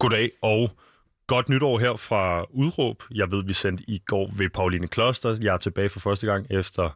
Goddag 0.00 0.30
og 0.42 0.70
godt 1.26 1.48
nytår 1.48 1.78
her 1.78 1.96
fra 1.96 2.44
Udråb. 2.50 3.02
Jeg 3.14 3.30
ved, 3.30 3.44
vi 3.44 3.52
sendte 3.52 3.84
i 3.88 3.98
går 4.06 4.30
ved 4.36 4.50
Pauline 4.50 4.88
Kloster. 4.88 5.36
Jeg 5.40 5.54
er 5.54 5.58
tilbage 5.58 5.88
for 5.88 6.00
første 6.00 6.26
gang 6.26 6.46
efter 6.50 6.90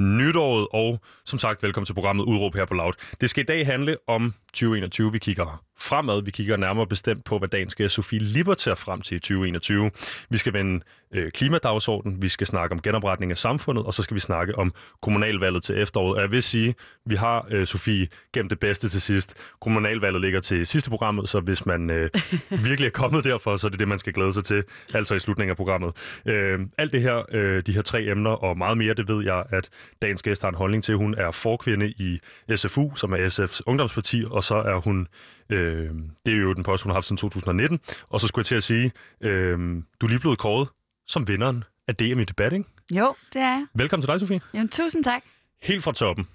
nytåret, 0.00 0.68
og 0.72 1.00
som 1.24 1.38
sagt, 1.38 1.62
velkommen 1.62 1.86
til 1.86 1.94
programmet 1.94 2.24
Udråb 2.24 2.54
her 2.54 2.64
på 2.64 2.74
Loud. 2.74 2.92
Det 3.20 3.30
skal 3.30 3.42
i 3.42 3.46
dag 3.46 3.66
handle 3.66 3.96
om 4.08 4.34
2021. 4.46 5.12
Vi 5.12 5.18
kigger 5.18 5.64
fremad. 5.80 6.22
Vi 6.22 6.30
kigger 6.30 6.56
nærmere 6.56 6.86
bestemt 6.86 7.24
på, 7.24 7.38
hvad 7.38 7.48
gæst 7.76 7.94
Sofie 7.94 8.18
Lipper 8.18 8.54
tager 8.54 8.74
frem 8.74 9.00
til 9.00 9.16
i 9.16 9.18
2021. 9.18 9.90
Vi 10.30 10.36
skal 10.36 10.52
vende 10.52 10.84
øh, 11.14 11.30
klimadagsordenen, 11.30 12.22
vi 12.22 12.28
skal 12.28 12.46
snakke 12.46 12.72
om 12.72 12.82
genopretning 12.82 13.30
af 13.30 13.38
samfundet, 13.38 13.84
og 13.84 13.94
så 13.94 14.02
skal 14.02 14.14
vi 14.14 14.20
snakke 14.20 14.58
om 14.58 14.72
kommunalvalget 15.02 15.62
til 15.62 15.82
efteråret. 15.82 16.16
Og 16.16 16.22
jeg 16.22 16.30
vil 16.30 16.42
sige, 16.42 16.74
vi 17.06 17.14
har, 17.14 17.46
øh, 17.50 17.66
Sofie, 17.66 18.08
gemt 18.32 18.50
det 18.50 18.60
bedste 18.60 18.88
til 18.88 19.00
sidst. 19.00 19.34
Kommunalvalget 19.60 20.20
ligger 20.20 20.40
til 20.40 20.66
sidste 20.66 20.90
programmet, 20.90 21.28
så 21.28 21.40
hvis 21.40 21.66
man 21.66 21.90
øh, 21.90 22.10
virkelig 22.68 22.86
er 22.86 22.90
kommet 22.90 23.24
derfor, 23.24 23.56
så 23.56 23.66
er 23.66 23.68
det 23.68 23.78
det, 23.78 23.88
man 23.88 23.98
skal 23.98 24.12
glæde 24.12 24.32
sig 24.32 24.44
til, 24.44 24.64
altså 24.94 25.14
i 25.14 25.18
slutningen 25.18 25.50
af 25.50 25.56
programmet. 25.56 25.96
Øh, 26.26 26.60
alt 26.78 26.92
det 26.92 27.02
her, 27.02 27.22
øh, 27.32 27.62
de 27.66 27.72
her 27.72 27.82
tre 27.82 28.02
emner 28.02 28.30
og 28.30 28.58
meget 28.58 28.78
mere, 28.78 28.94
det 28.94 29.08
ved 29.08 29.24
jeg, 29.24 29.44
at 29.50 29.68
dagens 30.02 30.22
gæst 30.22 30.42
har 30.42 30.48
en 30.48 30.54
holdning 30.54 30.84
til. 30.84 30.96
Hun 30.96 31.14
er 31.18 31.30
forkvinde 31.30 31.90
i 31.90 32.20
SFU, 32.56 32.94
som 32.94 33.12
er 33.12 33.16
SF's 33.16 33.60
ungdomsparti, 33.66 34.24
og 34.30 34.44
så 34.44 34.54
er 34.54 34.80
hun 34.80 35.08
Øh, 35.50 35.90
det 36.26 36.34
er 36.34 36.38
jo 36.38 36.52
den 36.52 36.62
post, 36.62 36.82
hun 36.82 36.90
har 36.90 36.94
haft 36.94 37.06
siden 37.06 37.16
2019. 37.16 37.80
Og 38.08 38.20
så 38.20 38.26
skulle 38.26 38.40
jeg 38.42 38.46
til 38.46 38.54
at 38.54 38.62
sige, 38.62 38.92
øh, 39.20 39.58
du 40.00 40.06
er 40.06 40.08
lige 40.10 40.20
blevet 40.20 40.38
kåret 40.38 40.68
som 41.06 41.28
vinderen 41.28 41.64
af 41.88 41.96
DM 41.96 42.20
i 42.20 42.24
debat, 42.24 42.52
ikke? 42.52 42.64
Jo, 42.92 43.14
det 43.32 43.42
er 43.42 43.48
jeg. 43.48 43.66
Velkommen 43.74 44.02
til 44.02 44.08
dig, 44.08 44.20
Sofie. 44.20 44.40
Jamen, 44.54 44.68
tusind 44.68 45.04
tak. 45.04 45.22
Helt 45.62 45.82
fra 45.82 45.92
toppen. 45.92 46.26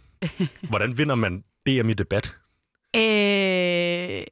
Hvordan 0.69 0.97
vinder 0.97 1.15
man 1.15 1.43
DM 1.67 1.89
i 1.89 1.93
debat? 1.93 2.35
Øh, 2.95 4.23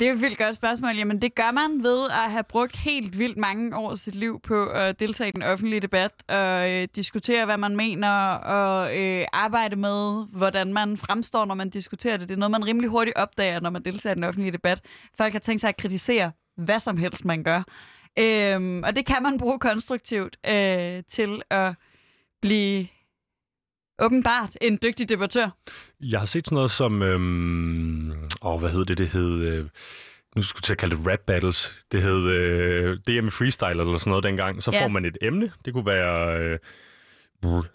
det 0.00 0.08
er 0.08 0.12
et 0.12 0.20
vildt 0.20 0.38
godt 0.38 0.56
spørgsmål. 0.56 0.96
Jamen, 0.96 1.22
det 1.22 1.34
gør 1.34 1.50
man 1.50 1.82
ved 1.82 2.10
at 2.10 2.30
have 2.30 2.44
brugt 2.44 2.76
helt 2.76 3.18
vildt 3.18 3.38
mange 3.38 3.76
år 3.76 3.90
af 3.90 3.98
sit 3.98 4.14
liv 4.14 4.40
på 4.40 4.66
at 4.66 5.00
deltage 5.00 5.28
i 5.28 5.32
den 5.32 5.42
offentlige 5.42 5.80
debat 5.80 6.10
og 6.28 6.72
øh, 6.72 6.88
diskutere, 6.96 7.44
hvad 7.44 7.56
man 7.56 7.76
mener 7.76 8.10
og 8.34 8.98
øh, 8.98 9.26
arbejde 9.32 9.76
med, 9.76 10.26
hvordan 10.26 10.72
man 10.72 10.96
fremstår, 10.96 11.44
når 11.44 11.54
man 11.54 11.70
diskuterer 11.70 12.16
det. 12.16 12.28
Det 12.28 12.34
er 12.34 12.38
noget, 12.38 12.50
man 12.50 12.66
rimelig 12.66 12.90
hurtigt 12.90 13.16
opdager, 13.16 13.60
når 13.60 13.70
man 13.70 13.84
deltager 13.84 14.14
i 14.14 14.16
den 14.16 14.24
offentlige 14.24 14.52
debat. 14.52 14.80
Folk 15.16 15.32
har 15.32 15.40
tænkt 15.40 15.60
sig 15.60 15.68
at 15.68 15.76
kritisere 15.76 16.32
hvad 16.56 16.78
som 16.78 16.96
helst, 16.96 17.24
man 17.24 17.42
gør. 17.42 17.62
Øh, 18.18 18.82
og 18.84 18.96
det 18.96 19.06
kan 19.06 19.22
man 19.22 19.38
bruge 19.38 19.58
konstruktivt 19.58 20.36
øh, 20.46 21.02
til 21.08 21.42
at 21.50 21.74
blive 22.42 22.86
åbenbart 23.98 24.56
en 24.60 24.78
dygtig 24.82 25.08
debattør. 25.08 25.50
Jeg 26.10 26.20
har 26.20 26.26
set 26.26 26.46
sådan 26.46 26.56
noget 26.56 26.70
som, 26.70 27.02
øhm, 27.02 28.12
åh, 28.42 28.60
hvad 28.60 28.70
hedder 28.70 28.84
det, 28.84 28.98
det 28.98 29.08
hed, 29.08 29.40
øh, 29.40 29.64
nu 30.36 30.42
skulle 30.42 30.58
jeg 30.58 30.64
til 30.64 30.72
at 30.72 30.78
kalde 30.78 30.96
det 30.96 31.06
rap 31.06 31.20
battles, 31.26 31.84
det 31.92 32.02
hed 32.02 32.28
øh, 32.28 32.98
DM 33.08 33.28
Freestyle 33.28 33.70
eller 33.70 33.98
sådan 33.98 34.10
noget 34.10 34.24
dengang. 34.24 34.62
Så 34.62 34.70
ja. 34.74 34.84
får 34.84 34.88
man 34.88 35.04
et 35.04 35.18
emne, 35.22 35.52
det 35.64 35.72
kunne 35.72 35.86
være 35.86 36.38
øh, 36.40 36.58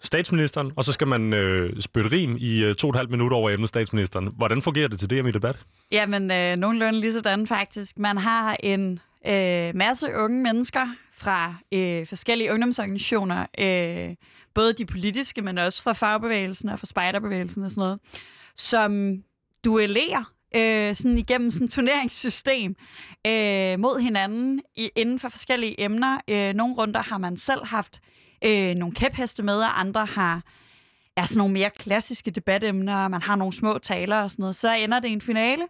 statsministeren, 0.02 0.72
og 0.76 0.84
så 0.84 0.92
skal 0.92 1.06
man 1.06 1.32
øh, 1.32 1.80
spytte 1.80 2.10
rim 2.12 2.36
i 2.38 2.64
øh, 2.64 2.74
to 2.74 2.86
og 2.88 2.90
et 2.90 2.96
halvt 2.96 3.10
minutter 3.10 3.36
over 3.36 3.50
emnet 3.50 3.68
statsministeren. 3.68 4.28
Hvordan 4.36 4.62
fungerer 4.62 4.88
det 4.88 4.98
til 4.98 5.10
DM 5.10 5.26
i 5.26 5.30
debat? 5.30 5.56
Jamen, 5.92 6.30
øh, 6.30 6.56
nogenlunde 6.56 7.00
lige 7.00 7.12
sådan 7.12 7.46
faktisk. 7.46 7.98
Man 7.98 8.18
har 8.18 8.56
en 8.62 9.00
øh, 9.26 9.76
masse 9.76 10.06
unge 10.16 10.42
mennesker 10.42 10.94
fra 11.14 11.54
øh, 11.72 12.06
forskellige 12.06 12.52
ungdomsorganisationer, 12.52 13.46
øh, 13.58 14.14
både 14.54 14.72
de 14.72 14.86
politiske, 14.86 15.42
men 15.42 15.58
også 15.58 15.82
fra 15.82 15.92
fagbevægelsen 15.92 16.68
og 16.68 16.78
fra 16.78 16.86
spejderbevægelsen 16.86 17.64
og 17.64 17.70
sådan 17.70 17.80
noget, 17.80 17.98
som 18.56 19.22
duellerer 19.64 20.32
øh, 20.56 20.94
sådan 20.94 21.18
igennem 21.18 21.50
sådan 21.50 21.64
et 21.64 21.72
turneringssystem 21.72 22.74
øh, 23.26 23.78
mod 23.78 24.00
hinanden 24.00 24.62
i, 24.76 24.90
inden 24.96 25.18
for 25.18 25.28
forskellige 25.28 25.80
emner. 25.80 26.20
Øh, 26.28 26.52
nogle 26.52 26.74
runder 26.74 27.02
har 27.02 27.18
man 27.18 27.36
selv 27.36 27.64
haft 27.64 28.00
øh, 28.44 28.74
nogle 28.74 28.94
kæpheste 28.94 29.42
med, 29.42 29.58
og 29.58 29.80
andre 29.80 30.06
har 30.06 30.42
er 31.16 31.26
sådan 31.26 31.38
nogle 31.38 31.52
mere 31.52 31.70
klassiske 31.70 32.30
debatemner, 32.30 33.08
man 33.08 33.22
har 33.22 33.36
nogle 33.36 33.52
små 33.52 33.78
taler 33.78 34.22
og 34.22 34.30
sådan 34.30 34.42
noget. 34.42 34.56
Så 34.56 34.74
ender 34.74 35.00
det 35.00 35.08
i 35.08 35.12
en 35.12 35.20
finale. 35.20 35.66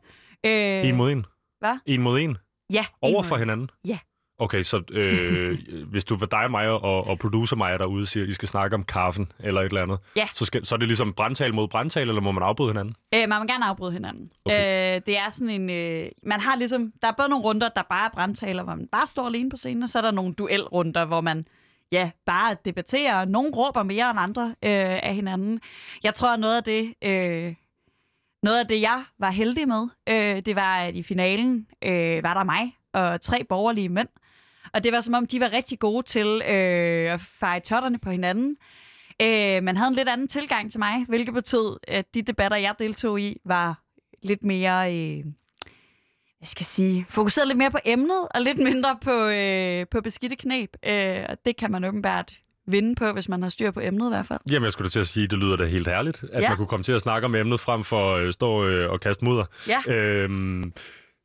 Øh, 0.46 0.88
en 0.88 0.96
mod 0.96 1.12
en? 1.12 1.26
Hvad? 1.58 1.78
En 1.86 2.02
mod 2.02 2.20
en? 2.20 2.36
Ja. 2.72 2.84
Over 3.02 3.22
for 3.22 3.36
hinanden? 3.36 3.70
Ja. 3.86 3.98
Okay, 4.40 4.62
så 4.62 4.82
øh, 4.90 5.58
hvis 5.92 6.04
du 6.04 6.16
var 6.16 6.26
dig 6.26 6.44
og 6.44 6.50
mig 6.50 6.68
og, 6.68 7.06
og 7.06 7.18
producer 7.18 7.56
mig 7.56 7.78
derude 7.78 8.06
siger, 8.06 8.24
at 8.24 8.30
I 8.30 8.34
skal 8.34 8.48
snakke 8.48 8.74
om 8.74 8.84
kaffen 8.84 9.32
eller 9.38 9.60
et 9.60 9.64
eller 9.64 9.82
andet, 9.82 9.98
ja. 10.16 10.28
så, 10.34 10.44
skal, 10.44 10.66
så 10.66 10.74
er 10.74 10.76
det 10.76 10.88
ligesom 10.88 11.12
brandtal 11.12 11.54
mod 11.54 11.68
brandtal, 11.68 12.08
eller 12.08 12.20
må 12.20 12.32
man 12.32 12.42
afbryde 12.42 12.70
hinanden? 12.70 12.94
Øh, 13.14 13.28
man 13.28 13.40
må 13.40 13.46
gerne 13.46 13.64
afbryde 13.64 13.92
hinanden. 13.92 14.30
Okay. 14.44 14.96
Øh, 14.96 15.02
det 15.06 15.18
er 15.18 15.30
sådan 15.30 15.60
en... 15.60 15.70
Øh, 15.70 16.10
man 16.22 16.40
har 16.40 16.56
ligesom... 16.56 16.92
Der 17.02 17.08
er 17.08 17.12
både 17.12 17.28
nogle 17.28 17.44
runder, 17.44 17.68
der 17.68 17.82
bare 17.90 18.04
er 18.04 18.10
brandtaler, 18.14 18.62
hvor 18.62 18.74
man 18.74 18.88
bare 18.92 19.06
står 19.06 19.26
alene 19.26 19.50
på 19.50 19.56
scenen, 19.56 19.82
og 19.82 19.88
så 19.88 19.98
er 19.98 20.02
der 20.02 20.10
nogle 20.10 20.34
duelrunder, 20.34 21.04
hvor 21.04 21.20
man 21.20 21.46
ja, 21.92 22.10
bare 22.26 22.56
debatterer. 22.64 23.24
Nogle 23.24 23.50
råber 23.56 23.82
mere 23.82 24.10
end 24.10 24.18
andre 24.20 24.46
øh, 24.48 24.98
af 25.02 25.14
hinanden. 25.14 25.60
Jeg 26.02 26.14
tror, 26.14 26.36
noget 26.36 26.56
af 26.56 26.64
det... 26.64 26.94
Øh, 27.04 27.54
noget 28.42 28.58
af 28.58 28.66
det, 28.66 28.80
jeg 28.80 29.04
var 29.18 29.30
heldig 29.30 29.68
med, 29.68 29.88
øh, 30.08 30.42
det 30.46 30.56
var, 30.56 30.76
at 30.76 30.94
i 30.94 31.02
finalen 31.02 31.66
øh, 31.84 32.22
var 32.22 32.34
der 32.34 32.44
mig 32.44 32.76
og 32.92 33.20
tre 33.20 33.44
borgerlige 33.44 33.88
mænd, 33.88 34.08
og 34.74 34.84
det 34.84 34.92
var 34.92 35.00
som 35.00 35.14
om, 35.14 35.26
de 35.26 35.40
var 35.40 35.52
rigtig 35.52 35.78
gode 35.78 36.06
til 36.06 36.42
øh, 36.50 37.12
at 37.12 37.20
feje 37.20 37.60
totterne 37.60 37.98
på 37.98 38.10
hinanden. 38.10 38.56
Øh, 39.22 39.62
man 39.62 39.76
havde 39.76 39.88
en 39.88 39.94
lidt 39.94 40.08
anden 40.08 40.28
tilgang 40.28 40.70
til 40.70 40.78
mig, 40.78 41.04
hvilket 41.08 41.34
betød, 41.34 41.76
at 41.88 42.14
de 42.14 42.22
debatter, 42.22 42.56
jeg 42.56 42.74
deltog 42.78 43.20
i, 43.20 43.36
var 43.44 43.82
lidt 44.22 44.44
mere... 44.44 44.94
Øh, 44.94 45.24
jeg 46.40 46.48
skal 46.48 46.66
sige, 46.66 47.06
fokuseret 47.08 47.48
lidt 47.48 47.58
mere 47.58 47.70
på 47.70 47.78
emnet, 47.84 48.28
og 48.34 48.40
lidt 48.40 48.58
mindre 48.58 48.98
på, 49.02 49.26
øh, 49.26 49.86
på 49.90 50.00
beskidte 50.00 50.36
knæb. 50.36 50.76
Øh, 50.86 51.24
og 51.28 51.36
det 51.46 51.56
kan 51.56 51.70
man 51.70 51.84
åbenbart 51.84 52.32
vinde 52.66 52.94
på, 52.94 53.12
hvis 53.12 53.28
man 53.28 53.42
har 53.42 53.50
styr 53.50 53.70
på 53.70 53.80
emnet 53.80 54.06
i 54.06 54.10
hvert 54.10 54.26
fald. 54.26 54.38
Jamen, 54.50 54.64
jeg 54.64 54.72
skulle 54.72 54.88
da 54.88 54.90
til 54.90 55.00
at 55.00 55.06
sige, 55.06 55.26
det 55.26 55.38
lyder 55.38 55.56
da 55.56 55.64
helt 55.64 55.88
herligt, 55.88 56.24
at 56.32 56.42
ja. 56.42 56.48
man 56.48 56.56
kunne 56.56 56.66
komme 56.66 56.84
til 56.84 56.92
at 56.92 57.00
snakke 57.00 57.24
om 57.24 57.34
emnet 57.34 57.60
frem 57.60 57.84
for 57.84 58.14
at 58.14 58.22
øh, 58.22 58.32
stå 58.32 58.66
øh, 58.66 58.90
og 58.90 59.00
kaste 59.00 59.24
mudder. 59.24 59.44
Ja. 59.68 59.92
Øhm, 59.92 60.72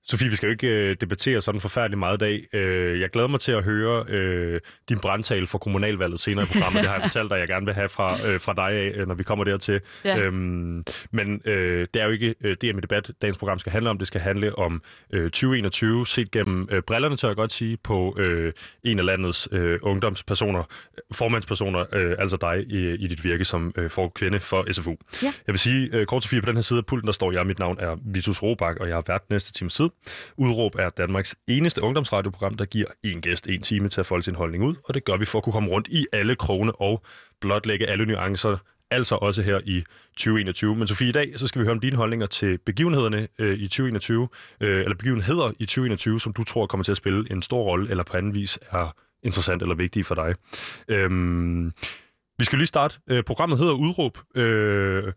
Sofie, 0.08 0.30
vi 0.30 0.36
skal 0.36 0.48
jo 0.48 0.52
ikke 0.52 0.68
øh, 0.68 0.96
debattere 1.02 1.42
sådan 1.42 1.62
forfærdeligt 1.62 2.00
meget 2.00 2.16
i 2.16 2.18
dag. 2.18 2.60
Øh, 2.60 3.00
jeg 3.00 3.10
glæder 3.10 3.28
mig 3.28 3.40
til 3.40 3.52
at 3.52 3.64
høre 3.64 4.06
øh, 4.08 4.62
din 4.90 5.00
brandtale 5.00 5.48
for 5.48 5.58
kommunalvalget 5.58 6.20
senere 6.20 6.46
i 6.46 6.48
programmet. 6.48 6.82
det 6.82 6.90
har 6.90 6.96
jeg 6.96 7.04
fortalt 7.12 7.30
dig, 7.30 7.38
jeg 7.38 7.48
gerne 7.48 7.66
vil 7.66 7.76
have 7.76 7.90
fra, 7.90 8.28
øh, 8.28 8.40
fra 8.40 8.54
dig 8.54 8.70
af, 8.70 8.92
øh, 8.96 9.08
når 9.08 9.16
vi 9.16 9.24
kommer 9.24 9.46
dertil. 9.46 9.82
Ja. 10.04 10.20
Øhm, 10.20 10.84
men 11.12 11.42
øh, 11.46 11.88
det 11.94 12.02
er 12.02 12.06
jo 12.06 12.12
ikke 12.12 12.36
øh, 12.42 12.58
det, 12.62 12.76
med 12.76 12.82
debat, 12.82 13.12
dagens 13.22 13.38
program 13.38 13.60
skal 13.60 13.72
handle 13.72 13.90
om. 13.90 13.98
Det 13.98 14.08
skal 14.08 14.22
handle 14.22 14.60
om 14.60 14.82
øh, 15.14 15.24
2021, 15.24 16.08
set 16.08 16.32
gennem 16.32 16.68
øh, 16.72 16.82
brillerne, 16.82 17.16
tør 17.16 17.28
jeg 17.28 17.36
godt 17.36 17.52
sige, 17.52 17.78
på 17.78 18.16
øh, 18.20 18.54
en 18.84 19.00
af 19.00 19.06
landets 19.06 19.48
øh, 19.52 19.80
ungdomspersoner, 19.82 20.64
formandspersoner, 21.12 21.86
øh, 21.94 22.16
altså 22.20 22.38
dig 22.38 22.66
i, 22.68 22.94
i 22.94 23.08
dit 23.08 23.24
virke 23.24 23.46
som 23.46 23.74
øh, 23.78 23.90
kvinde 24.16 24.40
for 24.40 24.72
SFU. 24.72 24.96
Ja. 25.24 25.34
Jeg 25.48 25.54
vil 25.54 25.60
sige, 25.60 25.90
øh, 25.94 26.06
kort 26.06 26.24
Sofie, 26.24 26.42
på 26.42 26.46
den 26.46 26.56
her 26.56 26.62
side 26.62 26.78
af 26.78 26.86
pulten, 26.86 27.08
der 27.08 27.14
står 27.14 27.32
jeg, 27.32 27.48
mit 27.48 27.60
navn 27.60 27.78
er 27.80 27.98
Vitus 28.06 28.44
Robak, 28.44 28.78
og 28.80 28.88
jeg 28.88 28.96
har 28.96 29.04
været 29.08 29.22
næste 29.30 29.54
time 29.54 29.70
tid. 29.70 29.90
Udråb 30.38 30.76
er 30.80 30.90
Danmarks 30.90 31.36
eneste 31.48 31.82
ungdomsradioprogram, 31.82 32.56
der 32.56 32.66
giver 32.66 32.88
en 33.04 33.22
gæst 33.22 33.48
en 33.48 33.62
time 33.62 33.88
til 33.88 34.00
at 34.00 34.06
folde 34.06 34.24
sin 34.24 34.36
holdning 34.36 34.64
ud, 34.64 34.76
og 34.84 34.94
det 34.94 35.06
gør 35.06 35.18
vi 35.18 35.26
for 35.26 35.38
at 35.38 35.44
kunne 35.44 35.54
komme 35.54 35.70
rundt 35.70 35.88
i 35.88 36.06
alle 36.14 36.36
krone 36.36 36.72
og 36.72 37.04
blotlægge 37.42 37.88
alle 37.88 38.06
nuancer, 38.06 38.58
altså 38.92 39.16
også 39.16 39.42
her 39.42 39.60
i 39.66 39.84
2021. 40.18 40.76
Men 40.76 40.88
Sofie, 40.88 41.10
i 41.10 41.12
dag 41.12 41.40
så 41.40 41.48
skal 41.48 41.60
vi 41.60 41.66
høre 41.66 41.74
om 41.74 41.80
dine 41.80 41.96
holdninger 41.96 42.26
til 42.26 42.58
begivenhederne 42.58 43.28
øh, 43.40 43.60
i 43.60 43.68
2021, 43.68 44.28
øh, 44.62 44.80
eller 44.80 44.96
begivenheder 44.96 45.52
i 45.60 45.66
2021, 45.66 46.20
som 46.20 46.34
du 46.34 46.44
tror 46.44 46.68
kommer 46.68 46.84
til 46.84 46.92
at 46.92 46.98
spille 46.98 47.32
en 47.32 47.42
stor 47.42 47.64
rolle, 47.64 47.90
eller 47.90 48.04
på 48.04 48.18
anden 48.18 48.34
vis 48.34 48.60
er 48.72 48.96
interessant 49.24 49.62
eller 49.62 49.76
vigtige 49.76 50.04
for 50.04 50.16
dig. 50.16 50.36
Øhm, 50.88 51.72
vi 52.40 52.46
skal 52.46 52.58
lige 52.58 52.68
starte. 52.68 53.00
Øh, 53.08 53.24
programmet 53.24 53.60
hedder 53.60 53.74
Udråb. 53.74 54.18
Øh, 54.36 55.14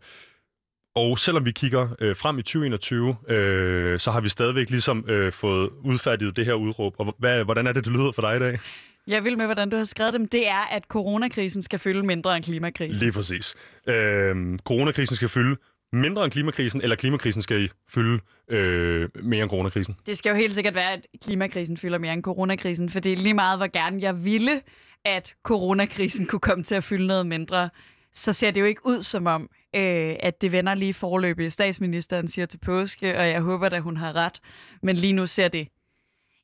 og 0.99 1.19
selvom 1.19 1.45
vi 1.45 1.51
kigger 1.51 1.87
øh, 1.99 2.15
frem 2.15 2.39
i 2.39 2.41
2021, 2.41 3.15
øh, 3.29 3.99
så 3.99 4.11
har 4.11 4.21
vi 4.21 4.29
stadigvæk 4.29 4.69
ligesom 4.69 5.05
øh, 5.09 5.31
fået 5.31 5.69
udfærdiget 5.83 6.35
det 6.35 6.45
her 6.45 6.53
udråb. 6.53 6.95
Og 6.97 7.15
hvad, 7.19 7.43
hvordan 7.43 7.67
er 7.67 7.71
det, 7.71 7.85
det 7.85 7.93
lyder 7.93 8.11
for 8.11 8.21
dig 8.21 8.35
i 8.35 8.39
dag? 8.39 8.59
Jeg 9.07 9.23
vil 9.23 9.37
med, 9.37 9.45
hvordan 9.45 9.69
du 9.69 9.77
har 9.77 9.83
skrevet 9.83 10.13
dem. 10.13 10.27
Det 10.27 10.47
er, 10.47 10.75
at 10.75 10.83
coronakrisen 10.83 11.61
skal 11.61 11.79
fylde 11.79 12.03
mindre 12.03 12.35
end 12.35 12.43
klimakrisen. 12.43 13.03
Lige 13.03 13.11
præcis. 13.11 13.55
Øh, 13.87 14.59
coronakrisen 14.63 15.15
skal 15.15 15.29
fylde 15.29 15.55
mindre 15.93 16.23
end 16.23 16.31
klimakrisen, 16.31 16.81
eller 16.81 16.95
klimakrisen 16.95 17.41
skal 17.41 17.71
fylde 17.89 18.19
øh, 18.49 19.09
mere 19.23 19.43
end 19.43 19.49
coronakrisen? 19.49 19.95
Det 20.05 20.17
skal 20.17 20.29
jo 20.29 20.35
helt 20.35 20.55
sikkert 20.55 20.75
være, 20.75 20.93
at 20.93 21.07
klimakrisen 21.23 21.77
fylder 21.77 21.97
mere 21.97 22.13
end 22.13 22.23
coronakrisen, 22.23 22.89
for 22.89 22.99
det 22.99 23.13
er 23.13 23.17
lige 23.17 23.33
meget, 23.33 23.59
hvor 23.59 23.71
gerne 23.71 24.01
jeg 24.01 24.25
ville, 24.25 24.61
at 25.05 25.35
coronakrisen 25.43 26.25
kunne 26.25 26.39
komme 26.39 26.63
til 26.63 26.75
at 26.75 26.83
fylde 26.83 27.07
noget 27.07 27.27
mindre, 27.27 27.69
så 28.13 28.33
ser 28.33 28.51
det 28.51 28.61
jo 28.61 28.65
ikke 28.65 28.81
ud 28.85 29.03
som 29.03 29.27
om, 29.27 29.49
øh, 29.75 30.15
at 30.19 30.41
det 30.41 30.51
vender 30.51 30.75
lige 30.75 30.93
forløbet. 30.93 31.53
Statsministeren 31.53 32.27
siger 32.27 32.45
til 32.45 32.57
påske, 32.57 33.17
og 33.17 33.27
jeg 33.27 33.41
håber, 33.41 33.65
at 33.65 33.81
hun 33.81 33.97
har 33.97 34.15
ret. 34.15 34.39
Men 34.83 34.95
lige 34.95 35.13
nu 35.13 35.27
ser 35.27 35.47
det... 35.47 35.67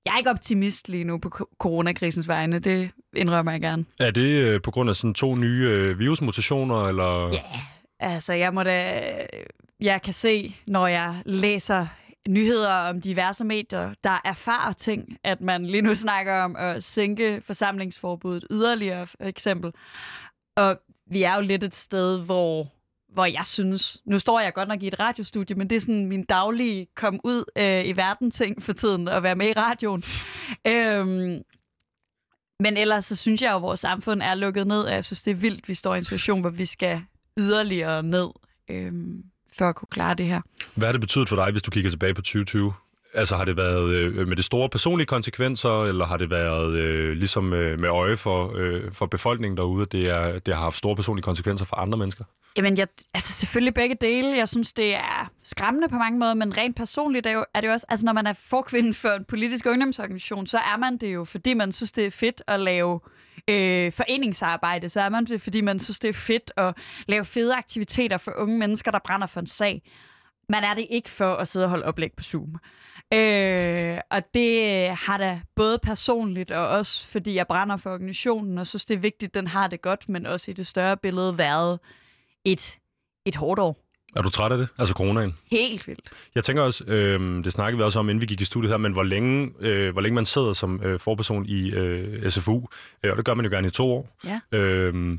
Jeg 0.06 0.14
er 0.14 0.18
ikke 0.18 0.30
optimist 0.30 0.90
lige 0.90 1.04
nu 1.04 1.18
på 1.18 1.30
coronakrisens 1.60 2.28
vegne. 2.28 2.60
Det 2.60 2.92
indrømmer 3.16 3.52
jeg 3.52 3.62
gerne. 3.62 3.86
Er 4.00 4.12
det 4.12 4.22
øh, 4.22 4.62
på 4.62 4.72
grund 4.72 4.90
af 4.90 4.96
sådan 4.96 5.14
to 5.14 5.36
nye 5.36 5.68
øh, 5.70 6.00
virusmutationer, 6.00 6.88
eller... 6.88 7.34
Ja, 7.34 7.42
altså 8.00 8.34
jeg 8.34 8.54
må 8.54 8.64
da... 8.64 9.02
Jeg 9.80 10.02
kan 10.02 10.14
se, 10.14 10.56
når 10.68 10.88
jeg 10.88 11.22
læser 11.26 11.88
nyheder 12.28 12.74
om 12.74 13.02
diverse 13.02 13.46
medier, 13.46 13.94
der 14.04 14.22
erfarer 14.26 14.74
ting, 14.74 15.18
at 15.24 15.42
man 15.42 15.66
lige 15.66 15.82
nu 15.82 15.96
snakker 15.96 16.34
om 16.42 16.56
at 16.56 16.84
sænke 16.84 17.42
forsamlingsforbuddet 17.46 18.48
yderligere, 18.52 19.08
for 19.08 19.18
eksempel. 19.22 19.72
Og 20.58 20.80
vi 21.12 21.24
er 21.24 21.36
jo 21.36 21.42
lidt 21.42 21.64
et 21.64 21.76
sted, 21.76 22.26
hvor 22.26 22.75
hvor 23.16 23.26
jeg 23.26 23.46
synes, 23.46 23.98
nu 24.06 24.20
står 24.20 24.40
jeg 24.40 24.54
godt 24.54 24.70
nok 24.70 24.84
i 24.84 24.88
et 24.88 25.00
radiostudie, 25.00 25.56
men 25.56 25.70
det 25.70 25.76
er 25.76 25.80
sådan 25.80 26.06
min 26.06 26.24
daglige 26.24 26.88
kom 26.96 27.20
ud 27.24 27.44
øh, 27.58 27.88
i 27.88 27.98
verden 27.98 28.32
ting 28.32 28.64
for 28.64 28.74
tiden, 28.74 29.08
at 29.08 29.24
være 29.24 29.36
med 29.36 29.48
i 29.48 29.54
radioen. 29.54 30.04
øhm, 30.68 31.42
men 32.60 32.78
ellers 32.78 33.06
så 33.06 33.16
synes 33.16 33.42
jeg 33.42 33.52
jo, 33.52 33.56
at 33.56 33.62
vores 33.62 33.80
samfund 33.80 34.22
er 34.22 34.36
lukket 34.36 34.68
ned, 34.68 34.82
og 34.82 34.94
jeg 34.94 35.06
synes, 35.06 35.24
det 35.24 35.32
er 35.32 35.36
vildt, 35.36 35.62
at 35.62 35.70
vi 35.70 35.74
står 35.74 35.96
i 35.96 35.98
en 35.98 36.04
situation, 36.04 36.42
hvor 36.42 36.50
vi 36.50 36.66
skal 36.66 37.02
yderligere 37.38 38.04
ned, 38.04 38.28
øhm, 38.70 39.24
for 39.58 39.70
at 39.70 39.76
kunne 39.76 39.88
klare 39.92 40.14
det 40.14 40.26
her. 40.26 40.42
Hvad 40.76 40.88
har 40.88 40.92
det 40.92 41.02
betydet 41.02 41.30
for 41.30 41.36
dig, 41.36 41.52
hvis 41.52 41.62
du 41.62 41.72
kigger 41.72 41.90
tilbage 41.90 42.14
på 42.14 42.22
2020? 42.22 42.74
Altså 43.16 43.36
har 43.36 43.46
det 43.46 43.58
været 43.58 43.90
øh, 43.90 44.28
med 44.28 44.36
det 44.36 44.46
store 44.46 44.70
personlige 44.70 45.08
konsekvenser, 45.08 45.84
eller 45.84 46.06
har 46.06 46.18
det 46.18 46.30
været 46.30 46.78
øh, 46.78 47.18
ligesom 47.18 47.54
øh, 47.54 47.80
med 47.80 47.90
øje 47.90 48.18
for, 48.18 48.54
øh, 48.58 48.92
for 48.92 49.06
befolkningen 49.06 49.58
derude, 49.58 49.82
at 49.82 49.92
det, 49.92 50.10
er, 50.10 50.40
det 50.40 50.54
har 50.54 50.62
haft 50.62 50.78
store 50.78 50.96
personlige 50.96 51.24
konsekvenser 51.24 51.66
for 51.66 51.76
andre 51.76 51.98
mennesker? 51.98 52.24
Jamen, 52.58 52.78
jeg, 52.78 52.88
altså 53.14 53.34
selvfølgelig 53.34 53.74
begge 53.74 53.96
dele. 54.02 54.38
Jeg 54.38 54.50
synes, 54.50 54.74
det 54.74 54.96
er 54.96 55.32
skræmmende 55.44 55.90
på 55.90 55.96
mange 55.96 56.20
måder, 56.20 56.34
men 56.34 56.58
rent 56.58 56.76
personligt 56.76 57.26
er, 57.28 57.32
jo, 57.32 57.46
er 57.54 57.62
det 57.62 57.68
jo 57.68 57.74
også, 57.74 57.86
altså 57.90 58.06
når 58.06 58.14
man 58.14 58.28
er 58.28 58.34
forkvinde 58.34 58.94
for 58.94 59.10
en 59.10 59.26
politisk 59.26 59.66
ungdomsorganisation, 59.66 60.48
så 60.48 60.58
er 60.58 60.78
man 60.78 60.98
det 60.98 61.14
jo, 61.14 61.24
fordi 61.24 61.54
man 61.54 61.72
synes, 61.72 61.92
det 61.92 62.06
er 62.06 62.12
fedt 62.12 62.42
at 62.48 62.60
lave 62.60 63.00
øh, 63.48 63.92
foreningsarbejde, 63.92 64.90
så 64.90 65.02
er 65.02 65.10
man 65.10 65.26
det, 65.26 65.42
fordi 65.42 65.62
man 65.62 65.80
synes, 65.80 66.00
det 66.00 66.10
er 66.10 66.14
fedt 66.14 66.52
at 66.58 66.74
lave 67.08 67.26
fede 67.26 67.56
aktiviteter 67.56 68.18
for 68.18 68.34
unge 68.38 68.58
mennesker, 68.58 68.92
der 68.92 69.00
brænder 69.06 69.28
for 69.28 69.40
en 69.40 69.48
sag. 69.48 69.82
Man 70.50 70.64
er 70.64 70.74
det 70.74 70.86
ikke 70.90 71.10
for 71.10 71.36
at 71.36 71.48
sidde 71.48 71.66
og 71.66 71.70
holde 71.70 71.86
oplæg 71.86 72.12
på 72.18 72.24
Zoom. 72.24 72.56
Øh, 73.14 73.98
og 74.12 74.24
det 74.34 74.90
har 74.90 75.18
da 75.18 75.42
både 75.56 75.80
personligt 75.84 76.52
og 76.52 76.68
også 76.68 77.08
fordi 77.08 77.36
jeg 77.36 77.48
brænder 77.48 77.78
for 77.78 77.94
organisationen 77.94 78.58
og 78.58 78.68
synes, 78.68 78.86
det 78.86 78.96
er 78.96 79.00
vigtigt, 79.00 79.30
at 79.30 79.34
den 79.34 79.48
har 79.48 79.68
det 79.68 79.82
godt, 79.82 80.10
men 80.10 80.26
også 80.26 80.52
i 80.52 80.54
det 80.54 80.68
større 80.68 80.98
billede 80.98 81.38
været 81.38 81.80
et, 82.46 82.78
et 83.26 83.36
hårdt 83.36 83.60
år. 83.60 83.86
Er 84.16 84.22
du 84.22 84.30
træt 84.30 84.52
af 84.52 84.58
det? 84.58 84.68
Altså 84.78 84.94
coronaen? 84.94 85.38
Helt 85.52 85.88
vildt. 85.88 86.10
Jeg 86.36 86.44
tænker 86.44 86.64
også, 86.64 86.84
øh, 86.88 87.44
det 87.44 87.52
snakkede 87.52 87.78
vi 87.78 87.84
også 87.84 88.00
om, 88.00 88.10
inden 88.10 88.22
vi 88.22 88.26
gik 88.26 88.42
i 88.42 88.46
studiet 88.46 88.72
her, 88.72 88.78
men 88.78 88.94
hvor 88.94 89.04
længe, 89.04 89.54
øh, 89.60 89.92
hvor 89.92 90.02
længe 90.02 90.16
man 90.16 90.26
sidder 90.26 90.54
som 90.54 90.82
øh, 90.84 91.00
forperson 91.00 91.46
i 91.46 91.72
øh, 91.72 92.30
SFU, 92.32 92.68
øh, 93.04 93.12
og 93.12 93.18
det 93.18 93.26
gør 93.26 93.34
man 93.34 93.46
jo 93.46 93.52
gerne 93.52 93.68
i 93.68 93.72
to 93.72 93.92
år. 93.92 94.18
Ja. 94.26 94.58
Øh, 94.58 95.18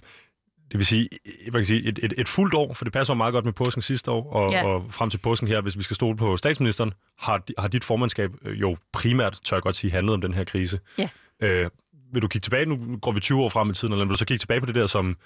det 0.72 0.78
vil 0.78 0.86
sige, 0.86 1.08
hvad 1.50 1.60
kan 1.60 1.64
sige 1.64 1.88
et, 1.88 1.98
et, 2.02 2.14
et 2.18 2.28
fuldt 2.28 2.54
år, 2.54 2.74
for 2.74 2.84
det 2.84 2.92
passer 2.92 3.14
meget 3.14 3.32
godt 3.32 3.44
med 3.44 3.52
påsken 3.52 3.82
sidste 3.82 4.10
år, 4.10 4.32
og, 4.32 4.50
Ja. 4.52 4.66
og 4.66 4.84
frem 4.90 5.10
til 5.10 5.18
påsken 5.18 5.48
her, 5.48 5.60
hvis 5.60 5.76
vi 5.78 5.82
skal 5.82 5.94
stole 5.96 6.16
på 6.16 6.36
statsministeren, 6.36 6.92
har, 7.18 7.42
har 7.58 7.68
dit 7.68 7.84
formandskab 7.84 8.30
øh, 8.44 8.60
jo 8.60 8.76
primært, 8.92 9.38
tør 9.44 9.56
jeg 9.56 9.62
godt 9.62 9.76
sige, 9.76 9.90
handlet 9.90 10.14
om 10.14 10.20
den 10.20 10.34
her 10.34 10.44
krise. 10.44 10.80
Ja. 10.98 11.08
Øh, 11.40 11.70
vil 12.12 12.22
du 12.22 12.28
kigge 12.28 12.44
tilbage, 12.44 12.66
nu 12.66 12.96
går 13.02 13.12
vi 13.12 13.20
20 13.20 13.40
år 13.42 13.48
frem 13.48 13.70
i 13.70 13.72
tiden, 13.72 13.92
eller 13.94 14.04
vil 14.04 14.12
du 14.12 14.18
så 14.18 14.24
kigge 14.24 14.38
tilbage 14.38 14.60
på 14.60 14.66
det 14.66 14.74
der 14.74 14.86
som, 14.86 15.16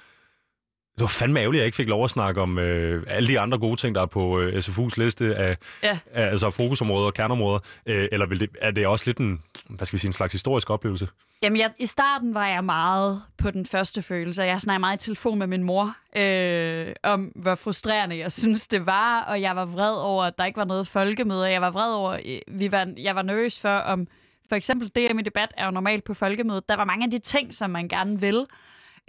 det 0.94 1.00
var 1.00 1.06
fandme 1.08 1.40
ærgerligt, 1.40 1.60
at 1.60 1.62
jeg 1.62 1.66
ikke 1.66 1.76
fik 1.76 1.88
lov 1.88 2.04
at 2.04 2.10
snakke 2.10 2.40
om 2.40 2.58
øh, 2.58 3.04
alle 3.06 3.28
de 3.28 3.40
andre 3.40 3.58
gode 3.58 3.76
ting, 3.76 3.94
der 3.94 4.02
er 4.02 4.06
på 4.06 4.40
øh, 4.40 4.58
SFU's 4.58 4.94
liste 5.02 5.36
af, 5.36 5.56
Ja. 5.82 5.98
af 6.12 6.30
altså 6.30 6.50
fokusområder 6.50 7.06
og 7.06 7.14
kerneområder, 7.14 7.58
øh, 7.86 8.08
eller 8.12 8.26
vil 8.26 8.40
det, 8.40 8.50
er 8.60 8.70
det 8.70 8.86
også 8.86 9.04
lidt 9.06 9.18
en, 9.18 9.42
hvad 9.68 9.86
skal 9.86 9.96
vi 9.96 10.00
sige, 10.00 10.08
en 10.08 10.12
slags 10.12 10.32
historisk 10.32 10.70
oplevelse? 10.70 11.08
Jamen, 11.42 11.58
jeg, 11.58 11.70
i 11.78 11.86
starten 11.86 12.34
var 12.34 12.46
jeg 12.46 12.64
meget 12.64 13.22
på 13.38 13.50
den 13.50 13.66
første 13.66 14.02
følelse. 14.02 14.42
Jeg 14.42 14.60
snakkede 14.60 14.80
meget 14.80 15.02
i 15.02 15.04
telefon 15.04 15.38
med 15.38 15.46
min 15.46 15.62
mor 15.62 15.94
øh, 16.16 16.92
om, 17.02 17.32
hvor 17.36 17.54
frustrerende 17.54 18.18
jeg 18.18 18.32
synes, 18.32 18.66
det 18.68 18.86
var, 18.86 19.22
og 19.22 19.40
jeg 19.40 19.56
var 19.56 19.64
vred 19.64 19.94
over, 19.96 20.24
at 20.24 20.38
der 20.38 20.44
ikke 20.44 20.56
var 20.56 20.64
noget 20.64 20.88
folkemøde, 20.88 21.50
jeg 21.50 21.60
var 21.60 21.70
vred 21.70 21.94
over, 21.94 22.12
øh, 22.12 22.58
vi 22.58 22.72
var, 22.72 22.92
jeg 22.96 23.14
var 23.14 23.22
nervøs 23.22 23.60
for, 23.60 23.68
om 23.76 24.06
for 24.48 24.56
eksempel 24.56 24.88
DM 24.88 25.18
i 25.18 25.22
debat 25.22 25.54
er 25.56 25.64
jo 25.64 25.70
normalt 25.70 26.04
på 26.04 26.14
folkemødet. 26.14 26.68
Der 26.68 26.76
var 26.76 26.84
mange 26.84 27.04
af 27.04 27.10
de 27.10 27.18
ting, 27.18 27.54
som 27.54 27.70
man 27.70 27.88
gerne 27.88 28.20
vil, 28.20 28.46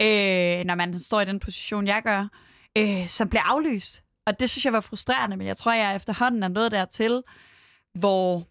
øh, 0.00 0.64
når 0.64 0.74
man 0.74 0.98
står 0.98 1.20
i 1.20 1.24
den 1.24 1.40
position, 1.40 1.86
jeg 1.86 2.02
gør, 2.02 2.28
øh, 2.78 3.06
som 3.06 3.28
bliver 3.28 3.42
aflyst. 3.42 4.02
Og 4.26 4.40
det 4.40 4.50
synes 4.50 4.64
jeg 4.64 4.72
var 4.72 4.80
frustrerende, 4.80 5.36
men 5.36 5.46
jeg 5.46 5.56
tror, 5.56 5.72
jeg 5.72 5.96
efterhånden 5.96 6.42
er 6.42 6.48
nået 6.48 6.72
dertil, 6.72 7.22
hvor 7.94 8.46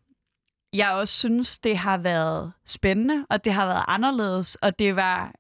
jeg 0.74 0.92
også 0.92 1.14
synes, 1.14 1.58
det 1.58 1.78
har 1.78 1.98
været 1.98 2.52
spændende, 2.66 3.26
og 3.30 3.46
det 3.46 3.54
har 3.54 3.66
været 3.66 3.84
anderledes, 3.88 4.56
og 4.56 4.80
det 4.80 4.96
var, 4.96 5.34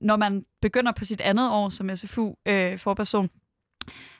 når 0.00 0.16
man 0.16 0.44
begynder 0.62 0.92
på 0.92 1.04
sit 1.04 1.20
andet 1.20 1.50
år 1.50 1.68
som 1.68 1.96
SFU-forperson, 1.96 3.24
øh, 3.24 3.30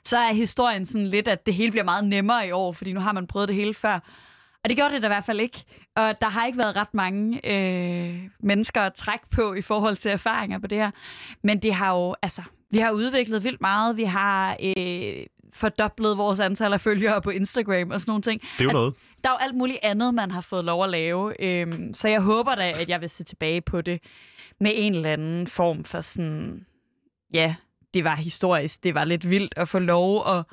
så 0.05 0.17
er 0.17 0.33
historien 0.33 0.87
sådan 0.87 1.07
lidt, 1.07 1.29
at 1.29 1.47
det 1.47 1.55
hele 1.55 1.71
bliver 1.71 1.85
meget 1.85 2.05
nemmere 2.05 2.49
i 2.49 2.51
år, 2.51 2.73
fordi 2.73 2.93
nu 2.93 3.01
har 3.01 3.13
man 3.13 3.27
prøvet 3.27 3.49
det 3.49 3.57
hele 3.57 3.75
før. 3.75 4.01
Og 4.65 4.71
det 4.71 4.77
gjorde 4.77 4.95
det 4.95 5.03
da 5.03 5.07
i 5.07 5.09
hvert 5.09 5.25
fald 5.25 5.41
ikke. 5.41 5.65
Og 5.97 6.21
der 6.21 6.29
har 6.29 6.47
ikke 6.47 6.59
været 6.59 6.77
ret 6.77 6.95
mange 6.95 7.41
øh, 7.53 8.21
mennesker 8.41 8.81
at 8.83 8.95
trække 8.95 9.25
på 9.31 9.55
i 9.55 9.63
forhold 9.63 9.97
til 9.97 10.11
erfaringer 10.11 10.59
på 10.59 10.67
det 10.67 10.79
her. 10.79 10.91
Men 11.43 11.63
det 11.63 11.75
har 11.75 11.93
jo, 11.95 12.15
altså, 12.23 12.43
vi 12.71 12.79
har 12.79 12.91
udviklet 12.91 13.45
vildt 13.45 13.61
meget. 13.61 13.97
Vi 13.97 14.05
har 14.05 14.57
øh, 14.77 15.27
fordoblet 15.53 16.19
vores 16.19 16.41
antal 16.41 16.73
af 16.73 16.81
følgere 16.81 17.23
på 17.23 17.31
Instagram 17.31 17.91
og 17.91 18.01
sådan 18.01 18.11
nogle 18.11 18.23
ting. 18.23 18.41
Det 18.41 18.49
er 18.49 18.65
jo 18.65 18.69
Altså, 18.69 18.79
noget. 18.79 18.95
der 19.25 19.31
er 19.31 19.35
jo 19.35 19.39
alt 19.41 19.55
muligt 19.55 19.79
andet, 19.83 20.15
man 20.15 20.31
har 20.31 20.41
fået 20.41 20.65
lov 20.65 20.85
at 20.85 20.91
lave. 20.91 21.43
Øhm, 21.43 21.95
så 21.95 22.09
jeg 22.09 22.21
håber 22.21 22.55
da, 22.55 22.71
at 22.71 22.89
jeg 22.89 23.01
vil 23.01 23.11
se 23.11 23.25
tilbage 23.25 23.61
på 23.61 23.81
det 23.81 24.01
med 24.61 24.71
en 24.75 24.95
eller 24.95 25.13
anden 25.13 25.47
form 25.47 25.85
for 25.85 26.01
sådan... 26.01 26.67
Ja, 27.33 27.55
det 27.95 28.05
var 28.05 28.17
historisk. 28.17 28.85
Det 28.85 28.95
var 28.95 29.05
lidt 29.05 29.31
vildt 29.31 29.55
at 29.57 29.69
få 29.69 29.79
lov 29.79 30.29
at, 30.29 30.45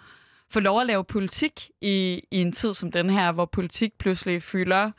få 0.52 0.60
lov 0.60 0.82
at 0.82 0.88
lave 0.88 1.04
politik 1.04 1.70
i, 1.82 2.22
i 2.32 2.42
en 2.42 2.52
tid 2.52 2.74
som 2.74 2.92
den 2.92 3.10
her, 3.10 3.32
hvor 3.32 3.46
politik 3.46 3.92
pludselig 4.00 4.44
fylder 4.44 4.92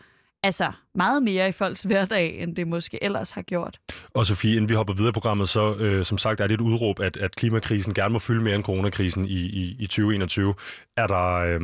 altså 0.43 0.72
meget 0.94 1.22
mere 1.22 1.49
i 1.49 1.52
folks 1.52 1.82
hverdag, 1.82 2.43
end 2.43 2.56
det 2.56 2.69
måske 2.69 3.04
ellers 3.04 3.31
har 3.31 3.43
gjort. 3.43 3.78
Og 4.14 4.26
Sofie, 4.26 4.52
inden 4.56 4.69
vi 4.69 4.75
hopper 4.75 4.94
videre 4.94 5.08
i 5.08 5.12
programmet, 5.12 5.49
så 5.49 5.75
øh, 5.75 6.04
som 6.04 6.19
sagt 6.19 6.40
er 6.40 6.46
det 6.46 6.54
et 6.54 6.60
udråb, 6.60 7.00
at, 7.00 7.16
at 7.16 7.37
klimakrisen 7.37 7.94
gerne 7.94 8.12
må 8.12 8.19
fylde 8.19 8.43
mere 8.43 8.54
end 8.54 8.64
coronakrisen 8.64 9.25
i, 9.25 9.40
i, 9.40 9.76
i 9.78 9.87
2021. 9.87 10.54
Er 10.96 11.06
der, 11.06 11.34
øh, 11.34 11.60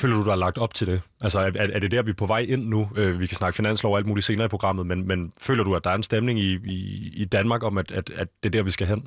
føler 0.00 0.16
du, 0.16 0.24
der 0.24 0.32
er 0.32 0.36
lagt 0.36 0.58
op 0.58 0.74
til 0.74 0.86
det? 0.86 1.00
Altså 1.20 1.38
er, 1.38 1.50
er 1.56 1.78
det 1.78 1.90
der, 1.90 2.02
vi 2.02 2.10
er 2.10 2.14
på 2.14 2.26
vej 2.26 2.46
ind 2.48 2.66
nu? 2.66 2.88
Øh, 2.96 3.20
vi 3.20 3.26
kan 3.26 3.36
snakke 3.36 3.56
finanslov 3.56 3.92
og 3.92 3.98
alt 3.98 4.06
muligt 4.06 4.26
senere 4.26 4.44
i 4.44 4.48
programmet, 4.48 4.86
men, 4.86 5.08
men 5.08 5.32
føler 5.38 5.64
du, 5.64 5.74
at 5.74 5.84
der 5.84 5.90
er 5.90 5.94
en 5.94 6.02
stemning 6.02 6.38
i, 6.38 6.58
i, 6.64 7.10
i 7.16 7.24
Danmark 7.24 7.62
om, 7.62 7.78
at, 7.78 7.90
at, 7.90 8.10
at 8.10 8.28
det 8.42 8.48
er 8.48 8.50
der, 8.50 8.62
vi 8.62 8.70
skal 8.70 8.86
hen? 8.86 9.06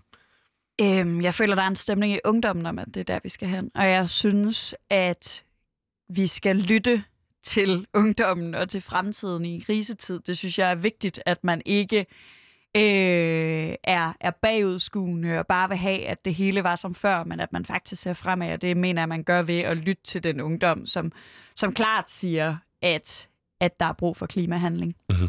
Øhm, 0.81 1.21
jeg 1.21 1.33
føler, 1.33 1.56
der 1.56 1.62
er 1.62 1.68
en 1.68 1.75
stemning 1.75 2.13
i 2.13 2.19
ungdommen 2.25 2.65
om, 2.65 2.79
at 2.79 2.88
det 2.88 2.97
er 2.97 3.03
der, 3.03 3.19
vi 3.24 3.29
skal 3.29 3.47
hen. 3.47 3.71
Og 3.75 3.89
jeg 3.89 4.09
synes, 4.09 4.75
at 4.89 5.44
vi 6.09 6.27
skal 6.27 6.56
lytte 6.56 7.03
til 7.44 7.88
ungdommen 7.94 8.56
og 8.56 8.69
til 8.69 8.81
fremtiden 8.81 9.45
i 9.45 9.50
en 9.50 9.62
krisetid. 9.62 10.19
Det 10.19 10.38
synes 10.38 10.59
jeg 10.59 10.71
er 10.71 10.75
vigtigt, 10.75 11.21
at 11.25 11.44
man 11.44 11.62
ikke 11.65 12.05
øh, 12.77 13.75
er, 13.84 14.13
er 14.19 14.31
bagudskuende 14.41 15.39
og 15.39 15.48
bare 15.48 15.69
vil 15.69 15.77
have, 15.77 16.05
at 16.05 16.25
det 16.25 16.36
hele 16.36 16.63
var 16.63 16.75
som 16.75 16.96
før, 16.96 17.24
men 17.24 17.39
at 17.39 17.53
man 17.53 17.65
faktisk 17.65 18.01
ser 18.01 18.13
fremad, 18.13 18.53
og 18.53 18.62
det 18.62 18.77
mener 18.77 19.01
jeg, 19.01 19.10
man 19.10 19.24
gør 19.24 19.41
ved 19.41 19.60
at 19.60 19.77
lytte 19.77 20.03
til 20.03 20.24
den 20.24 20.41
ungdom, 20.41 20.86
som, 20.86 21.12
som 21.55 21.74
klart 21.74 22.12
siger, 22.12 22.57
at, 22.81 23.27
at 23.60 23.79
der 23.79 23.86
er 23.86 23.93
brug 23.93 24.17
for 24.17 24.25
klimahandling. 24.25 24.96
Mhm. 25.10 25.27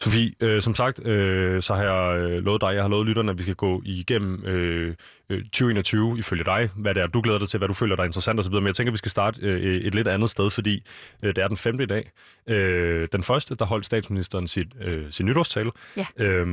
Sofie, 0.00 0.34
øh, 0.40 0.62
som 0.62 0.74
sagt, 0.74 1.06
øh, 1.06 1.62
så 1.62 1.74
har 1.74 1.82
jeg 1.82 2.20
øh, 2.20 2.44
lovet 2.44 2.60
dig, 2.60 2.74
jeg 2.74 2.82
har 2.82 2.88
lovet 2.88 3.06
lytterne, 3.06 3.30
at 3.30 3.38
vi 3.38 3.42
skal 3.42 3.54
gå 3.54 3.82
igennem 3.84 4.44
øh, 4.44 4.94
øh, 5.30 5.42
2021 5.42 6.18
ifølge 6.18 6.44
dig, 6.44 6.70
hvad 6.76 6.94
det 6.94 7.02
er, 7.02 7.06
du 7.06 7.20
glæder 7.20 7.38
dig 7.38 7.48
til, 7.48 7.58
hvad 7.58 7.68
du 7.68 7.74
føler, 7.74 7.96
der 7.96 8.02
er 8.02 8.06
interessant 8.06 8.40
osv., 8.40 8.52
men 8.52 8.66
jeg 8.66 8.74
tænker, 8.74 8.90
at 8.90 8.92
vi 8.92 8.98
skal 8.98 9.10
starte 9.10 9.40
øh, 9.42 9.80
et 9.80 9.94
lidt 9.94 10.08
andet 10.08 10.30
sted, 10.30 10.50
fordi 10.50 10.86
øh, 11.22 11.36
det 11.36 11.44
er 11.44 11.48
den 11.48 11.56
femte 11.56 11.82
i 11.82 11.86
dag. 11.86 12.10
Øh, 12.46 13.08
den 13.12 13.22
første, 13.22 13.54
der 13.54 13.64
holdt 13.64 13.86
statsministeren 13.86 14.46
sit, 14.46 14.68
øh, 14.80 15.06
sin 15.10 15.26
nytårstale. 15.26 15.70
Ja. 15.96 16.06
Øh, 16.18 16.46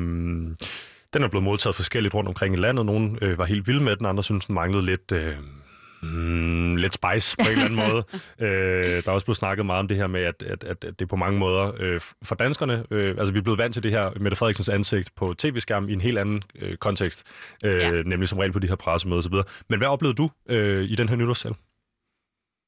den 1.14 1.24
er 1.24 1.28
blevet 1.28 1.44
modtaget 1.44 1.76
forskelligt 1.76 2.14
rundt 2.14 2.28
omkring 2.28 2.56
i 2.56 2.58
landet. 2.58 2.86
Nogle 2.86 3.18
øh, 3.22 3.38
var 3.38 3.46
helt 3.46 3.68
vilde 3.68 3.84
med 3.84 3.96
den, 3.96 4.06
andre 4.06 4.24
synes 4.24 4.46
den 4.46 4.56
manglede 4.56 4.86
lidt... 4.86 5.12
Øh, 5.12 5.36
Mm, 6.04 6.76
lidt 6.76 6.94
spice 6.94 7.38
på 7.38 7.46
en 7.46 7.52
eller 7.52 7.66
anden 7.66 7.80
måde. 7.90 8.04
Øh, 8.40 9.04
der 9.04 9.10
er 9.10 9.12
også 9.14 9.26
blevet 9.26 9.38
snakket 9.38 9.66
meget 9.66 9.80
om 9.80 9.88
det 9.88 9.98
her 9.98 10.08
med, 10.08 10.22
at, 10.22 10.44
at, 10.44 10.64
at 10.64 11.00
det 11.00 11.10
på 11.10 11.16
mange 11.16 11.40
måder 11.40 11.72
øh, 11.80 12.02
for 12.24 12.36
danskerne, 12.36 12.86
øh, 12.92 13.16
altså 13.18 13.34
vi 13.34 13.40
er 13.40 13.44
blevet 13.44 13.58
vant 13.58 13.74
til 13.74 13.84
det 13.84 13.92
her 13.92 14.12
Mette 14.20 14.38
Frederiksens 14.38 14.70
ansigt 14.70 15.16
på 15.16 15.34
tv-skærmen 15.38 15.90
i 15.90 15.94
en 15.94 16.02
helt 16.02 16.18
anden 16.18 16.44
øh, 16.56 16.78
kontekst, 16.78 17.24
øh, 17.66 17.78
Ja. 17.78 17.92
nemlig 17.92 18.30
som 18.30 18.38
regel 18.40 18.52
på 18.52 18.60
de 18.60 18.68
her 18.68 18.76
pressemøder 18.76 19.18
osv. 19.22 19.34
Men 19.70 19.80
hvad 19.80 19.88
oplevede 19.88 20.16
du 20.18 20.30
øh, 20.50 20.84
i 20.84 20.96
den 20.96 21.10
her 21.10 21.16
nytårssal? 21.16 21.56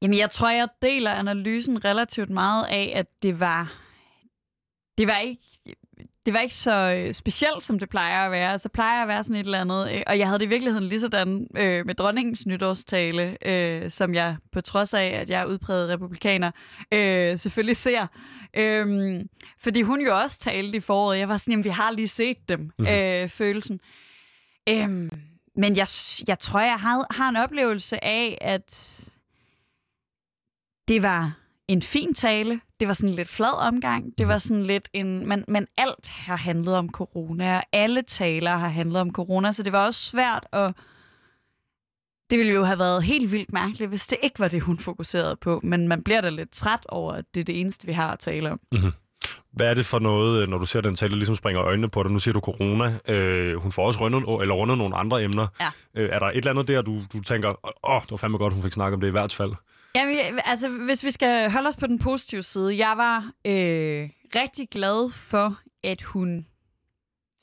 Jamen, 0.01 0.17
jeg 0.17 0.31
tror, 0.31 0.49
jeg 0.49 0.67
deler 0.81 1.11
analysen 1.11 1.85
relativt 1.85 2.29
meget 2.29 2.65
af, 2.69 2.91
at 2.95 3.05
det 3.23 3.39
var... 3.39 3.73
Det 4.97 5.07
var 5.07 5.17
ikke, 5.17 5.41
det 6.25 6.33
var 6.33 6.39
ikke 6.39 6.53
så 6.53 6.93
øh, 6.97 7.13
specielt, 7.13 7.63
som 7.63 7.79
det 7.79 7.89
plejer 7.89 8.25
at 8.25 8.31
være. 8.31 8.51
Altså, 8.51 8.67
det 8.67 8.73
plejer 8.73 9.01
at 9.01 9.07
være 9.07 9.23
sådan 9.23 9.35
et 9.35 9.45
eller 9.45 9.61
andet. 9.61 9.91
Øh, 9.93 10.01
og 10.07 10.19
jeg 10.19 10.27
havde 10.27 10.39
det 10.39 10.45
i 10.45 10.49
virkeligheden 10.49 10.87
lige 10.89 10.99
sådan 11.01 11.47
øh, 11.57 11.85
med 11.85 11.95
dronningens 11.95 12.45
nytårstale, 12.45 13.37
øh, 13.47 13.91
som 13.91 14.13
jeg 14.13 14.37
på 14.51 14.61
trods 14.61 14.93
af, 14.93 15.05
at 15.05 15.29
jeg 15.29 15.41
er 15.41 15.45
udpræget 15.45 15.89
republikaner, 15.89 16.51
øh, 16.93 17.37
selvfølgelig 17.37 17.77
ser. 17.77 18.07
Øh, 18.53 19.19
fordi 19.59 19.81
hun 19.81 20.01
jo 20.01 20.15
også 20.17 20.39
talte 20.39 20.77
i 20.77 20.79
foråret. 20.79 21.19
Jeg 21.19 21.29
var 21.29 21.37
sådan, 21.37 21.51
jamen, 21.51 21.63
vi 21.63 21.69
har 21.69 21.91
lige 21.91 22.07
set 22.07 22.49
dem, 22.49 22.71
Mhm. 22.79 22.87
øh, 22.87 23.29
følelsen. 23.29 23.79
Øh, 24.69 24.89
men 25.55 25.77
jeg, 25.77 25.87
jeg 26.27 26.39
tror, 26.39 26.59
jeg 26.59 26.79
har, 26.79 27.05
har 27.13 27.29
en 27.29 27.35
oplevelse 27.35 28.03
af, 28.03 28.37
at 28.41 28.99
det 30.87 31.01
var 31.01 31.37
en 31.67 31.81
fin 31.81 32.13
tale. 32.13 32.61
Det 32.83 32.87
var 32.87 32.93
sådan 32.93 33.09
en 33.09 33.15
lidt 33.15 33.29
flad 33.29 33.67
omgang. 33.67 34.13
Det 34.17 34.27
var 34.27 34.37
sådan 34.37 34.63
lidt 34.63 34.89
en... 34.93 35.27
Men, 35.27 35.45
men 35.47 35.67
alt 35.77 36.07
har 36.09 36.35
handlet 36.35 36.75
om 36.75 36.89
corona, 36.89 37.57
og 37.57 37.63
alle 37.71 38.01
taler 38.01 38.55
har 38.55 38.67
handlet 38.67 39.01
om 39.01 39.11
corona, 39.11 39.51
så 39.51 39.63
det 39.63 39.71
var 39.71 39.85
også 39.85 39.99
svært 39.99 40.47
at... 40.51 40.73
Det 42.29 42.39
ville 42.39 42.53
jo 42.53 42.63
have 42.63 42.79
været 42.79 43.03
helt 43.03 43.31
vildt 43.31 43.53
mærkeligt, 43.53 43.89
hvis 43.89 44.07
det 44.07 44.17
ikke 44.23 44.39
var 44.39 44.47
det, 44.47 44.61
hun 44.61 44.77
fokuserede 44.77 45.35
på. 45.35 45.59
Men 45.63 45.87
man 45.87 46.03
bliver 46.03 46.21
da 46.21 46.29
lidt 46.29 46.51
træt 46.51 46.85
over, 46.89 47.13
at 47.13 47.25
det 47.33 47.39
er 47.39 47.45
det 47.45 47.59
eneste, 47.59 47.85
vi 47.85 47.93
har 47.93 48.11
at 48.11 48.19
tale 48.19 48.51
om. 48.51 48.59
Mm-hmm. 48.71 48.91
Hvad 49.53 49.67
er 49.67 49.73
det 49.73 49.85
for 49.85 49.99
noget, 49.99 50.41
øh, 50.41 50.47
når 50.47 50.57
du 50.57 50.65
ser 50.65 50.81
den 50.81 50.95
tale, 50.95 51.09
der 51.09 51.17
ligesom 51.17 51.35
springer 51.35 51.63
øjnene 51.63 51.89
på 51.89 52.03
dig? 52.03 52.11
Nu 52.11 52.19
siger 52.19 52.33
du 52.33 52.39
corona. 52.39 52.99
Øh, 53.07 53.55
hun 53.55 53.71
får 53.71 53.85
også 53.87 53.99
rundet, 53.99 54.41
eller 54.41 54.55
rundet 54.55 54.77
nogle 54.77 54.95
andre 54.95 55.23
emner. 55.23 55.47
Ja. 55.59 55.69
Øh, 55.97 56.09
er 56.09 56.19
der 56.19 56.25
et 56.25 56.37
eller 56.37 56.51
andet 56.51 56.67
der, 56.67 56.81
du, 56.81 57.01
du 57.13 57.21
tænker, 57.21 57.49
åh, 57.89 58.01
det 58.01 58.11
var 58.11 58.17
fandme 58.17 58.37
godt, 58.37 58.53
hun 58.53 58.63
fik 58.63 58.73
snakket 58.73 58.93
om 58.93 59.01
det 59.01 59.07
i 59.07 59.11
hvert 59.11 59.33
fald? 59.33 59.51
Jamen, 59.95 60.39
altså, 60.45 60.69
hvis 60.69 61.03
vi 61.03 61.11
skal 61.11 61.51
holde 61.51 61.67
os 61.67 61.77
på 61.77 61.87
den 61.87 61.99
positive 61.99 62.43
side. 62.43 62.77
Jeg 62.77 62.97
var 62.97 63.31
øh, 63.45 64.09
rigtig 64.35 64.69
glad 64.69 65.11
for, 65.11 65.59
at 65.83 66.01
hun 66.01 66.45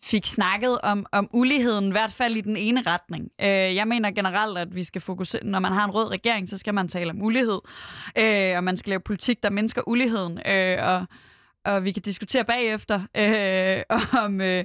fik 0.04 0.26
snakket 0.26 0.78
om, 0.82 1.06
om 1.12 1.30
uligheden, 1.32 1.88
i 1.88 1.90
hvert 1.90 2.12
fald 2.12 2.36
i 2.36 2.40
den 2.40 2.56
ene 2.56 2.82
retning. 2.86 3.30
Øh, 3.40 3.48
jeg 3.48 3.88
mener 3.88 4.10
generelt, 4.10 4.58
at 4.58 4.74
vi 4.74 4.84
skal 4.84 5.00
fokusere, 5.00 5.44
når 5.44 5.58
man 5.58 5.72
har 5.72 5.84
en 5.84 5.90
rød 5.90 6.10
regering, 6.10 6.48
så 6.48 6.56
skal 6.56 6.74
man 6.74 6.88
tale 6.88 7.10
om 7.10 7.22
ulighed, 7.22 7.60
øh, 8.18 8.56
og 8.56 8.64
man 8.64 8.76
skal 8.76 8.90
lave 8.90 9.00
politik, 9.00 9.42
der 9.42 9.50
mindsker 9.50 9.82
uligheden, 9.88 10.40
øh, 10.46 10.78
og, 10.80 11.06
og 11.64 11.84
vi 11.84 11.92
kan 11.92 12.02
diskutere 12.02 12.44
bagefter, 12.44 13.00
øh, 13.16 13.98
om... 14.24 14.40
Øh, 14.40 14.64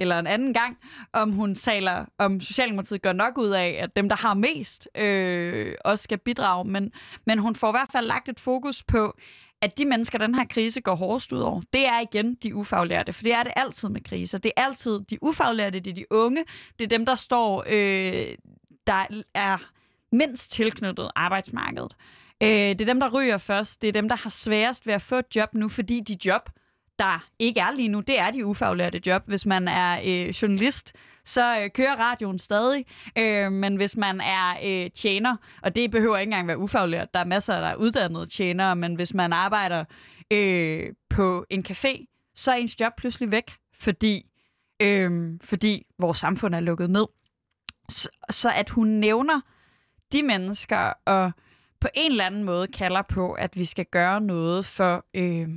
eller 0.00 0.18
en 0.18 0.26
anden 0.26 0.54
gang, 0.54 0.78
om 1.12 1.32
hun 1.32 1.54
taler, 1.54 2.04
om 2.18 2.40
Socialdemokratiet 2.40 3.02
gør 3.02 3.12
nok 3.12 3.38
ud 3.38 3.50
af, 3.50 3.78
at 3.82 3.96
dem, 3.96 4.08
der 4.08 4.16
har 4.16 4.34
mest, 4.34 4.88
øh, 4.94 5.74
også 5.84 6.02
skal 6.02 6.18
bidrage. 6.18 6.64
Men, 6.64 6.92
men 7.26 7.38
hun 7.38 7.56
får 7.56 7.68
i 7.68 7.72
hvert 7.72 7.92
fald 7.92 8.06
lagt 8.06 8.28
et 8.28 8.40
fokus 8.40 8.82
på, 8.82 9.16
at 9.62 9.78
de 9.78 9.84
mennesker, 9.84 10.18
den 10.18 10.34
her 10.34 10.44
krise 10.44 10.80
går 10.80 10.94
hårdest 10.94 11.32
ud 11.32 11.40
over, 11.40 11.60
det 11.72 11.86
er 11.86 12.00
igen 12.00 12.34
de 12.34 12.54
ufaglærte. 12.54 13.12
For 13.12 13.22
det 13.22 13.32
er 13.32 13.42
det 13.42 13.52
altid 13.56 13.88
med 13.88 14.00
kriser. 14.00 14.38
Det 14.38 14.52
er 14.56 14.62
altid 14.64 15.00
de 15.00 15.18
ufaglærte, 15.22 15.80
det 15.80 15.90
er 15.90 15.94
de 15.94 16.12
unge, 16.12 16.44
det 16.78 16.84
er 16.84 16.88
dem, 16.88 17.06
der 17.06 17.16
står, 17.16 17.64
øh, 17.66 18.34
der 18.86 19.06
er 19.34 19.58
mindst 20.12 20.52
tilknyttet 20.52 21.10
arbejdsmarkedet. 21.16 21.96
Øh, 22.42 22.48
det 22.48 22.80
er 22.80 22.84
dem, 22.84 23.00
der 23.00 23.10
ryger 23.10 23.38
først. 23.38 23.82
Det 23.82 23.88
er 23.88 23.92
dem, 23.92 24.08
der 24.08 24.16
har 24.16 24.30
sværest 24.30 24.86
ved 24.86 24.94
at 24.94 25.02
få 25.02 25.16
et 25.16 25.36
job 25.36 25.54
nu, 25.54 25.68
fordi 25.68 26.00
de 26.00 26.16
job, 26.26 26.50
der 27.00 27.26
ikke 27.38 27.60
er 27.60 27.70
lige 27.70 27.88
nu, 27.88 28.00
det 28.00 28.18
er 28.18 28.30
de 28.30 28.46
ufaglærte 28.46 29.00
job. 29.06 29.22
Hvis 29.26 29.46
man 29.46 29.68
er 29.68 30.00
øh, 30.04 30.28
journalist, 30.28 30.92
så 31.24 31.60
øh, 31.60 31.70
kører 31.70 31.96
radioen 31.96 32.38
stadig. 32.38 32.84
Øh, 33.18 33.52
men 33.52 33.76
hvis 33.76 33.96
man 33.96 34.20
er 34.20 34.54
øh, 34.64 34.90
tjener, 34.90 35.36
og 35.62 35.76
det 35.76 35.90
behøver 35.90 36.18
ikke 36.18 36.30
engang 36.30 36.48
være 36.48 36.58
ufaglært, 36.58 37.14
der 37.14 37.20
er 37.20 37.24
masser, 37.24 37.60
der 37.60 37.66
er 37.66 37.74
uddannede 37.74 38.26
tjenere, 38.26 38.76
men 38.76 38.94
hvis 38.94 39.14
man 39.14 39.32
arbejder 39.32 39.84
øh, 40.30 40.86
på 41.10 41.46
en 41.50 41.64
café, 41.68 42.06
så 42.34 42.50
er 42.52 42.56
ens 42.56 42.80
job 42.80 42.92
pludselig 42.96 43.30
væk, 43.30 43.52
fordi, 43.74 44.26
øh, 44.80 45.38
fordi 45.42 45.86
vores 45.98 46.18
samfund 46.18 46.54
er 46.54 46.60
lukket 46.60 46.90
ned. 46.90 47.06
Så, 47.88 48.08
så 48.30 48.50
at 48.50 48.70
hun 48.70 48.88
nævner 48.88 49.40
de 50.12 50.22
mennesker, 50.22 50.92
og 51.06 51.32
på 51.80 51.88
en 51.94 52.10
eller 52.10 52.26
anden 52.26 52.44
måde 52.44 52.66
kalder 52.66 53.02
på, 53.02 53.32
at 53.32 53.56
vi 53.56 53.64
skal 53.64 53.84
gøre 53.84 54.20
noget 54.20 54.66
for... 54.66 55.04
Øh, 55.14 55.48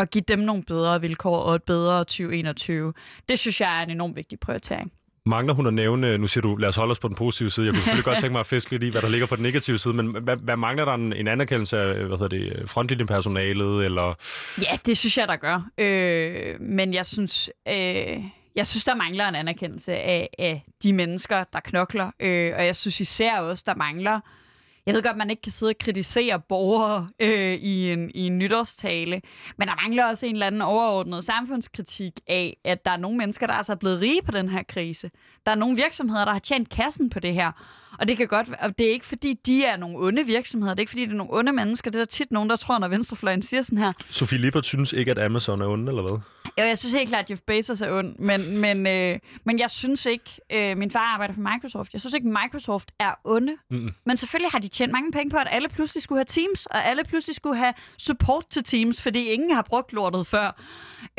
at 0.00 0.10
give 0.10 0.24
dem 0.28 0.38
nogle 0.38 0.62
bedre 0.62 1.00
vilkår 1.00 1.36
og 1.36 1.54
et 1.54 1.62
bedre 1.62 1.98
2021. 1.98 2.92
Det 3.28 3.38
synes 3.38 3.60
jeg 3.60 3.78
er 3.78 3.82
en 3.82 3.90
enormt 3.90 4.16
vigtig 4.16 4.40
prioritering. 4.40 4.92
Mangler 5.26 5.54
hun 5.54 5.66
at 5.66 5.74
nævne, 5.74 6.18
nu 6.18 6.26
siger 6.26 6.42
du, 6.42 6.56
lad 6.56 6.68
os 6.68 6.76
holde 6.76 6.90
os 6.90 6.98
på 6.98 7.08
den 7.08 7.16
positive 7.16 7.50
side. 7.50 7.66
Jeg 7.66 7.74
kunne 7.74 7.82
selvfølgelig 7.82 8.04
godt 8.04 8.18
tænke 8.18 8.32
mig 8.32 8.40
at 8.40 8.46
fiske 8.46 8.70
lidt 8.70 8.82
i, 8.82 8.88
hvad 8.88 9.02
der 9.02 9.08
ligger 9.08 9.26
på 9.26 9.36
den 9.36 9.42
negative 9.42 9.78
side, 9.78 9.94
men 9.94 10.16
hvad, 10.22 10.36
hvad 10.36 10.56
mangler 10.56 10.84
der 10.84 10.94
en, 10.94 11.12
en 11.12 11.28
anerkendelse 11.28 11.78
af 11.78 11.94
hvad 11.94 12.18
hedder 12.18 12.28
det, 12.28 12.70
frontlinjepersonalet? 12.70 13.84
Eller? 13.84 14.14
Ja, 14.62 14.78
det 14.86 14.96
synes 14.96 15.18
jeg, 15.18 15.28
der 15.28 15.36
gør. 15.36 15.70
Øh, 15.78 16.60
men 16.60 16.94
jeg 16.94 17.06
synes, 17.06 17.50
øh, 17.68 17.74
jeg 18.54 18.66
synes, 18.66 18.84
der 18.84 18.94
mangler 18.94 19.28
en 19.28 19.34
anerkendelse 19.34 19.92
af, 19.92 20.28
af 20.38 20.64
de 20.82 20.92
mennesker, 20.92 21.44
der 21.52 21.60
knokler. 21.60 22.10
Øh, 22.20 22.52
og 22.56 22.66
jeg 22.66 22.76
synes 22.76 23.00
især 23.00 23.38
også, 23.38 23.64
der 23.66 23.74
mangler 23.74 24.20
jeg 24.86 24.94
ved 24.94 25.02
godt, 25.02 25.12
at 25.12 25.18
man 25.18 25.30
ikke 25.30 25.42
kan 25.42 25.52
sidde 25.52 25.70
og 25.70 25.78
kritisere 25.80 26.40
borgere 26.48 27.08
øh, 27.20 27.54
i, 27.54 27.92
en, 27.92 28.10
i 28.14 28.26
en 28.26 28.38
nytårstale, 28.38 29.22
men 29.58 29.68
der 29.68 29.74
mangler 29.82 30.04
også 30.04 30.26
en 30.26 30.32
eller 30.32 30.46
anden 30.46 30.62
overordnet 30.62 31.24
samfundskritik 31.24 32.12
af, 32.26 32.56
at 32.64 32.84
der 32.84 32.90
er 32.90 32.96
nogle 32.96 33.18
mennesker, 33.18 33.46
der 33.46 33.54
altså 33.54 33.72
er 33.72 33.76
blevet 33.76 34.00
rige 34.00 34.22
på 34.22 34.30
den 34.30 34.48
her 34.48 34.62
krise. 34.68 35.10
Der 35.46 35.52
er 35.52 35.56
nogle 35.56 35.76
virksomheder, 35.76 36.24
der 36.24 36.32
har 36.32 36.38
tjent 36.38 36.68
kassen 36.70 37.10
på 37.10 37.20
det 37.20 37.34
her. 37.34 37.52
Og 37.98 38.08
det 38.08 38.16
kan 38.16 38.28
godt, 38.28 38.48
og 38.60 38.78
det 38.78 38.86
er 38.86 38.90
ikke 38.90 39.06
fordi, 39.06 39.32
de 39.46 39.64
er 39.64 39.76
nogle 39.76 39.98
onde 39.98 40.26
virksomheder. 40.26 40.74
Det 40.74 40.78
er 40.78 40.82
ikke 40.82 40.90
fordi, 40.90 41.04
det 41.04 41.12
er 41.12 41.16
nogle 41.16 41.38
onde 41.38 41.52
mennesker. 41.52 41.90
Det 41.90 41.98
er 41.98 42.00
der 42.00 42.06
tit 42.06 42.30
nogen, 42.30 42.50
der 42.50 42.56
tror, 42.56 42.78
når 42.78 42.88
venstrefløjen 42.88 43.42
siger 43.42 43.62
sådan 43.62 43.78
her. 43.78 43.92
Sofie 44.10 44.38
Lippert 44.38 44.66
synes 44.66 44.92
ikke, 44.92 45.10
at 45.10 45.18
Amazon 45.18 45.60
er 45.60 45.66
onde, 45.66 45.88
eller 45.88 46.02
hvad? 46.02 46.18
Jo, 46.58 46.64
jeg 46.64 46.78
synes 46.78 46.92
helt 46.92 47.08
klart, 47.08 47.24
at 47.24 47.30
Jeff 47.30 47.40
Bezos 47.46 47.80
er 47.80 47.98
ond, 47.98 48.18
men, 48.18 48.58
men, 48.58 48.86
øh, 48.86 49.18
men 49.44 49.58
jeg 49.58 49.70
synes 49.70 50.06
ikke, 50.06 50.30
øh, 50.52 50.76
min 50.78 50.90
far 50.90 51.14
arbejder 51.14 51.34
for 51.34 51.40
Microsoft, 51.54 51.92
jeg 51.92 52.00
synes 52.00 52.14
ikke, 52.14 52.28
Microsoft 52.28 52.92
er 52.98 53.14
onde. 53.24 53.56
Mm. 53.70 53.90
Men 54.06 54.16
selvfølgelig 54.16 54.50
har 54.52 54.58
de 54.58 54.68
tjent 54.68 54.92
mange 54.92 55.12
penge 55.12 55.30
på, 55.30 55.36
at 55.36 55.46
alle 55.50 55.68
pludselig 55.68 56.02
skulle 56.02 56.18
have 56.18 56.24
Teams, 56.24 56.66
og 56.66 56.84
alle 56.84 57.04
pludselig 57.04 57.36
skulle 57.36 57.56
have 57.56 57.72
support 57.98 58.44
til 58.50 58.64
Teams, 58.64 59.02
fordi 59.02 59.28
ingen 59.28 59.54
har 59.54 59.62
brugt 59.62 59.92
lortet 59.92 60.26
før. 60.26 60.60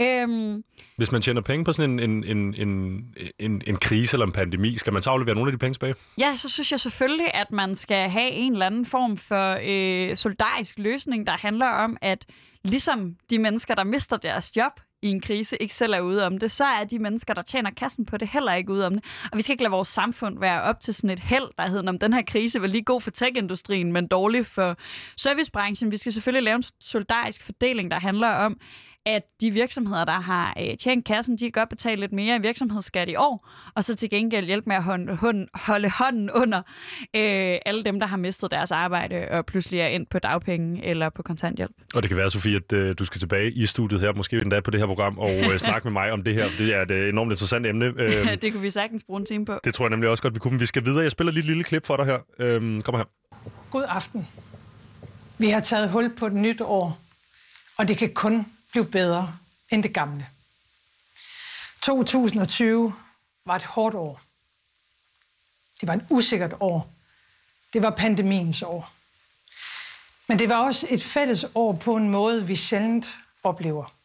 Øhm, 0.01 0.63
Hvis 0.97 1.11
man 1.11 1.21
tjener 1.21 1.41
penge 1.41 1.65
på 1.65 1.73
sådan 1.73 1.99
en, 1.99 2.09
en, 2.09 2.23
en, 2.37 2.53
en, 2.67 3.05
en, 3.39 3.61
en 3.67 3.77
krise 3.77 4.15
eller 4.15 4.25
en 4.25 4.31
pandemi, 4.31 4.77
skal 4.77 4.93
man 4.93 5.01
så 5.01 5.09
aflevere 5.09 5.35
nogle 5.35 5.49
af 5.49 5.51
de 5.51 5.57
penge 5.57 5.73
tilbage? 5.73 5.95
Ja, 6.17 6.35
så 6.37 6.49
synes 6.49 6.71
jeg 6.71 6.79
selvfølgelig, 6.79 7.27
at 7.33 7.51
man 7.51 7.75
skal 7.75 8.09
have 8.09 8.29
en 8.29 8.51
eller 8.53 8.65
anden 8.65 8.85
form 8.85 9.17
for 9.17 9.57
øh, 9.63 10.15
solidarisk 10.15 10.77
løsning, 10.79 11.27
der 11.27 11.37
handler 11.37 11.67
om, 11.67 11.97
at 12.01 12.25
ligesom 12.63 13.15
de 13.29 13.39
mennesker, 13.39 13.75
der 13.75 13.83
mister 13.83 14.17
deres 14.17 14.57
job 14.57 14.71
i 15.01 15.07
en 15.07 15.21
krise, 15.21 15.57
ikke 15.57 15.75
selv 15.75 15.93
er 15.93 16.01
ude 16.01 16.25
om 16.25 16.37
det, 16.37 16.51
så 16.51 16.63
er 16.63 16.83
de 16.83 16.99
mennesker, 16.99 17.33
der 17.33 17.41
tjener 17.41 17.71
kassen 17.71 18.05
på 18.05 18.17
det, 18.17 18.27
heller 18.27 18.53
ikke 18.53 18.71
ude 18.71 18.85
om 18.85 18.93
det. 18.93 19.03
Og 19.31 19.37
vi 19.37 19.41
skal 19.41 19.53
ikke 19.53 19.63
lade 19.63 19.71
vores 19.71 19.87
samfund 19.87 20.39
være 20.39 20.61
op 20.61 20.79
til 20.79 20.93
sådan 20.93 21.09
et 21.09 21.19
held, 21.19 21.47
der 21.57 21.69
hedder, 21.69 21.89
om 21.89 21.99
den 21.99 22.13
her 22.13 22.21
krise 22.21 22.61
var 22.61 22.67
lige 22.67 22.83
god 22.83 23.01
for 23.01 23.11
tech-industrien, 23.11 23.91
men 23.91 24.07
dårlig 24.07 24.45
for 24.45 24.77
servicebranchen. 25.17 25.91
Vi 25.91 25.97
skal 25.97 26.13
selvfølgelig 26.13 26.43
lave 26.43 26.55
en 26.55 26.63
solidarisk 26.79 27.43
fordeling, 27.43 27.91
der 27.91 27.99
handler 27.99 28.29
om, 28.29 28.57
at 29.05 29.23
de 29.41 29.51
virksomheder, 29.51 30.05
der 30.05 30.19
har 30.19 30.55
øh, 30.59 30.77
tjent 30.77 31.05
kassen, 31.05 31.37
de 31.37 31.43
kan 31.43 31.51
godt 31.51 31.69
betale 31.69 32.01
lidt 32.01 32.13
mere 32.13 32.35
i 32.35 32.41
virksomhedsskat 32.41 33.09
i 33.09 33.15
år, 33.15 33.49
og 33.75 33.83
så 33.83 33.95
til 33.95 34.09
gengæld 34.09 34.45
hjælpe 34.45 34.69
med 34.69 34.75
at 34.75 34.83
holde, 35.53 35.89
hånden 35.89 36.31
under 36.31 36.57
øh, 37.15 37.57
alle 37.65 37.83
dem, 37.83 37.99
der 37.99 38.07
har 38.07 38.17
mistet 38.17 38.51
deres 38.51 38.71
arbejde 38.71 39.27
og 39.31 39.45
pludselig 39.45 39.79
er 39.79 39.87
endt 39.87 40.09
på 40.09 40.19
dagpenge 40.19 40.85
eller 40.85 41.09
på 41.09 41.23
kontanthjælp. 41.23 41.71
Og 41.93 42.03
det 42.03 42.09
kan 42.09 42.17
være, 42.17 42.31
Sofie, 42.31 42.55
at 42.55 42.73
øh, 42.73 42.95
du 42.99 43.05
skal 43.05 43.19
tilbage 43.19 43.51
i 43.51 43.65
studiet 43.65 44.01
her, 44.01 44.13
måske 44.13 44.37
endda 44.37 44.59
på 44.59 44.71
det 44.71 44.79
her 44.79 44.87
program, 44.87 45.17
og 45.17 45.31
øh, 45.31 45.59
snakke 45.67 45.85
med 45.85 45.91
mig 45.91 46.11
om 46.11 46.23
det 46.23 46.33
her, 46.33 46.49
for 46.49 46.57
det 46.57 46.75
er 46.75 46.81
et 46.81 46.91
øh, 46.91 47.09
enormt 47.09 47.31
interessant 47.31 47.65
emne. 47.65 47.85
Øh, 48.01 48.41
det 48.41 48.51
kunne 48.51 48.61
vi 48.61 48.69
sagtens 48.69 49.03
bruge 49.03 49.19
en 49.19 49.25
time 49.25 49.45
på. 49.45 49.59
Det 49.63 49.73
tror 49.73 49.85
jeg 49.85 49.89
nemlig 49.89 50.09
også 50.09 50.23
godt, 50.23 50.33
vi 50.33 50.39
kunne. 50.39 50.51
Men 50.51 50.59
vi 50.59 50.65
skal 50.65 50.85
videre. 50.85 51.03
Jeg 51.03 51.11
spiller 51.11 51.31
lige 51.31 51.41
et 51.41 51.45
lille 51.45 51.63
klip 51.63 51.85
for 51.85 51.97
dig 51.97 52.05
her. 52.05 52.17
Øh, 52.39 52.81
kom 52.81 52.95
her. 52.95 53.03
God 53.71 53.83
aften. 53.87 54.27
Vi 55.37 55.49
har 55.49 55.59
taget 55.59 55.89
hul 55.89 56.09
på 56.19 56.25
et 56.25 56.33
nyt 56.33 56.61
år, 56.61 56.99
og 57.77 57.87
det 57.87 57.97
kan 57.97 58.13
kun 58.13 58.45
blev 58.71 58.91
bedre 58.91 59.33
end 59.69 59.83
det 59.83 59.93
gamle. 59.93 60.27
2020 61.81 62.93
var 63.45 63.55
et 63.55 63.63
hårdt 63.63 63.95
år. 63.95 64.21
Det 65.81 65.87
var 65.87 65.93
et 65.93 66.05
usikkert 66.09 66.53
år. 66.59 66.93
Det 67.73 67.81
var 67.81 67.89
pandemiens 67.89 68.61
år. 68.61 68.91
Men 70.27 70.39
det 70.39 70.49
var 70.49 70.55
også 70.55 70.87
et 70.89 71.03
fælles 71.03 71.45
år 71.55 71.73
på 71.75 71.95
en 71.95 72.09
måde, 72.09 72.47
vi 72.47 72.55
sjældent 72.55 73.17
oplever. 73.43 74.00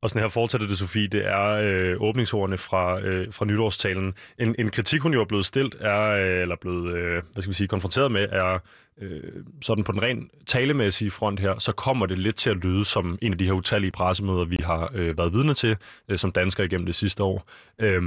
Og 0.00 0.10
sådan 0.10 0.22
her 0.22 0.28
fortsætter 0.28 0.66
det, 0.66 0.78
Sofie, 0.78 1.08
det 1.08 1.26
er 1.26 1.46
øh, 1.46 1.96
åbningsordene 2.00 2.58
fra, 2.58 3.00
øh, 3.00 3.32
fra 3.32 3.44
nytårstalen. 3.44 4.14
En, 4.38 4.54
en 4.58 4.70
kritik, 4.70 5.00
hun 5.00 5.12
jo 5.12 5.20
er 5.20 5.24
blevet 5.24 5.46
stilt, 5.46 5.76
er, 5.80 6.02
øh, 6.02 6.42
eller 6.42 6.56
blevet 6.56 6.96
øh, 6.96 7.22
hvad 7.32 7.42
skal 7.42 7.50
vi 7.50 7.54
sige, 7.54 7.68
konfronteret 7.68 8.12
med, 8.12 8.28
er 8.32 8.58
øh, 8.98 9.44
sådan 9.62 9.84
på 9.84 9.92
den 9.92 10.02
ren 10.02 10.30
talemæssige 10.46 11.10
front 11.10 11.40
her, 11.40 11.58
så 11.58 11.72
kommer 11.72 12.06
det 12.06 12.18
lidt 12.18 12.36
til 12.36 12.50
at 12.50 12.56
lyde 12.56 12.84
som 12.84 13.18
en 13.22 13.32
af 13.32 13.38
de 13.38 13.44
her 13.44 13.52
utallige 13.52 13.90
pressemøder, 13.90 14.44
vi 14.44 14.56
har 14.60 14.90
øh, 14.94 15.18
været 15.18 15.32
vidne 15.32 15.54
til 15.54 15.76
øh, 16.08 16.18
som 16.18 16.30
danskere 16.30 16.66
igennem 16.66 16.86
det 16.86 16.94
sidste 16.94 17.22
år. 17.22 17.48
Øh, 17.78 18.02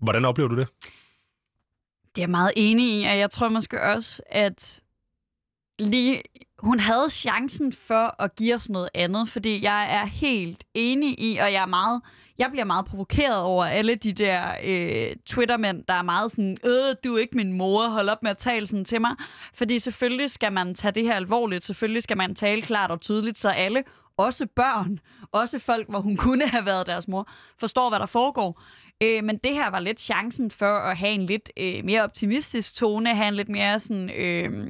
hvordan 0.00 0.24
oplever 0.24 0.48
du 0.48 0.56
det? 0.56 0.68
Det 2.16 2.18
er 2.18 2.22
jeg 2.22 2.30
meget 2.30 2.52
enig 2.56 3.00
i, 3.00 3.04
og 3.04 3.18
jeg 3.18 3.30
tror 3.30 3.48
måske 3.48 3.82
også, 3.82 4.22
at 4.30 4.82
lige, 5.78 6.22
hun 6.62 6.80
havde 6.80 7.10
chancen 7.10 7.72
for 7.72 8.22
at 8.22 8.36
give 8.36 8.54
os 8.54 8.68
noget 8.68 8.88
andet, 8.94 9.28
fordi 9.28 9.62
jeg 9.62 9.94
er 9.94 10.06
helt 10.06 10.64
enig 10.74 11.20
i, 11.20 11.36
og 11.36 11.52
jeg 11.52 11.62
er 11.62 11.66
meget, 11.66 12.00
jeg 12.38 12.50
bliver 12.50 12.64
meget 12.64 12.86
provokeret 12.86 13.42
over 13.42 13.64
alle 13.64 13.94
de 13.94 14.12
der 14.12 14.54
øh, 14.64 15.16
Twittermænd, 15.26 15.84
der 15.88 15.94
er 15.94 16.02
meget 16.02 16.30
sådan, 16.30 16.56
øh, 16.64 16.96
du 17.04 17.14
er 17.14 17.18
ikke 17.18 17.36
min 17.36 17.52
mor, 17.52 17.88
hold 17.88 18.08
op 18.08 18.22
med 18.22 18.30
at 18.30 18.38
tale 18.38 18.66
sådan 18.66 18.84
til 18.84 19.00
mig. 19.00 19.10
Fordi 19.54 19.78
selvfølgelig 19.78 20.30
skal 20.30 20.52
man 20.52 20.74
tage 20.74 20.92
det 20.92 21.02
her 21.02 21.14
alvorligt, 21.14 21.66
selvfølgelig 21.66 22.02
skal 22.02 22.16
man 22.16 22.34
tale 22.34 22.62
klart 22.62 22.90
og 22.90 23.00
tydeligt, 23.00 23.38
så 23.38 23.48
alle, 23.48 23.82
også 24.16 24.46
børn, 24.56 24.98
også 25.32 25.58
folk, 25.58 25.88
hvor 25.88 26.00
hun 26.00 26.16
kunne 26.26 26.48
have 26.48 26.66
været 26.66 26.86
deres 26.86 27.08
mor, 27.08 27.28
forstår, 27.60 27.88
hvad 27.88 27.98
der 27.98 28.06
foregår. 28.06 28.62
Øh, 29.02 29.24
men 29.24 29.38
det 29.44 29.54
her 29.54 29.70
var 29.70 29.80
lidt 29.80 30.00
chancen 30.00 30.50
for 30.50 30.74
at 30.76 30.96
have 30.96 31.12
en 31.12 31.26
lidt 31.26 31.50
øh, 31.56 31.84
mere 31.84 32.02
optimistisk 32.02 32.74
tone, 32.74 33.14
have 33.14 33.28
en 33.28 33.34
lidt 33.34 33.48
mere 33.48 33.80
sådan... 33.80 34.10
Øh, 34.10 34.68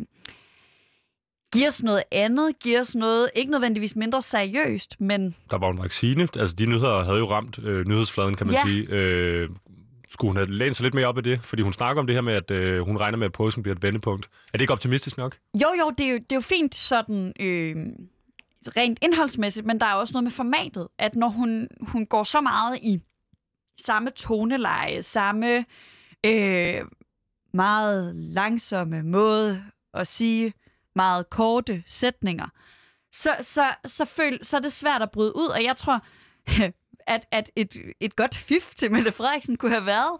give 1.52 1.68
os 1.68 1.82
noget 1.82 2.02
andet, 2.12 2.58
give 2.62 2.80
os 2.80 2.94
noget, 2.94 3.30
ikke 3.34 3.50
nødvendigvis 3.52 3.96
mindre 3.96 4.22
seriøst, 4.22 5.00
men... 5.00 5.34
Der 5.50 5.58
var 5.58 5.70
en 5.70 5.78
vaccine. 5.78 6.28
Altså, 6.38 6.56
de 6.58 6.66
nyheder 6.66 7.04
havde 7.04 7.18
jo 7.18 7.30
ramt 7.30 7.58
øh, 7.58 7.86
nyhedsfladen, 7.88 8.34
kan 8.34 8.46
man 8.46 8.54
Ja. 8.56 8.62
sige. 8.62 8.86
Øh, 8.90 9.48
skulle 10.08 10.28
hun 10.28 10.36
have 10.36 10.50
lænet 10.50 10.76
sig 10.76 10.82
lidt 10.84 10.94
mere 10.94 11.06
op 11.06 11.18
i 11.18 11.20
det? 11.20 11.40
Fordi 11.44 11.62
hun 11.62 11.72
snakker 11.72 12.00
om 12.00 12.06
det 12.06 12.16
her 12.16 12.20
med, 12.20 12.34
at 12.34 12.50
øh, 12.50 12.80
hun 12.80 12.96
regner 12.96 13.18
med, 13.18 13.26
at 13.26 13.32
påsken 13.32 13.62
bliver 13.62 13.76
et 13.76 13.82
vendepunkt. 13.82 14.26
Er 14.26 14.52
det 14.52 14.60
ikke 14.60 14.72
optimistisk 14.72 15.16
nok? 15.16 15.36
Jo, 15.62 15.66
jo, 15.80 15.90
det 15.98 16.06
er 16.06 16.10
jo, 16.10 16.16
det 16.18 16.32
er 16.32 16.36
jo 16.36 16.40
fint 16.40 16.74
sådan 16.74 17.32
øh, 17.40 17.76
rent 18.76 18.98
indholdsmæssigt, 19.02 19.66
men 19.66 19.80
der 19.80 19.86
er 19.86 19.94
også 19.94 20.12
noget 20.12 20.24
med 20.24 20.30
formatet, 20.30 20.88
at 20.98 21.14
når 21.16 21.28
hun, 21.28 21.68
hun 21.80 22.06
går 22.06 22.22
så 22.22 22.40
meget 22.40 22.78
i 22.82 23.00
samme 23.80 24.10
toneleje, 24.10 25.02
samme 25.02 25.64
øh, 26.26 26.74
meget 27.54 28.16
langsomme 28.16 29.02
måde 29.02 29.64
at 29.94 30.06
sige 30.06 30.52
meget 30.94 31.30
korte 31.30 31.82
sætninger, 31.86 32.46
så, 33.12 33.30
så, 33.40 33.64
så, 33.84 34.04
føl, 34.04 34.38
så 34.42 34.56
er 34.56 34.60
det 34.60 34.72
svært 34.72 35.02
at 35.02 35.10
bryde 35.10 35.36
ud, 35.36 35.46
og 35.46 35.64
jeg 35.64 35.76
tror, 35.76 36.04
at, 37.14 37.26
at 37.30 37.50
et, 37.56 37.76
et 38.00 38.16
godt 38.16 38.36
fif 38.36 38.74
til 38.74 38.92
Mette 38.92 39.12
Frederiksen 39.12 39.56
kunne 39.56 39.72
have 39.72 39.86
været 39.86 40.18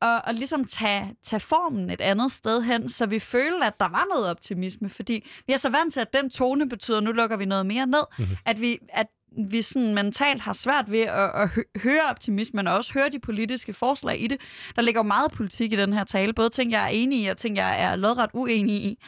og, 0.00 0.22
og 0.24 0.34
ligesom 0.34 0.64
tage, 0.64 1.16
tage 1.22 1.40
formen 1.40 1.90
et 1.90 2.00
andet 2.00 2.32
sted 2.32 2.62
hen, 2.62 2.90
så 2.90 3.06
vi 3.06 3.18
føler, 3.18 3.66
at 3.66 3.80
der 3.80 3.88
var 3.88 4.06
noget 4.14 4.30
optimisme, 4.30 4.90
fordi 4.90 5.26
vi 5.46 5.52
er 5.52 5.56
så 5.56 5.68
vant 5.68 5.92
til, 5.92 6.00
at 6.00 6.12
den 6.12 6.30
tone 6.30 6.68
betyder, 6.68 6.98
at 6.98 7.04
nu 7.04 7.12
lukker 7.12 7.36
vi 7.36 7.44
noget 7.44 7.66
mere 7.66 7.86
ned, 7.86 8.04
mm-hmm. 8.18 8.36
at 8.44 8.60
vi, 8.60 8.78
at 8.88 9.06
vi 9.50 9.62
sådan 9.62 9.94
mentalt 9.94 10.40
har 10.40 10.52
svært 10.52 10.90
ved 10.90 11.00
at, 11.00 11.30
at 11.34 11.48
høre 11.82 12.02
optimismen, 12.10 12.66
og 12.66 12.76
også 12.76 12.92
høre 12.92 13.08
de 13.08 13.18
politiske 13.18 13.72
forslag 13.72 14.20
i 14.20 14.26
det. 14.26 14.40
Der 14.76 14.82
ligger 14.82 14.98
jo 14.98 15.02
meget 15.02 15.32
politik 15.32 15.72
i 15.72 15.76
den 15.76 15.92
her 15.92 16.04
tale, 16.04 16.32
både 16.32 16.50
ting, 16.50 16.70
jeg 16.70 16.84
er 16.84 16.88
enig 16.88 17.22
i, 17.22 17.26
og 17.26 17.36
ting, 17.36 17.56
jeg 17.56 17.82
er 17.82 17.96
lodret 17.96 18.30
uenig 18.34 18.74
i, 18.84 18.98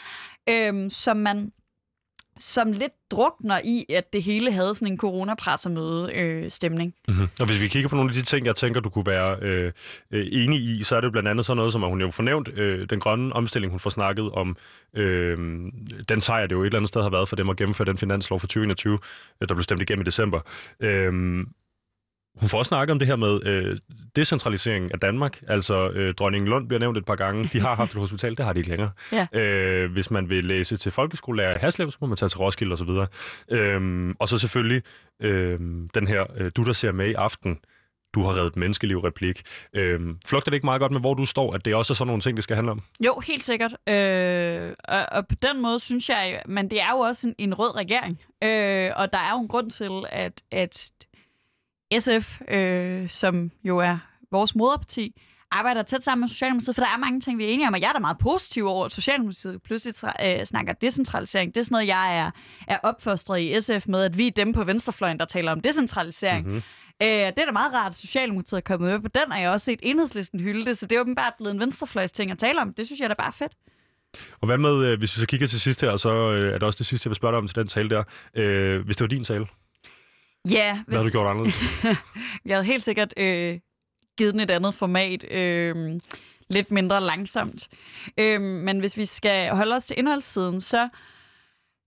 øhm, 0.49 0.91
som 0.91 1.17
man 1.17 1.53
som 2.39 2.73
lidt 2.73 2.93
drukner 3.11 3.61
i, 3.65 3.85
at 3.89 4.13
det 4.13 4.23
hele 4.23 4.53
havde 4.53 4.75
sådan 4.75 4.93
en 4.93 4.99
coronapressemøde-stemning. 4.99 6.95
Øh, 7.09 7.15
mm-hmm. 7.15 7.29
Og 7.41 7.47
hvis 7.47 7.61
vi 7.61 7.69
kigger 7.69 7.89
på 7.89 7.97
nogle 7.97 8.11
af 8.11 8.15
de 8.15 8.23
ting, 8.23 8.47
jeg 8.47 8.57
tænker, 8.57 8.81
du 8.81 8.91
kunne 8.91 9.07
være 9.07 9.37
øh, 9.43 9.73
øh 10.11 10.27
enig 10.33 10.61
i, 10.61 10.83
så 10.83 10.97
er 10.97 11.01
det 11.01 11.13
blandt 11.13 11.29
andet 11.29 11.47
sådan 11.47 11.57
noget, 11.57 11.73
som 11.73 11.85
at 11.85 11.91
hun 11.91 12.01
jo 12.01 12.11
fornævnt, 12.11 12.49
øh, 12.49 12.87
den 12.91 13.01
grønne 13.01 13.33
omstilling, 13.33 13.71
hun 13.71 13.81
får 13.81 13.91
snakket 13.91 14.31
om, 14.31 14.57
øh, 14.95 15.39
den 16.09 16.21
sejr, 16.21 16.47
det 16.47 16.53
jo 16.53 16.63
et 16.63 16.67
eller 16.67 16.79
andet 16.79 16.89
sted 16.89 17.03
har 17.03 17.11
været 17.11 17.29
for 17.29 17.37
dem 17.37 17.51
at 17.51 17.57
gennemføre 17.57 17.87
den 17.87 17.99
finanslov 17.99 18.41
for 18.41 18.47
2021, 18.47 18.99
øh, 19.43 19.49
der 19.49 19.55
blev 19.55 19.63
stemt 19.63 19.83
igennem 19.83 20.03
i 20.03 20.05
december. 20.05 20.41
Øh, 20.81 21.45
hun 22.41 22.49
får 22.49 22.59
også 22.59 22.69
snakket 22.69 22.93
om 22.93 22.99
det 22.99 23.09
her 23.09 23.17
med 23.17 23.47
øh, 23.47 23.77
decentralisering 24.17 24.95
af 24.95 25.01
Danmark. 25.01 25.43
Altså, 25.49 25.89
øh, 25.89 26.15
dronningen 26.15 26.49
Lund 26.49 26.69
bliver 26.69 26.81
nævnt 26.81 26.99
et 26.99 27.05
par 27.05 27.15
gange. 27.15 27.51
De 27.53 27.61
har 27.61 27.75
haft 27.75 27.93
et 27.93 28.01
hospital, 28.01 28.37
det 28.37 28.45
har 28.45 28.53
de 28.53 28.59
ikke 28.59 28.71
længere. 28.71 28.91
Ja. 29.13 29.41
Øh, 29.41 29.93
hvis 29.93 30.11
man 30.11 30.31
vil 30.31 30.45
læse 30.45 30.77
til 30.77 30.93
folkeskolelærer 30.93 31.57
i 31.57 31.59
Haslev, 31.61 31.91
så 31.91 31.99
må 32.01 32.07
man 32.07 32.17
tage 32.17 32.29
til 32.29 32.39
Roskilde 32.39 32.73
osv. 32.73 32.89
Og, 32.89 33.09
øh, 33.51 34.15
og 34.19 34.29
så 34.29 34.39
selvfølgelig 34.39 34.83
øh, 35.23 35.59
den 35.95 36.07
her, 36.07 36.25
øh, 36.37 36.51
du 36.57 36.63
der 36.63 36.73
ser 36.73 36.93
med 36.93 37.09
i 37.09 37.15
aften, 37.15 37.59
du 38.15 38.23
har 38.23 38.37
reddet 38.37 38.57
menneskeliv 38.57 38.99
replik. 38.99 39.43
Øh, 39.73 40.01
flugter 40.27 40.51
det 40.51 40.57
ikke 40.57 40.67
meget 40.67 40.81
godt 40.81 40.93
med, 40.93 41.01
hvor 41.01 41.15
du 41.15 41.25
står, 41.25 41.53
at 41.53 41.65
det 41.65 41.75
også 41.75 41.93
er 41.93 41.95
sådan 41.95 42.07
nogle 42.07 42.21
ting, 42.21 42.37
det 42.37 42.45
skal 42.45 42.57
handle 42.57 42.73
om? 42.73 42.83
Jo, 43.01 43.21
helt 43.27 43.45
sikkert. 43.45 43.73
Øh, 43.89 44.73
og, 44.85 45.07
og 45.13 45.27
på 45.29 45.35
den 45.43 45.63
måde 45.63 45.79
synes 45.81 46.09
jeg, 46.09 46.43
men 46.47 46.71
det 46.71 46.81
er 46.81 46.91
jo 46.91 46.99
også 46.99 47.29
en, 47.29 47.35
en 47.39 47.55
rød 47.55 47.77
regering. 47.77 48.21
Øh, 48.45 48.91
og 48.97 49.13
der 49.13 49.19
er 49.19 49.33
jo 49.33 49.41
en 49.41 49.49
grund 49.49 49.71
til, 49.71 49.91
at, 50.09 50.43
at 50.51 50.91
SF, 51.99 52.41
øh, 52.49 53.09
som 53.09 53.51
jo 53.65 53.79
er 53.79 53.99
vores 54.31 54.55
moderparti, 54.55 55.23
arbejder 55.51 55.83
tæt 55.83 56.05
sammen 56.05 56.23
med 56.23 56.29
Socialdemokratiet, 56.29 56.75
for 56.77 56.83
der 56.83 56.91
er 56.91 56.99
mange 56.99 57.21
ting, 57.21 57.39
vi 57.39 57.45
er 57.45 57.49
enige 57.49 57.67
om, 57.67 57.75
og 57.75 57.81
jeg 57.81 57.89
er 57.89 57.93
da 57.93 57.99
meget 57.99 58.19
positiv 58.19 58.67
over, 58.67 58.85
at 58.85 58.93
Socialdemokratiet 58.93 59.63
pludselig 59.63 59.95
øh, 60.25 60.45
snakker 60.45 60.73
decentralisering. 60.73 61.55
Det 61.55 61.61
er 61.61 61.65
sådan 61.65 61.75
noget, 61.75 61.87
jeg 61.87 62.19
er, 62.19 62.31
er 62.69 62.79
opfostret 62.83 63.41
i 63.41 63.61
SF 63.61 63.87
med, 63.87 64.05
at 64.05 64.19
vi 64.19 64.27
er 64.27 64.31
dem 64.31 64.53
på 64.53 64.65
venstrefløjen, 64.65 65.19
der 65.19 65.25
taler 65.25 65.53
om 65.53 65.61
decentralisering. 65.61 66.47
Mhm. 66.47 66.55
Mm-hmm. 66.55 66.63
Øh, 67.03 67.09
det 67.09 67.39
er 67.39 67.47
da 67.47 67.53
meget 67.53 67.75
rart, 67.75 67.91
at 67.91 67.95
Socialdemokratiet 67.97 68.59
er 68.59 68.63
kommet 68.63 68.91
med 68.91 69.01
på 69.01 69.09
den, 69.09 69.33
og 69.33 69.39
jeg 69.39 69.49
har 69.49 69.53
også 69.53 69.65
set 69.65 69.81
enhedslisten 69.83 70.41
hylde 70.41 70.65
det, 70.65 70.79
så 70.79 70.87
det 70.87 70.97
er 70.97 71.01
åbenbart 71.01 71.33
blevet 71.39 71.55
en 71.55 71.61
venstrefløjs 71.61 72.13
ting 72.13 72.31
at 72.31 72.39
tale 72.39 72.61
om. 72.61 72.75
Det 72.75 72.87
synes 72.87 73.01
jeg 73.01 73.09
da 73.09 73.15
bare 73.15 73.27
er 73.27 73.31
fedt. 73.31 73.53
Og 74.41 74.47
hvad 74.47 74.59
med, 74.59 74.85
øh, 74.85 74.99
hvis 74.99 75.17
vi 75.17 75.21
så 75.21 75.27
kigger 75.27 75.47
til 75.47 75.61
sidst 75.61 75.81
her, 75.81 75.97
så 75.97 76.33
øh, 76.33 76.49
er 76.49 76.53
det 76.53 76.63
også 76.63 76.79
det 76.79 76.87
sidste, 76.87 77.07
jeg 77.07 77.11
vil 77.11 77.17
spørge 77.17 77.33
dig 77.33 77.39
om 77.39 77.47
til 77.47 77.57
den 77.57 77.67
tale 77.67 77.91
der. 77.91 78.05
Øh, 78.35 78.85
hvis 78.85 78.97
det 78.97 79.05
var 79.05 79.09
din 79.09 79.25
tale, 79.25 79.47
Ja, 80.51 80.83
hvad 80.87 80.99
havde 80.99 81.11
du 81.11 81.13
gjort 81.13 81.27
anderledes? 81.27 81.57
Jeg 82.47 82.57
havde 82.57 82.65
helt 82.65 82.83
sikkert 82.83 83.15
øh, 83.17 83.59
givet 84.19 84.33
den 84.33 84.41
et 84.41 84.51
andet 84.51 84.75
format. 84.75 85.33
Øh, 85.33 86.01
lidt 86.51 86.71
mindre 86.71 87.01
langsomt. 87.01 87.69
Øh, 88.19 88.41
men 88.41 88.79
hvis 88.79 88.97
vi 88.97 89.05
skal 89.05 89.51
holde 89.51 89.75
os 89.75 89.85
til 89.85 89.99
indholdssiden, 89.99 90.61
så 90.61 90.89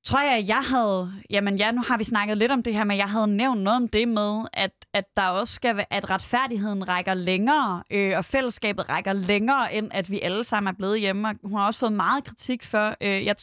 tror 0.05 0.21
jeg, 0.21 0.37
at 0.37 0.47
jeg 0.47 0.61
havde... 0.61 1.13
Jamen 1.29 1.57
ja, 1.57 1.71
nu 1.71 1.81
har 1.87 1.97
vi 1.97 2.03
snakket 2.03 2.37
lidt 2.37 2.51
om 2.51 2.63
det 2.63 2.73
her, 2.73 2.83
men 2.83 2.97
jeg 2.97 3.09
havde 3.09 3.27
nævnt 3.27 3.61
noget 3.61 3.77
om 3.77 3.87
det 3.87 4.07
med, 4.07 4.45
at, 4.53 4.71
at 4.93 5.05
der 5.17 5.27
også 5.27 5.53
skal 5.53 5.75
være, 5.75 5.93
at 5.93 6.09
retfærdigheden 6.09 6.87
rækker 6.87 7.13
længere, 7.13 7.83
øh, 7.91 8.17
og 8.17 8.25
fællesskabet 8.25 8.89
rækker 8.89 9.13
længere, 9.13 9.73
end 9.73 9.87
at 9.91 10.11
vi 10.11 10.19
alle 10.19 10.43
sammen 10.43 10.73
er 10.73 10.77
blevet 10.77 10.99
hjemme. 10.99 11.27
Og 11.29 11.35
Hun 11.43 11.59
har 11.59 11.67
også 11.67 11.79
fået 11.79 11.93
meget 11.93 12.23
kritik 12.23 12.63
for... 12.63 12.95
Øh, 13.01 13.25
jeg 13.25 13.35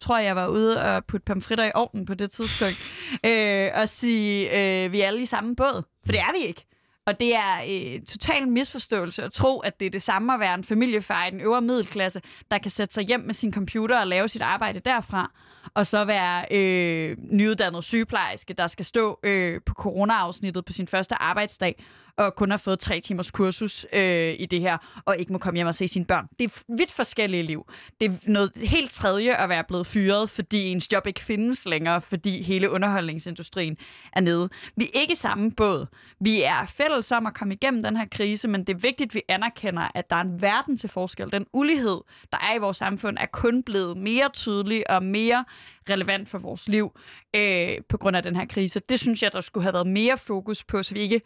tror, 0.00 0.18
jeg 0.18 0.36
var 0.36 0.46
ude 0.46 0.82
og 0.82 1.04
putte 1.04 1.24
pomfritter 1.24 1.64
i 1.64 1.70
ovnen 1.74 2.06
på 2.06 2.14
det 2.14 2.30
tidspunkt, 2.30 2.76
øh, 3.26 3.70
og 3.74 3.88
sige, 3.88 4.58
øh, 4.58 4.92
vi 4.92 5.00
er 5.00 5.06
alle 5.06 5.20
i 5.20 5.26
samme 5.26 5.56
båd. 5.56 5.82
For 6.04 6.12
det 6.12 6.20
er 6.20 6.32
vi 6.32 6.46
ikke. 6.46 6.66
Og 7.06 7.20
det 7.20 7.34
er 7.34 7.60
øh, 7.68 8.02
total 8.02 8.48
misforståelse 8.48 9.22
at 9.22 9.32
tro, 9.32 9.58
at 9.58 9.80
det 9.80 9.86
er 9.86 9.90
det 9.90 10.02
samme 10.02 10.34
at 10.34 10.40
være 10.40 10.54
en 10.54 10.64
familiefar 10.64 11.26
i 11.26 11.30
den 11.30 11.40
øvre 11.40 11.60
middelklasse, 11.60 12.20
der 12.50 12.58
kan 12.58 12.70
sætte 12.70 12.94
sig 12.94 13.04
hjem 13.04 13.20
med 13.20 13.34
sin 13.34 13.52
computer 13.52 14.00
og 14.00 14.06
lave 14.06 14.28
sit 14.28 14.42
arbejde 14.42 14.80
derfra, 14.80 15.32
og 15.74 15.86
så 15.86 16.04
være 16.04 16.44
øh, 16.50 17.16
nyuddannet 17.30 17.84
sygeplejerske, 17.84 18.54
der 18.54 18.66
skal 18.66 18.84
stå 18.84 19.20
øh, 19.22 19.60
på 19.66 19.74
corona-afsnittet 19.74 20.64
på 20.64 20.72
sin 20.72 20.88
første 20.88 21.14
arbejdsdag, 21.14 21.84
og 22.20 22.34
kun 22.34 22.50
har 22.50 22.58
fået 22.58 22.78
tre 22.80 23.00
timers 23.00 23.30
kursus 23.30 23.86
øh, 23.92 24.34
i 24.38 24.46
det 24.46 24.60
her, 24.60 25.02
og 25.04 25.18
ikke 25.18 25.32
må 25.32 25.38
komme 25.38 25.58
hjem 25.58 25.66
og 25.66 25.74
se 25.74 25.88
sine 25.88 26.04
børn. 26.04 26.26
Det 26.38 26.44
er 26.44 26.76
vidt 26.76 26.92
forskellige 26.92 27.42
liv. 27.42 27.66
Det 28.00 28.10
er 28.10 28.16
noget 28.26 28.52
helt 28.56 28.90
tredje 28.90 29.34
at 29.34 29.48
være 29.48 29.64
blevet 29.64 29.86
fyret, 29.86 30.30
fordi 30.30 30.68
ens 30.68 30.92
job 30.92 31.06
ikke 31.06 31.20
findes 31.20 31.66
længere, 31.66 32.00
fordi 32.00 32.42
hele 32.42 32.70
underholdningsindustrien 32.70 33.76
er 34.12 34.20
nede. 34.20 34.48
Vi 34.76 34.84
er 34.84 35.00
ikke 35.00 35.14
samme 35.14 35.50
båd. 35.50 35.86
Vi 36.20 36.42
er 36.42 36.66
fælles 36.66 37.12
om 37.12 37.26
at 37.26 37.34
komme 37.34 37.54
igennem 37.54 37.82
den 37.82 37.96
her 37.96 38.06
krise, 38.10 38.48
men 38.48 38.64
det 38.64 38.74
er 38.74 38.78
vigtigt, 38.78 39.10
at 39.10 39.14
vi 39.14 39.22
anerkender, 39.28 39.88
at 39.94 40.10
der 40.10 40.16
er 40.16 40.20
en 40.20 40.42
verden 40.42 40.76
til 40.76 40.88
forskel. 40.88 41.32
Den 41.32 41.46
ulighed, 41.52 41.98
der 42.32 42.38
er 42.38 42.54
i 42.54 42.58
vores 42.58 42.76
samfund, 42.76 43.16
er 43.20 43.26
kun 43.26 43.62
blevet 43.62 43.96
mere 43.96 44.28
tydelig 44.32 44.90
og 44.90 45.02
mere 45.02 45.44
relevant 45.90 46.28
for 46.28 46.38
vores 46.38 46.68
liv 46.68 46.92
øh, 47.34 47.78
på 47.88 47.96
grund 47.96 48.16
af 48.16 48.22
den 48.22 48.36
her 48.36 48.46
krise. 48.46 48.80
Det 48.88 49.00
synes 49.00 49.22
jeg, 49.22 49.32
der 49.32 49.40
skulle 49.40 49.64
have 49.64 49.72
været 49.72 49.86
mere 49.86 50.18
fokus 50.18 50.64
på, 50.64 50.82
så 50.82 50.94
vi 50.94 51.00
ikke 51.00 51.20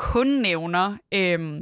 kun 0.00 0.26
nævner 0.26 0.96
øh, 1.14 1.60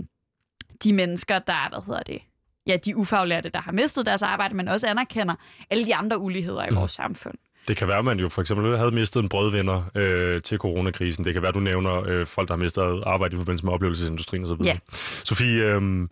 de 0.85 0.92
mennesker, 0.92 1.38
der 1.38 1.53
er, 1.53 1.68
hvad 1.68 1.83
hedder 1.87 2.03
det, 2.03 2.18
ja, 2.66 2.77
de 2.85 2.96
ufaglærte, 2.96 3.48
der 3.48 3.61
har 3.61 3.72
mistet 3.72 4.07
deres 4.07 4.22
arbejde, 4.22 4.55
men 4.55 4.68
også 4.68 4.87
anerkender 4.87 5.35
alle 5.70 5.85
de 5.87 5.94
andre 5.94 6.18
uligheder 6.18 6.64
i 6.64 6.70
Mhm. 6.70 6.77
vores 6.79 6.92
samfund. 6.92 7.35
Det 7.68 7.77
kan 7.77 7.88
være, 7.88 7.98
at 7.98 8.05
man 8.05 8.18
jo 8.18 8.29
for 8.29 8.40
eksempel 8.40 8.77
havde 8.79 8.90
mistet 8.90 9.22
en 9.22 9.29
brødvenner 9.29 9.83
øh, 9.94 10.42
til 10.42 10.59
coronakrisen. 10.59 11.24
Det 11.24 11.33
kan 11.33 11.42
være, 11.42 11.53
du 11.53 11.61
nævner 11.61 12.03
øh, 12.09 12.27
folk, 12.27 12.48
der 12.48 12.55
har 12.55 12.59
mistet 12.62 13.03
arbejde 13.07 13.35
i 13.35 13.38
forbindelse 13.38 13.64
med 13.66 13.72
oplevelsesindustrien 13.72 14.44
osv. 14.44 14.61
Ja. 14.64 14.77
Sofie, 15.24 15.62
øh, 15.62 16.09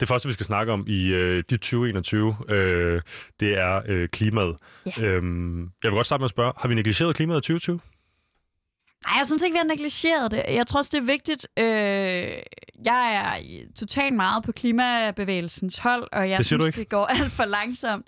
det 0.00 0.08
første, 0.08 0.28
vi 0.28 0.32
skal 0.32 0.46
snakke 0.46 0.72
om 0.72 0.84
i 0.88 1.06
øh, 1.12 1.36
dit 1.50 1.60
2021, 1.60 2.36
øh, 2.48 3.02
det 3.40 3.58
er 3.58 3.82
øh, 3.86 4.08
klimaet. 4.08 4.56
Ja. 4.86 5.02
Øhm, 5.04 5.60
jeg 5.62 5.90
vil 5.90 5.92
godt 5.92 6.06
starte 6.06 6.20
med 6.20 6.24
at 6.24 6.30
spørge, 6.30 6.52
har 6.56 6.68
vi 6.68 6.74
negligeret 6.74 7.16
klimaet 7.16 7.38
i 7.38 7.40
2020? 7.42 7.80
Nej, 9.06 9.16
jeg 9.16 9.26
synes 9.26 9.42
ikke, 9.42 9.54
vi 9.54 9.58
har 9.58 9.64
negligeret 9.64 10.30
det. 10.30 10.42
Jeg 10.48 10.66
tror 10.66 10.78
også, 10.78 10.90
det 10.92 10.98
er 10.98 11.06
vigtigt. 11.06 11.48
Øh, 11.58 11.64
jeg 12.84 13.14
er 13.14 13.64
totalt 13.78 14.14
meget 14.14 14.44
på 14.44 14.52
klimabevægelsens 14.52 15.78
hold, 15.78 16.08
og 16.12 16.30
jeg 16.30 16.38
Det 16.38 16.46
synes, 16.46 16.74
det 16.74 16.88
går 16.88 17.06
alt 17.16 17.32
for 17.32 17.44
langsomt. 17.44 18.06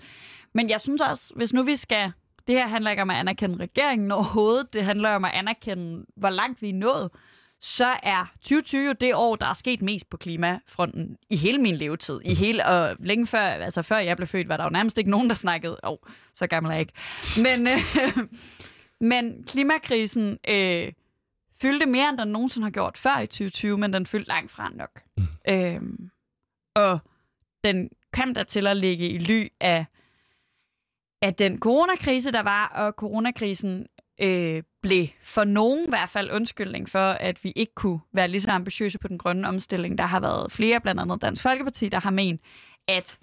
Men 0.54 0.70
jeg 0.70 0.80
synes 0.80 1.00
også, 1.00 1.32
hvis 1.36 1.52
nu 1.52 1.62
vi 1.62 1.76
skal... 1.76 2.12
Det 2.46 2.54
her 2.54 2.68
handler 2.68 2.90
ikke 2.90 3.02
om 3.02 3.10
at 3.10 3.16
anerkende 3.16 3.56
regeringen 3.56 4.12
overhovedet. 4.12 4.72
Det 4.72 4.84
handler 4.84 5.10
om 5.10 5.24
at 5.24 5.30
anerkende, 5.34 6.04
hvor 6.16 6.30
langt 6.30 6.62
vi 6.62 6.68
er 6.68 6.74
nået. 6.74 7.10
Så 7.60 7.86
er 8.02 8.32
2020 8.40 8.86
jo 8.86 8.92
det 9.00 9.14
år, 9.14 9.36
der 9.36 9.46
er 9.46 9.52
sket 9.52 9.82
mest 9.82 10.10
på 10.10 10.16
klimafronten 10.16 11.16
i 11.30 11.36
hele 11.36 11.58
min 11.58 11.76
levetid. 11.76 12.20
I 12.24 12.34
hele, 12.34 12.66
og 12.66 12.96
længe 13.00 13.26
før, 13.26 13.38
altså 13.38 13.82
før 13.82 13.96
jeg 13.96 14.16
blev 14.16 14.26
født, 14.26 14.48
var 14.48 14.56
der 14.56 14.64
jo 14.64 14.70
nærmest 14.70 14.98
ikke 14.98 15.10
nogen, 15.10 15.28
der 15.28 15.34
snakkede. 15.34 15.76
Åh, 15.84 15.90
oh, 15.90 15.96
så 16.34 16.46
gammel 16.46 16.70
er 16.70 16.74
jeg 16.74 16.80
ikke. 16.80 16.92
Men, 17.36 17.68
øh, 17.68 17.78
men 19.04 19.44
klimakrisen 19.44 20.38
øh, 20.48 20.92
fyldte 21.60 21.86
mere, 21.86 22.08
end 22.08 22.18
den 22.18 22.28
nogensinde 22.28 22.64
har 22.64 22.70
gjort 22.70 22.98
før 22.98 23.18
i 23.18 23.26
2020, 23.26 23.78
men 23.78 23.92
den 23.92 24.06
fyldte 24.06 24.28
langt 24.28 24.50
fra 24.50 24.70
nok. 24.74 25.02
Mm. 25.16 25.26
Øhm, 25.48 26.10
og 26.74 26.98
den 27.64 27.90
kom 28.12 28.34
der 28.34 28.42
til 28.42 28.66
at 28.66 28.76
ligge 28.76 29.08
i 29.08 29.18
ly 29.18 29.48
af, 29.60 29.86
af 31.22 31.34
den 31.34 31.58
coronakrise, 31.58 32.32
der 32.32 32.42
var, 32.42 32.66
og 32.66 32.92
coronakrisen 32.92 33.86
øh, 34.20 34.62
blev 34.82 35.06
for 35.22 35.44
nogen 35.44 35.84
i 35.84 35.88
hvert 35.88 36.10
fald 36.10 36.30
undskyldning 36.30 36.88
for, 36.88 37.08
at 37.08 37.44
vi 37.44 37.52
ikke 37.56 37.74
kunne 37.74 38.00
være 38.12 38.28
lige 38.28 38.40
så 38.40 38.50
ambitiøse 38.50 38.98
på 38.98 39.08
den 39.08 39.18
grønne 39.18 39.48
omstilling. 39.48 39.98
Der 39.98 40.06
har 40.06 40.20
været 40.20 40.52
flere, 40.52 40.80
blandt 40.80 41.00
andet 41.00 41.22
Dansk 41.22 41.42
Folkeparti, 41.42 41.88
der 41.88 42.00
har 42.00 42.10
ment, 42.10 42.40
at 42.88 43.18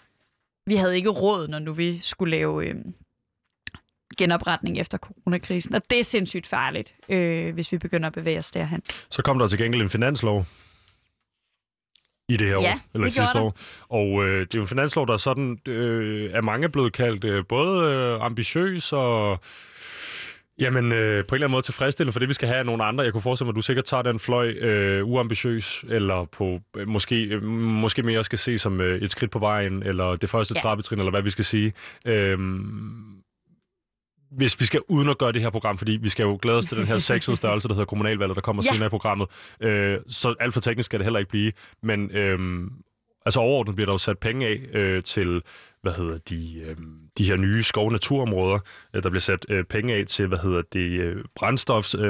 vi 0.65 0.75
havde 0.75 0.95
ikke 0.95 1.09
råd, 1.09 1.47
når 1.47 1.59
nu 1.59 1.73
vi 1.73 1.99
skulle 1.99 2.31
lave 2.31 2.65
øh, 2.65 2.75
genopretning 4.17 4.79
efter 4.79 4.97
coronakrisen. 4.97 5.75
Og 5.75 5.81
det 5.89 5.99
er 5.99 6.03
sindssygt 6.03 6.47
farligt, 6.47 6.93
øh, 7.09 7.53
hvis 7.53 7.71
vi 7.71 7.77
begynder 7.77 8.07
at 8.07 8.13
bevæge 8.13 8.39
os 8.39 8.51
derhen. 8.51 8.81
Så 9.09 9.21
kom 9.21 9.39
der 9.39 9.47
til 9.47 9.57
gengæld 9.59 9.81
en 9.81 9.89
finanslov 9.89 10.45
i 12.29 12.37
det 12.37 12.47
her 12.47 12.53
Ja, 12.53 12.73
år, 12.73 12.79
eller 12.93 13.03
det 13.05 13.13
sidste 13.13 13.31
gjorde 13.31 13.45
år. 13.45 13.55
Og 13.89 14.25
øh, 14.25 14.39
det 14.39 14.53
er 14.53 14.57
jo 14.57 14.61
en 14.61 14.67
finanslov, 14.67 15.07
der 15.07 15.13
er 15.13 15.17
sådan, 15.17 15.59
øh, 15.67 16.31
er 16.33 16.41
mange 16.41 16.69
blevet 16.69 16.93
kaldt 16.93 17.23
øh, 17.25 17.45
både 17.49 17.93
øh, 17.93 18.25
ambitiøs 18.25 18.93
og 18.93 19.39
Jamen, 20.59 20.91
øh, 20.91 21.25
på 21.25 21.35
en 21.35 21.37
eller 21.37 21.45
anden 21.45 21.51
måde 21.51 21.61
tilfredsstillende 21.61 22.13
for 22.13 22.19
det, 22.19 22.29
vi 22.29 22.33
skal 22.33 22.47
have 22.47 22.59
af 22.59 22.65
nogle 22.65 22.83
andre. 22.83 23.03
Jeg 23.03 23.11
kunne 23.13 23.21
forestille 23.21 23.45
mig, 23.45 23.51
at 23.51 23.55
du 23.55 23.61
sikkert 23.61 23.85
tager 23.85 24.03
den 24.03 24.19
fløj 24.19 24.47
øh, 24.49 25.07
uambitiøs, 25.07 25.85
eller 25.89 26.25
på 26.25 26.59
øh, 26.77 26.87
måske, 26.87 27.23
øh, 27.23 27.43
måske 27.43 28.03
mere 28.03 28.23
skal 28.23 28.39
se 28.39 28.57
som 28.57 28.81
øh, 28.81 29.01
et 29.01 29.11
skridt 29.11 29.31
på 29.31 29.39
vejen, 29.39 29.83
eller 29.83 30.15
det 30.15 30.29
første 30.29 30.53
Ja. 30.57 30.61
trappetrin, 30.61 30.99
eller 30.99 31.11
hvad 31.11 31.21
vi 31.21 31.29
skal 31.29 31.45
sige. 31.45 31.73
Øh, 32.05 32.37
hvis 34.31 34.59
vi 34.59 34.65
skal 34.65 34.81
uden 34.87 35.09
at 35.09 35.17
gøre 35.17 35.31
det 35.31 35.41
her 35.41 35.49
program, 35.49 35.77
fordi 35.77 35.91
vi 36.01 36.09
skal 36.09 36.23
jo 36.23 36.39
glæde 36.41 36.57
os 36.57 36.65
til 36.65 36.77
den 36.77 36.87
her 36.87 36.97
sexede 37.11 37.35
størrelse, 37.37 37.67
der 37.67 37.73
hedder 37.73 37.85
kommunalvalget, 37.85 38.35
der 38.35 38.41
kommer 38.41 38.63
Ja. 38.65 38.73
senere 38.73 38.85
i 38.87 38.89
programmet. 38.89 39.27
Øh, 39.61 39.97
så 40.07 40.35
alt 40.39 40.53
for 40.53 40.61
teknisk 40.61 40.85
skal 40.85 40.99
det 40.99 41.05
heller 41.05 41.19
ikke 41.19 41.29
blive. 41.29 41.51
Men 41.83 42.11
øh, 42.11 42.39
altså 43.25 43.39
overordnet 43.39 43.75
bliver 43.75 43.85
der 43.85 43.93
jo 43.93 43.97
sat 43.97 44.17
penge 44.19 44.47
af 44.47 44.59
øh, 44.73 45.03
til, 45.03 45.41
hvad 45.81 45.93
hedder 45.93 46.17
de, 46.29 46.63
øh, 46.69 46.75
de 47.17 47.23
her 47.25 47.35
nye 47.35 47.63
skov- 47.63 47.91
naturområder. 47.91 48.59
Øh, 48.95 49.03
der 49.03 49.09
bliver 49.09 49.21
sat 49.21 49.45
øh, 49.49 49.63
penge 49.63 49.93
af 49.93 50.05
til, 50.07 50.27
hvad 50.27 50.37
hedder 50.37 50.61
det, 50.73 50.89
øh, 50.99 51.23
brændstofs, 51.35 51.95
øh, 51.95 52.01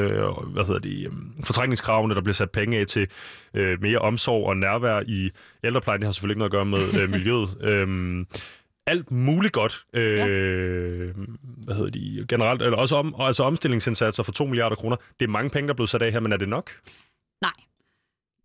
hvad 0.53 0.65
hedder 0.65 0.79
det, 0.79 1.05
øh, 1.05 1.11
fortrængningskravene. 1.43 2.15
Der 2.15 2.21
bliver 2.21 2.33
sat 2.33 2.51
penge 2.51 2.77
af 2.79 2.87
til 2.87 3.07
øh, 3.53 3.81
mere 3.81 3.99
omsorg 3.99 4.47
og 4.47 4.57
nærvær 4.57 5.01
i 5.07 5.29
ældreplejen. 5.63 6.01
Det 6.01 6.07
har 6.07 6.11
selvfølgelig 6.11 6.33
ikke 6.45 6.49
noget 6.55 6.73
at 6.75 6.81
gøre 6.81 6.93
med 6.93 7.01
øh, 7.01 7.09
miljøet. 7.15 7.57
Øh, 7.63 8.25
alt 8.87 9.11
muligt 9.11 9.53
godt. 9.53 9.85
Øh, 9.93 11.15
Hvad 11.43 11.75
hedder 11.75 11.91
de? 11.91 12.25
Generelt, 12.29 12.61
eller 12.61 12.77
også 12.77 12.95
om, 12.95 13.13
og 13.13 13.27
altså 13.27 13.43
omstillingsindsatser 13.43 14.23
for 14.23 14.31
2 14.31 14.45
milliarder 14.45 14.75
kroner. 14.75 14.95
Det 15.19 15.25
er 15.25 15.29
mange 15.29 15.49
penge, 15.49 15.67
der 15.67 15.73
er 15.73 15.75
blevet 15.75 15.89
sat 15.89 16.01
af 16.01 16.11
her, 16.11 16.19
men 16.19 16.33
er 16.33 16.37
det 16.37 16.49
nok? 16.49 16.71
Nej. 17.41 17.53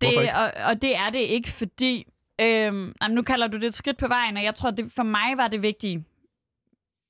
Det, 0.00 0.16
og, 0.16 0.52
og 0.64 0.82
det 0.82 0.96
er 0.96 1.10
det 1.10 1.18
ikke, 1.18 1.48
fordi... 1.48 2.06
Øhm, 2.40 2.94
jamen, 3.02 3.14
nu 3.14 3.22
kalder 3.22 3.46
du 3.46 3.56
det 3.56 3.66
et 3.66 3.74
skridt 3.74 3.98
på 3.98 4.08
vejen, 4.08 4.36
og 4.36 4.44
jeg 4.44 4.54
tror, 4.54 4.70
det 4.70 4.92
for 4.92 5.02
mig 5.02 5.36
var 5.36 5.48
det 5.48 5.62
vigtige, 5.62 6.04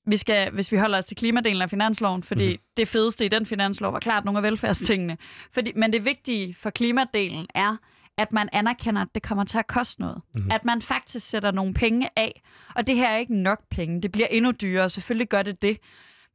vi 0.06 0.16
skal, 0.16 0.50
hvis 0.50 0.72
vi 0.72 0.76
holder 0.76 0.98
os 0.98 1.04
til 1.04 1.16
klimadelen 1.16 1.62
af 1.62 1.70
finansloven, 1.70 2.22
fordi 2.22 2.46
mm-hmm. 2.46 2.62
det 2.76 2.88
fedeste 2.88 3.24
i 3.24 3.28
den 3.28 3.46
finanslov 3.46 3.92
var 3.92 4.00
klart 4.00 4.24
nogle 4.24 4.38
af 4.38 4.42
velfærdstingene. 4.42 5.16
Fordi, 5.54 5.72
men 5.76 5.92
det 5.92 6.04
vigtige 6.04 6.54
for 6.54 6.70
klimadelen 6.70 7.46
er, 7.54 7.76
at 8.18 8.32
man 8.32 8.48
anerkender, 8.52 9.02
at 9.02 9.08
det 9.14 9.22
kommer 9.22 9.44
til 9.44 9.58
at 9.58 9.66
koste 9.66 10.00
noget. 10.00 10.16
Mhm. 10.16 10.40
Mm-hmm. 10.40 10.50
At 10.50 10.64
man 10.64 10.82
faktisk 10.82 11.28
sætter 11.28 11.50
nogle 11.50 11.74
penge 11.74 12.08
af. 12.16 12.42
Og 12.74 12.86
det 12.86 12.96
her 12.96 13.08
er 13.08 13.16
ikke 13.16 13.34
nok 13.34 13.60
penge. 13.70 14.02
Det 14.02 14.12
bliver 14.12 14.28
endnu 14.30 14.50
dyrere. 14.50 14.90
Selvfølgelig 14.90 15.28
gør 15.28 15.42
det 15.42 15.62
det. 15.62 15.78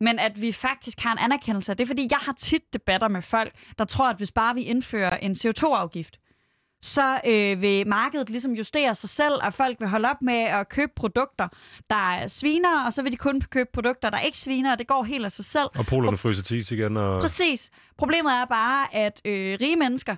Men 0.02 0.20
at 0.20 0.42
vi 0.42 0.52
faktisk 0.52 1.00
har 1.00 1.12
en 1.12 1.18
anerkendelse 1.18 1.72
af 1.72 1.78
det. 1.78 1.88
Fordi 1.88 2.08
jeg 2.12 2.20
har 2.20 2.34
tit 2.40 2.74
debatter 2.74 3.08
med 3.08 3.22
folk, 3.22 3.54
der 3.78 3.86
tror, 3.86 4.10
at 4.10 4.18
hvis 4.18 4.32
bare 4.32 4.56
vi 4.56 4.62
indfører 4.62 5.18
en 5.18 5.32
CO2-afgift, 5.32 6.18
så 6.82 7.20
øh, 7.28 7.62
vil 7.62 7.88
markedet 7.88 8.30
ligesom 8.30 8.52
justere 8.54 8.96
sig 8.96 9.10
selv, 9.10 9.34
og 9.44 9.54
folk 9.54 9.80
vil 9.80 9.88
holde 9.88 10.10
op 10.10 10.22
med 10.22 10.34
at 10.34 10.70
købe 10.70 10.92
produkter, 10.96 11.48
der 11.90 11.96
er 12.12 12.28
sviner, 12.28 12.86
og 12.86 12.94
så 12.94 13.02
vil 13.02 13.12
de 13.12 13.18
kun 13.18 13.42
købe 13.42 13.70
produkter, 13.74 14.10
der 14.10 14.20
ikke 14.20 14.38
sviner, 14.38 14.72
og 14.72 14.80
det 14.80 14.88
går 14.88 15.04
helt 15.04 15.26
af 15.26 15.32
sig 15.32 15.46
selv. 15.46 15.68
Og 15.76 15.86
polerne 15.86 16.18
fryser 16.18 16.44
til 16.44 16.58
is 16.58 16.72
igen. 16.72 16.98
Og... 16.98 17.22
Præcis. 17.22 17.70
Problemet 17.98 18.32
er 18.32 18.46
bare, 18.46 18.96
at 18.96 19.22
øh, 19.26 19.58
rige 19.62 19.76
mennesker, 19.76 20.16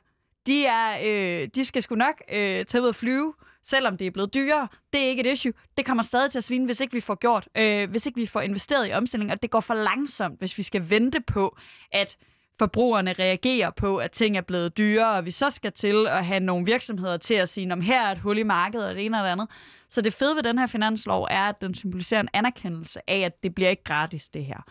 de, 0.47 0.65
er, 0.65 0.97
øh, 1.05 1.47
de 1.55 1.65
skal 1.65 1.83
sgu 1.83 1.95
nok 1.95 2.21
øh, 2.31 2.65
tage 2.65 2.81
ud 2.81 2.87
og 2.87 2.95
flyve, 2.95 3.33
selvom 3.63 3.97
det 3.97 4.07
er 4.07 4.11
blevet 4.11 4.33
dyrere. 4.33 4.67
Det 4.93 5.03
er 5.03 5.07
ikke 5.07 5.29
et 5.29 5.33
issue. 5.33 5.53
Det 5.77 5.85
kommer 5.85 6.03
stadig 6.03 6.31
til 6.31 6.39
at 6.39 6.43
svine, 6.43 6.65
hvis 6.65 6.81
ikke 6.81 6.93
vi 6.93 7.01
får 7.01 7.15
gjort, 7.15 7.47
øh, 7.57 7.89
hvis 7.89 8.05
ikke 8.05 8.19
vi 8.19 8.25
får 8.25 8.41
investeret 8.41 8.89
i 8.89 8.93
omstilling, 8.93 9.31
og 9.31 9.41
det 9.41 9.51
går 9.51 9.59
for 9.59 9.73
langsomt, 9.73 10.39
hvis 10.39 10.57
vi 10.57 10.63
skal 10.63 10.89
vente 10.89 11.21
på, 11.21 11.57
at 11.91 12.17
forbrugerne 12.59 13.13
reagerer 13.13 13.69
på, 13.69 13.97
at 13.97 14.11
ting 14.11 14.37
er 14.37 14.41
blevet 14.41 14.77
dyrere, 14.77 15.17
og 15.17 15.25
vi 15.25 15.31
så 15.31 15.49
skal 15.49 15.71
til 15.71 16.07
at 16.07 16.25
have 16.25 16.39
nogle 16.39 16.65
virksomheder 16.65 17.17
til 17.17 17.33
at 17.33 17.49
sige, 17.49 17.73
om 17.73 17.81
her 17.81 18.07
er 18.07 18.11
et 18.11 18.17
hul 18.17 18.37
i 18.37 18.43
markedet, 18.43 18.87
og 18.87 18.95
det 18.95 19.05
ene 19.05 19.17
og 19.17 19.23
det 19.23 19.29
andet. 19.29 19.47
Så 19.89 20.01
det 20.01 20.13
fede 20.13 20.35
ved 20.35 20.43
den 20.43 20.57
her 20.57 20.67
finanslov 20.67 21.27
er, 21.29 21.49
at 21.49 21.61
den 21.61 21.73
symboliserer 21.73 22.21
en 22.21 22.29
anerkendelse 22.33 22.99
af, 23.07 23.19
at 23.19 23.43
det 23.43 23.55
bliver 23.55 23.69
ikke 23.69 23.83
gratis, 23.83 24.29
det 24.29 24.45
her. 24.45 24.61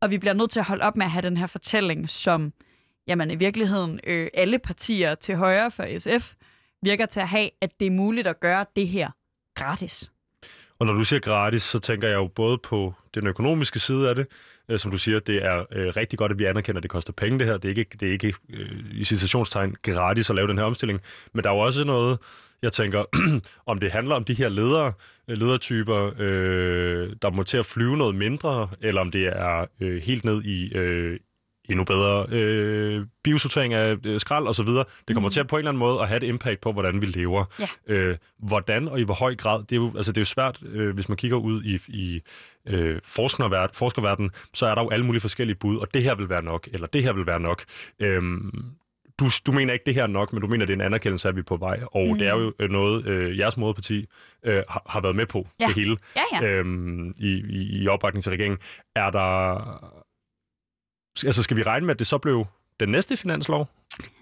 Og 0.00 0.10
vi 0.10 0.18
bliver 0.18 0.34
nødt 0.34 0.50
til 0.50 0.60
at 0.60 0.66
holde 0.66 0.84
op 0.84 0.96
med 0.96 1.06
at 1.06 1.10
have 1.10 1.22
den 1.22 1.36
her 1.36 1.46
fortælling, 1.46 2.08
som 2.08 2.52
jamen, 3.06 3.30
i 3.30 3.34
virkeligheden 3.34 4.00
øh, 4.04 4.28
alle 4.34 4.58
partier 4.58 5.14
til 5.14 5.36
højre 5.36 5.70
for 5.70 5.98
SF 5.98 6.34
virker 6.82 7.06
til 7.06 7.20
at 7.20 7.28
have, 7.28 7.50
at 7.60 7.80
det 7.80 7.86
er 7.86 7.90
muligt 7.90 8.26
at 8.26 8.40
gøre 8.40 8.66
det 8.76 8.88
her 8.88 9.10
gratis. 9.54 10.10
Og 10.78 10.86
når 10.86 10.92
du 10.92 11.04
siger 11.04 11.20
gratis, 11.20 11.62
så 11.62 11.78
tænker 11.78 12.08
jeg 12.08 12.14
jo 12.14 12.26
både 12.26 12.58
på 12.58 12.94
den 13.14 13.26
økonomiske 13.26 13.78
side 13.78 14.08
af 14.08 14.14
det, 14.14 14.26
øh, 14.68 14.78
som 14.78 14.90
du 14.90 14.98
siger, 14.98 15.20
det 15.20 15.44
er 15.44 15.64
øh, 15.72 15.96
rigtig 15.96 16.18
godt, 16.18 16.32
at 16.32 16.38
vi 16.38 16.44
anerkender, 16.44 16.78
at 16.78 16.82
det 16.82 16.90
koster 16.90 17.12
penge 17.12 17.38
det 17.38 17.46
her. 17.46 17.56
Det 17.56 17.70
er 17.70 17.74
ikke, 17.74 17.98
det 18.00 18.08
er 18.08 18.12
ikke 18.12 18.34
øh, 18.50 18.84
i 18.90 19.04
situationstegn 19.04 19.76
gratis 19.82 20.30
at 20.30 20.36
lave 20.36 20.48
den 20.48 20.58
her 20.58 20.64
omstilling. 20.64 21.00
Men 21.32 21.44
der 21.44 21.50
er 21.50 21.54
jo 21.54 21.60
også 21.60 21.84
noget, 21.84 22.18
jeg 22.62 22.72
tænker, 22.72 23.04
om 23.70 23.78
det 23.78 23.92
handler 23.92 24.14
om 24.14 24.24
de 24.24 24.34
her 24.34 24.48
ledere, 24.48 24.92
øh, 25.28 25.38
ledertyper, 25.38 26.10
øh, 26.18 27.12
der 27.22 27.30
må 27.30 27.42
til 27.42 27.58
at 27.58 27.66
flyve 27.66 27.96
noget 27.96 28.14
mindre, 28.14 28.68
eller 28.80 29.00
om 29.00 29.10
det 29.10 29.26
er 29.26 29.66
øh, 29.80 30.02
helt 30.02 30.24
ned 30.24 30.44
i 30.44 30.76
øh, 30.76 31.20
endnu 31.68 31.84
bedre 31.84 32.26
øh, 32.30 33.06
biosortering 33.24 33.74
af 33.74 33.96
øh, 34.06 34.20
skrald 34.20 34.46
osv. 34.46 34.66
Det 34.66 34.86
kommer 35.12 35.28
mm. 35.28 35.32
til 35.32 35.40
at 35.40 35.46
på 35.46 35.56
en 35.56 35.58
eller 35.58 35.70
anden 35.70 35.78
måde 35.78 36.00
at 36.00 36.08
have 36.08 36.16
et 36.16 36.22
impact 36.22 36.60
på, 36.60 36.72
hvordan 36.72 37.00
vi 37.00 37.06
lever. 37.06 37.44
Ja. 37.60 37.94
Øh, 37.94 38.16
hvordan 38.38 38.88
og 38.88 39.00
i 39.00 39.02
hvor 39.02 39.14
høj 39.14 39.34
grad, 39.34 39.60
det 39.62 39.72
er 39.72 39.76
jo, 39.76 39.92
altså 39.96 40.12
det 40.12 40.18
er 40.18 40.22
jo 40.22 40.26
svært, 40.26 40.58
øh, 40.72 40.94
hvis 40.94 41.08
man 41.08 41.16
kigger 41.16 41.36
ud 41.36 41.62
i, 41.64 41.78
i 41.88 42.20
øh, 42.68 43.00
forskerverden, 43.04 43.74
forskerverden, 43.74 44.30
så 44.54 44.66
er 44.66 44.74
der 44.74 44.82
jo 44.82 44.90
alle 44.90 45.04
mulige 45.06 45.20
forskellige 45.20 45.56
bud, 45.56 45.76
og 45.76 45.94
det 45.94 46.02
her 46.02 46.14
vil 46.14 46.28
være 46.28 46.42
nok, 46.42 46.68
eller 46.72 46.86
det 46.86 47.02
her 47.02 47.12
vil 47.12 47.26
være 47.26 47.40
nok. 47.40 47.64
Øhm, 48.00 48.50
du, 49.20 49.26
du 49.46 49.52
mener 49.52 49.72
ikke, 49.72 49.82
det 49.86 49.94
her 49.94 50.02
er 50.02 50.06
nok, 50.06 50.32
men 50.32 50.42
du 50.42 50.48
mener, 50.48 50.66
det 50.66 50.72
er 50.72 50.76
en 50.76 50.80
anerkendelse, 50.80 51.28
at 51.28 51.34
vi 51.36 51.40
er 51.40 51.44
på 51.44 51.56
vej, 51.56 51.80
og 51.92 52.08
mm. 52.12 52.18
det 52.18 52.28
er 52.28 52.34
jo 52.34 52.52
øh, 52.60 52.70
noget, 52.70 53.06
øh, 53.06 53.38
jeres 53.38 53.56
moderparti 53.56 54.06
øh, 54.44 54.62
har, 54.68 54.82
har 54.88 55.00
været 55.00 55.16
med 55.16 55.26
på, 55.26 55.46
Ja. 55.60 55.66
det 55.66 55.74
hele, 55.74 55.96
Ja, 56.16 56.22
ja. 56.42 56.46
øhm, 56.46 57.14
i, 57.18 57.28
i, 57.48 57.82
i 57.82 57.88
opbakning 57.88 58.22
til 58.22 58.30
regeringen. 58.30 58.58
Er 58.96 59.10
der... 59.10 60.04
Altså, 61.24 61.42
skal 61.42 61.56
vi 61.56 61.62
regne 61.62 61.86
med, 61.86 61.94
at 61.94 61.98
det 61.98 62.06
så 62.06 62.18
blev 62.18 62.46
den 62.80 62.88
næste 62.88 63.16
finanslov? 63.16 63.68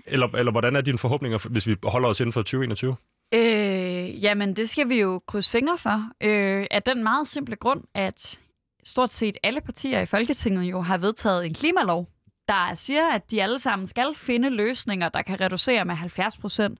Eller, 0.07 0.29
eller 0.29 0.53
hvordan 0.53 0.77
er 0.77 0.81
dine 0.81 0.99
forhåbninger, 0.99 1.49
hvis 1.49 1.67
vi 1.67 1.77
holder 1.85 2.09
os 2.09 2.21
inden 2.21 2.33
for 2.33 2.41
2021? 2.41 2.97
Øh, 3.35 4.25
jamen, 4.25 4.57
det 4.57 4.71
skal 4.71 4.89
vi 4.89 5.01
jo 5.01 5.21
krydse 5.27 5.51
fingre 5.51 5.79
for. 5.79 6.11
Øh, 6.21 6.67
af 6.71 6.83
den 6.83 7.03
meget 7.03 7.29
simple 7.29 7.57
grund, 7.57 7.83
at 7.95 8.39
stort 8.85 9.13
set 9.13 9.37
alle 9.43 9.61
partier 9.61 10.01
i 10.01 10.07
Folketinget 10.07 10.65
jo 10.65 10.81
har 10.81 10.99
vedtaget 10.99 11.47
en 11.47 11.55
klimalov, 11.55 12.09
der 12.49 12.75
siger, 12.75 13.15
at 13.15 13.31
de 13.31 13.43
alle 13.43 13.59
sammen 13.59 13.89
skal 13.89 14.15
finde 14.17 14.51
løsninger, 14.51 15.09
der 15.09 15.23
kan 15.23 15.41
reducere 15.41 15.85
med 15.85 15.95
70 15.95 16.37
procent. 16.37 16.79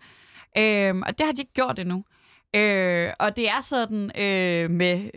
Øh, 0.59 0.95
og 0.97 1.19
det 1.19 1.27
har 1.27 1.33
de 1.33 1.43
ikke 1.43 1.53
gjort 1.53 1.79
endnu. 1.79 2.05
Øh, 2.55 3.11
og 3.19 3.37
det 3.37 3.49
er 3.49 3.61
sådan 3.61 4.21
øh, 4.21 4.71
med, 4.71 5.11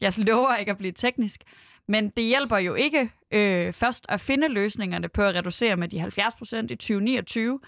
jeg 0.00 0.12
lover 0.16 0.56
ikke 0.56 0.70
at 0.70 0.78
blive 0.78 0.92
teknisk, 0.92 1.42
men 1.88 2.08
det 2.08 2.24
hjælper 2.24 2.58
jo 2.58 2.74
ikke 2.74 3.10
øh, 3.32 3.72
først 3.72 4.06
at 4.08 4.20
finde 4.20 4.48
løsningerne 4.48 5.08
på 5.08 5.22
at 5.22 5.34
reducere 5.34 5.76
med 5.76 5.88
de 5.88 6.00
70 6.00 6.34
procent 6.34 6.70
i 6.70 6.76
2029, 6.76 7.60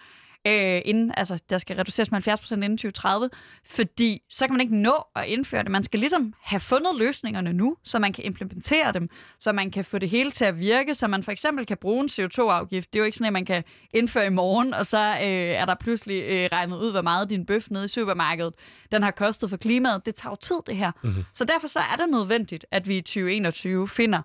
øh, 0.46 0.82
inden, 0.84 1.12
altså 1.16 1.38
der 1.50 1.58
skal 1.58 1.76
reduceres 1.76 2.10
med 2.10 2.16
70 2.16 2.40
procent 2.40 2.64
inden 2.64 2.78
2030, 2.78 3.30
fordi 3.64 4.22
så 4.30 4.46
kan 4.46 4.54
man 4.54 4.60
ikke 4.60 4.76
nå 4.76 5.04
at 5.16 5.26
indføre 5.26 5.62
det. 5.62 5.70
Man 5.70 5.84
skal 5.84 6.00
ligesom 6.00 6.34
have 6.42 6.60
fundet 6.60 6.90
løsningerne 6.96 7.52
nu, 7.52 7.76
så 7.84 7.98
man 7.98 8.12
kan 8.12 8.24
implementere 8.24 8.92
dem, 8.92 9.08
så 9.38 9.52
man 9.52 9.70
kan 9.70 9.84
få 9.84 9.98
det 9.98 10.08
hele 10.08 10.30
til 10.30 10.44
at 10.44 10.58
virke, 10.58 10.94
så 10.94 11.06
man 11.06 11.22
for 11.22 11.32
eksempel 11.32 11.66
kan 11.66 11.76
bruge 11.76 12.00
en 12.00 12.08
CO2-afgift. 12.08 12.92
Det 12.92 12.98
er 12.98 13.00
jo 13.00 13.04
ikke 13.04 13.16
sådan, 13.16 13.26
at 13.26 13.32
man 13.32 13.44
kan 13.44 13.64
indføre 13.94 14.26
i 14.26 14.30
morgen, 14.30 14.74
og 14.74 14.86
så 14.86 14.98
øh, 14.98 15.26
er 15.28 15.64
der 15.64 15.74
pludselig 15.74 16.22
øh, 16.22 16.48
regnet 16.52 16.76
ud, 16.76 16.90
hvor 16.90 17.02
meget 17.02 17.30
din 17.30 17.46
bøf 17.46 17.70
nede 17.70 17.84
i 17.84 17.88
supermarkedet, 17.88 18.54
den 18.92 19.02
har 19.02 19.10
kostet 19.10 19.50
for 19.50 19.56
klimaet. 19.56 20.06
Det 20.06 20.14
tager 20.14 20.32
jo 20.32 20.36
tid, 20.36 20.56
det 20.66 20.76
her. 20.76 20.92
Mm-hmm. 21.02 21.24
Så 21.34 21.44
derfor 21.44 21.68
så 21.68 21.78
er 21.78 21.96
det 21.96 22.08
nødvendigt, 22.08 22.66
at 22.70 22.88
vi 22.88 22.96
i 22.96 23.00
2021 23.00 23.88
finder 23.88 24.22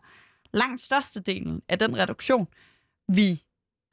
langt 0.53 0.81
størstedelen 0.81 1.61
af 1.69 1.79
den 1.79 1.97
reduktion, 1.97 2.47
vi 3.07 3.43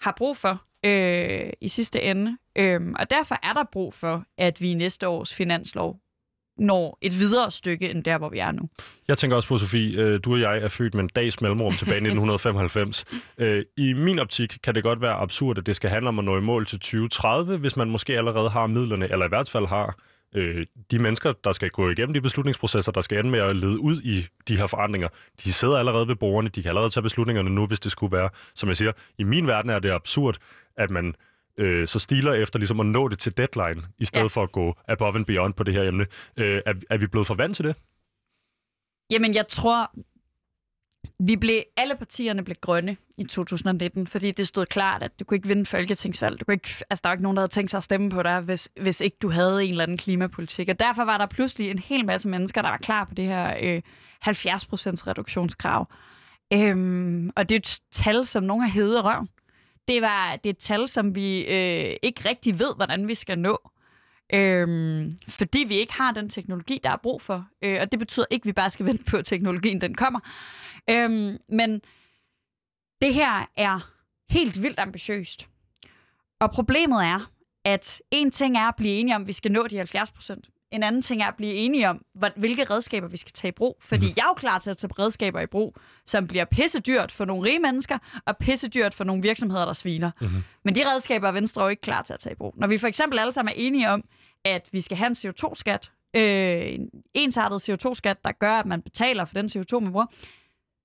har 0.01 0.15
brug 0.17 0.37
for 0.37 0.63
øh, 0.87 1.53
i 1.61 1.69
sidste 1.69 2.03
ende. 2.03 2.37
Øhm, 2.57 2.95
og 2.99 3.11
derfor 3.11 3.35
er 3.43 3.53
der 3.53 3.65
brug 3.73 3.95
for, 3.95 4.25
at 4.39 4.61
vi 4.61 4.71
i 4.71 4.75
næste 4.75 5.09
års 5.09 5.35
finanslov 5.35 5.97
når 6.59 6.99
et 7.03 7.19
videre 7.19 7.51
stykke 7.51 7.91
end 7.91 8.05
der, 8.05 8.19
hvor 8.19 8.29
vi 8.29 8.39
er 8.39 8.53
nu. 8.53 8.69
Jeg 9.09 9.19
tænker 9.19 9.37
også 9.37 9.49
på, 9.49 9.59
Sofie, 9.59 10.01
øh, 10.01 10.21
du 10.25 10.33
og 10.33 10.41
jeg 10.41 10.59
er 10.59 10.69
født 10.69 10.95
med 10.95 11.03
en 11.03 11.11
dags 11.17 11.41
mellemrum 11.41 11.73
tilbage 11.73 11.97
i 11.97 12.07
1995. 12.17 13.05
Øh, 13.39 13.65
I 13.77 13.93
min 13.93 14.19
optik 14.19 14.59
kan 14.63 14.75
det 14.75 14.83
godt 14.83 15.01
være 15.01 15.15
absurd, 15.15 15.59
at 15.59 15.67
det 15.67 15.77
skal 15.77 15.91
handle 15.91 16.09
om 16.09 16.19
at 16.19 16.25
nå 16.25 16.39
i 16.39 16.41
mål 16.41 16.67
til 16.67 16.79
2030, 16.79 17.57
hvis 17.57 17.77
man 17.77 17.91
måske 17.91 18.17
allerede 18.17 18.49
har 18.49 18.67
midlerne, 18.67 19.13
eller 19.13 19.27
i 19.27 19.29
hvert 19.29 19.51
fald 19.51 19.67
har 19.67 19.97
øh, 20.35 20.67
de 20.91 20.99
mennesker, 20.99 21.33
der 21.45 21.53
skal 21.53 21.71
gå 21.71 21.91
igennem 21.91 22.15
de 22.15 22.21
beslutningsprocesser, 22.21 22.93
der 22.93 23.01
skal 23.01 23.19
ende 23.19 23.31
med 23.31 23.41
at 23.41 23.57
lede 23.57 23.81
ud 23.81 24.01
i 24.03 24.27
de 24.49 24.57
her 24.57 24.67
forandringer. 24.67 25.09
De 25.45 25.53
sidder 25.53 25.79
allerede 25.79 26.09
ved 26.09 26.17
bordene, 26.17 26.51
de 26.55 26.63
kan 26.63 26.69
allerede 26.69 26.91
tage 26.91 27.03
beslutningerne 27.03 27.51
nu, 27.51 27.67
hvis 27.67 27.81
det 27.81 27.93
skulle 27.93 28.17
være. 28.17 28.29
Som 28.55 28.69
jeg 28.69 28.77
siger, 28.77 28.93
i 29.19 29.25
min 29.25 29.47
verden 29.47 29.71
er 29.71 29.79
det 29.79 29.91
absurd, 29.91 30.37
at 30.77 30.91
man 30.91 31.15
øh, 31.59 31.89
så 31.89 31.99
stiler 31.99 32.33
efter 32.33 32.59
ligesom 32.59 32.81
at 32.81 32.87
nå 32.87 33.09
det 33.09 33.19
til 33.19 33.37
deadline, 33.37 33.83
i 33.99 34.05
stedet 34.05 34.23
Ja. 34.25 34.29
for 34.29 34.43
at 34.43 34.53
gå 34.53 34.75
above 34.89 35.17
and 35.17 35.27
beyond 35.27 35.55
på 35.55 35.65
det 35.65 35.75
her 35.75 35.83
emne. 35.83 36.07
Øh, 36.37 36.63
er, 36.67 36.75
er 36.91 36.97
vi 36.99 37.07
blevet 37.07 37.27
for 37.27 37.35
vant 37.35 37.57
til 37.57 37.65
det? 37.65 37.77
Jamen, 39.11 39.35
jeg 39.35 39.49
tror, 39.49 39.91
Vi 41.27 41.37
blev, 41.37 41.63
alle 41.77 41.97
partierne 41.97 42.45
blev 42.45 42.57
grønne 42.61 42.97
i 43.19 43.25
2019, 43.25 44.07
fordi 44.07 44.31
det 44.31 44.47
stod 44.49 44.67
klart, 44.67 45.03
at 45.03 45.21
du 45.21 45.25
kunne 45.25 45.37
ikke 45.37 45.49
vinde 45.49 45.67
folketingsvalg. 45.67 46.41
Du 46.41 46.45
kunne 46.45 46.55
ikke, 46.55 46.69
altså, 46.91 47.01
der 47.03 47.09
var 47.09 47.13
ikke 47.15 47.23
nogen, 47.23 47.37
der 47.37 47.41
havde 47.43 47.53
tænkt 47.53 47.71
sig 47.71 47.79
at 47.79 47.85
stemme 47.85 48.11
på 48.11 48.23
dig, 48.23 48.41
hvis, 48.41 48.69
hvis 48.81 49.01
ikke 49.01 49.17
du 49.23 49.31
havde 49.31 49.65
en 49.65 49.71
eller 49.71 49.83
anden 49.83 49.97
klimapolitik. 49.97 50.69
Og 50.69 50.79
derfor 50.79 51.05
var 51.05 51.19
der 51.19 51.27
pludselig 51.27 51.71
en 51.71 51.79
hel 51.79 52.05
masse 52.07 52.29
mennesker, 52.29 52.63
der 52.63 52.69
var 52.69 52.77
klar 52.77 53.05
på 53.05 53.15
det 53.15 53.25
her 53.25 53.57
øh, 53.63 53.83
70% 54.27 54.31
reduktionskrav. 55.07 55.89
Øhm, 56.53 57.31
og 57.37 57.49
det 57.49 57.55
er 57.55 57.59
et 57.59 57.79
tal, 57.93 58.27
som 58.27 58.45
nogen 58.45 58.63
har 58.63 58.71
hævet 58.71 59.05
røven. 59.05 59.29
Det, 59.89 60.03
var, 60.03 60.37
det 60.37 60.47
er 60.47 60.53
et 60.53 60.59
tal, 60.59 60.89
som 60.89 61.15
vi 61.15 61.41
øh, 61.41 61.97
ikke 62.03 62.29
rigtig 62.29 62.59
ved, 62.59 62.77
hvordan 62.77 63.09
vi 63.09 63.15
skal 63.15 63.39
nå. 63.39 63.71
Øhm, 64.35 65.13
fordi 65.29 65.59
vi 65.59 65.75
ikke 65.75 65.93
har 65.93 66.13
den 66.13 66.29
teknologi, 66.29 66.81
der 66.83 66.91
er 66.91 66.97
brug 66.97 67.23
for. 67.23 67.49
Øh, 67.63 67.79
og 67.81 67.93
det 67.93 67.99
betyder 67.99 68.27
ikke, 68.31 68.43
at 68.43 68.47
vi 68.47 68.53
bare 68.53 68.71
skal 68.71 68.87
vente 68.87 69.05
på, 69.05 69.17
at 69.17 69.25
teknologien 69.25 69.81
den 69.81 69.95
kommer. 69.95 70.21
Øhm, 70.91 71.39
men 71.49 71.81
det 73.03 73.15
her 73.15 73.51
er 73.57 73.93
helt 74.31 74.63
vildt 74.63 74.79
ambitiøst. 74.81 75.49
Og 76.41 76.51
problemet 76.51 77.05
er, 77.05 77.31
at 77.65 78.03
en 78.11 78.31
ting 78.31 78.57
er 78.57 78.69
at 78.69 78.77
blive 78.77 78.95
enige 78.95 79.15
om, 79.15 79.23
at 79.23 79.29
vi 79.29 79.33
skal 79.33 79.53
nå 79.53 79.67
de 79.67 79.77
70 79.77 80.11
procent. 80.11 80.49
En 80.71 80.83
anden 80.83 81.03
ting 81.03 81.23
er 81.23 81.27
at 81.27 81.35
blive 81.37 81.53
enige 81.53 81.89
om, 81.89 82.03
hvilke 82.37 82.65
redskaber 82.65 83.09
vi 83.09 83.17
skal 83.17 83.33
tage 83.33 83.49
i 83.49 83.53
brug. 83.53 83.77
Fordi 83.81 84.07
mm. 84.07 84.13
jeg 84.17 84.23
er 84.23 84.29
jo 84.29 84.35
klar 84.35 84.59
til 84.59 84.71
at 84.71 84.77
tage 84.77 84.91
redskaber 84.99 85.41
i 85.41 85.47
brug, 85.47 85.77
som 86.07 86.27
bliver 86.27 86.45
pissedyrt 86.45 87.13
for 87.13 87.25
nogle 87.25 87.49
rige 87.49 87.59
mennesker, 87.59 87.99
og 88.27 88.37
pissedyrt 88.37 88.95
for 88.95 89.05
nogle 89.05 89.23
virksomheder, 89.23 89.65
der 89.65 89.73
sviner. 89.73 90.11
Mm-hmm. 90.21 90.43
Men 90.65 90.75
de 90.75 90.81
redskaber 90.91 91.29
er 91.29 91.33
Venstre 91.33 91.63
jo 91.63 91.69
ikke 91.69 91.83
klar 91.83 92.03
til 92.03 92.13
at 92.13 92.21
tage 92.21 92.33
i 92.33 92.37
brug. 92.37 92.55
Når 92.57 92.67
vi 92.67 92.79
for 92.79 92.87
eksempel 92.87 93.19
alle 93.19 93.33
sammen 93.33 93.53
er 93.53 93.57
enige 93.59 93.91
om, 93.91 94.05
at 94.45 94.69
vi 94.73 94.81
skal 94.81 94.97
have 94.97 95.07
en 95.07 95.13
CO2-skat, 95.13 95.93
øh, 96.17 96.73
en 96.75 96.91
ensartet 97.15 97.69
CO2-skat, 97.69 98.25
der 98.25 98.33
gør, 98.33 98.53
at 98.53 98.67
man 98.67 98.83
betaler 98.83 99.25
for 99.25 99.35
den 99.35 99.47
CO2, 99.47 99.81
man 99.81 99.93
bruger, 99.93 100.07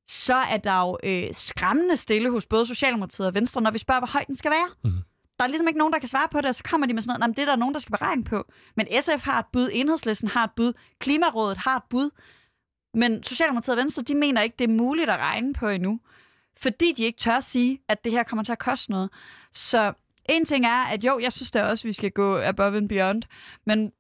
så 0.08 0.36
er 0.36 0.58
der 0.58 0.80
jo 0.80 0.98
øh, 1.04 1.30
skræmmende 1.34 1.98
stille 1.98 2.32
hos 2.32 2.46
både 2.46 2.65
Socialdemokratiet 2.65 3.28
og 3.28 3.34
Venstre, 3.34 3.62
når 3.62 3.72
vi 3.72 3.78
spørger, 3.78 4.02
hvor 4.02 4.08
høj 4.08 4.24
den 4.28 4.36
skal 4.36 4.52
være. 4.52 4.91
Mm. 4.91 4.98
Der 5.41 5.45
er 5.45 5.49
ligesom 5.49 5.67
ikke 5.67 5.77
nogen, 5.77 5.93
der 5.93 5.99
kan 5.99 6.10
svare 6.10 6.27
på 6.32 6.38
det, 6.38 6.45
og 6.45 6.56
så 6.56 6.63
kommer 6.63 6.88
de 6.88 6.93
med 6.93 7.01
sådan 7.01 7.19
noget, 7.19 7.36
det 7.36 7.41
er 7.41 7.45
der 7.45 7.56
nogen, 7.56 7.73
der 7.73 7.80
skal 7.80 7.91
beregne 7.91 8.23
på. 8.23 8.51
Men 8.75 8.88
SF 9.01 9.23
har 9.23 9.39
et 9.39 9.45
bud, 9.54 9.69
Enhedslisten 9.73 10.30
har 10.30 10.43
et 10.43 10.49
bud, 10.56 10.73
Klimarådet 10.99 11.58
har 11.58 11.77
et 11.77 11.84
bud, 11.89 12.10
men 12.93 13.23
Socialdemokratiet 13.23 13.77
og 13.77 13.82
Venstre, 13.82 14.04
de 14.04 14.15
mener 14.15 14.41
ikke, 14.41 14.56
det 14.60 14.69
er 14.69 14.73
muligt 14.73 15.10
at 15.10 15.19
regne 15.19 15.54
på 15.54 15.67
endnu, 15.67 15.99
fordi 16.58 16.93
de 16.97 17.04
ikke 17.04 17.17
tør 17.17 17.39
sige, 17.39 17.82
at 17.88 18.04
det 18.04 18.12
her 18.12 18.23
kommer 18.23 18.43
til 18.43 18.51
at 18.51 18.60
koste 18.60 18.91
noget. 18.91 19.10
Så 19.54 19.93
en 20.30 20.45
ting 20.45 20.65
er, 20.65 20.84
at 20.84 21.04
jo, 21.04 21.19
jeg 21.19 21.34
synes 21.34 21.51
da 21.51 21.63
også, 21.63 21.86
at 21.86 21.88
vi 21.88 21.93
skal 21.93 22.12
gå 22.12 22.38
above 22.41 22.77
and 22.77 22.89
beyond, 22.89 23.23
men 23.65 23.91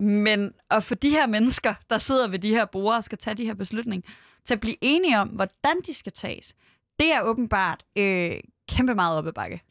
men 0.00 0.54
at 0.70 0.82
få 0.84 0.94
de 0.94 1.10
her 1.10 1.26
mennesker, 1.26 1.74
der 1.90 1.98
sidder 1.98 2.28
ved 2.28 2.38
de 2.38 2.50
her 2.50 2.64
borde 2.64 2.96
og 2.96 3.04
skal 3.04 3.18
tage 3.18 3.34
de 3.34 3.46
her 3.46 3.54
beslutninger, 3.54 4.10
til 4.44 4.54
at 4.54 4.60
blive 4.60 4.76
enige 4.80 5.20
om, 5.20 5.28
hvordan 5.28 5.80
de 5.86 5.94
skal 5.94 6.12
tages, 6.12 6.54
det 6.98 7.12
er 7.12 7.22
åbenbart 7.22 7.84
øh, 7.96 8.40
kæmpe 8.68 8.94
meget 8.94 9.18
op 9.18 9.26
ad 9.26 9.32
bakke. 9.32 9.62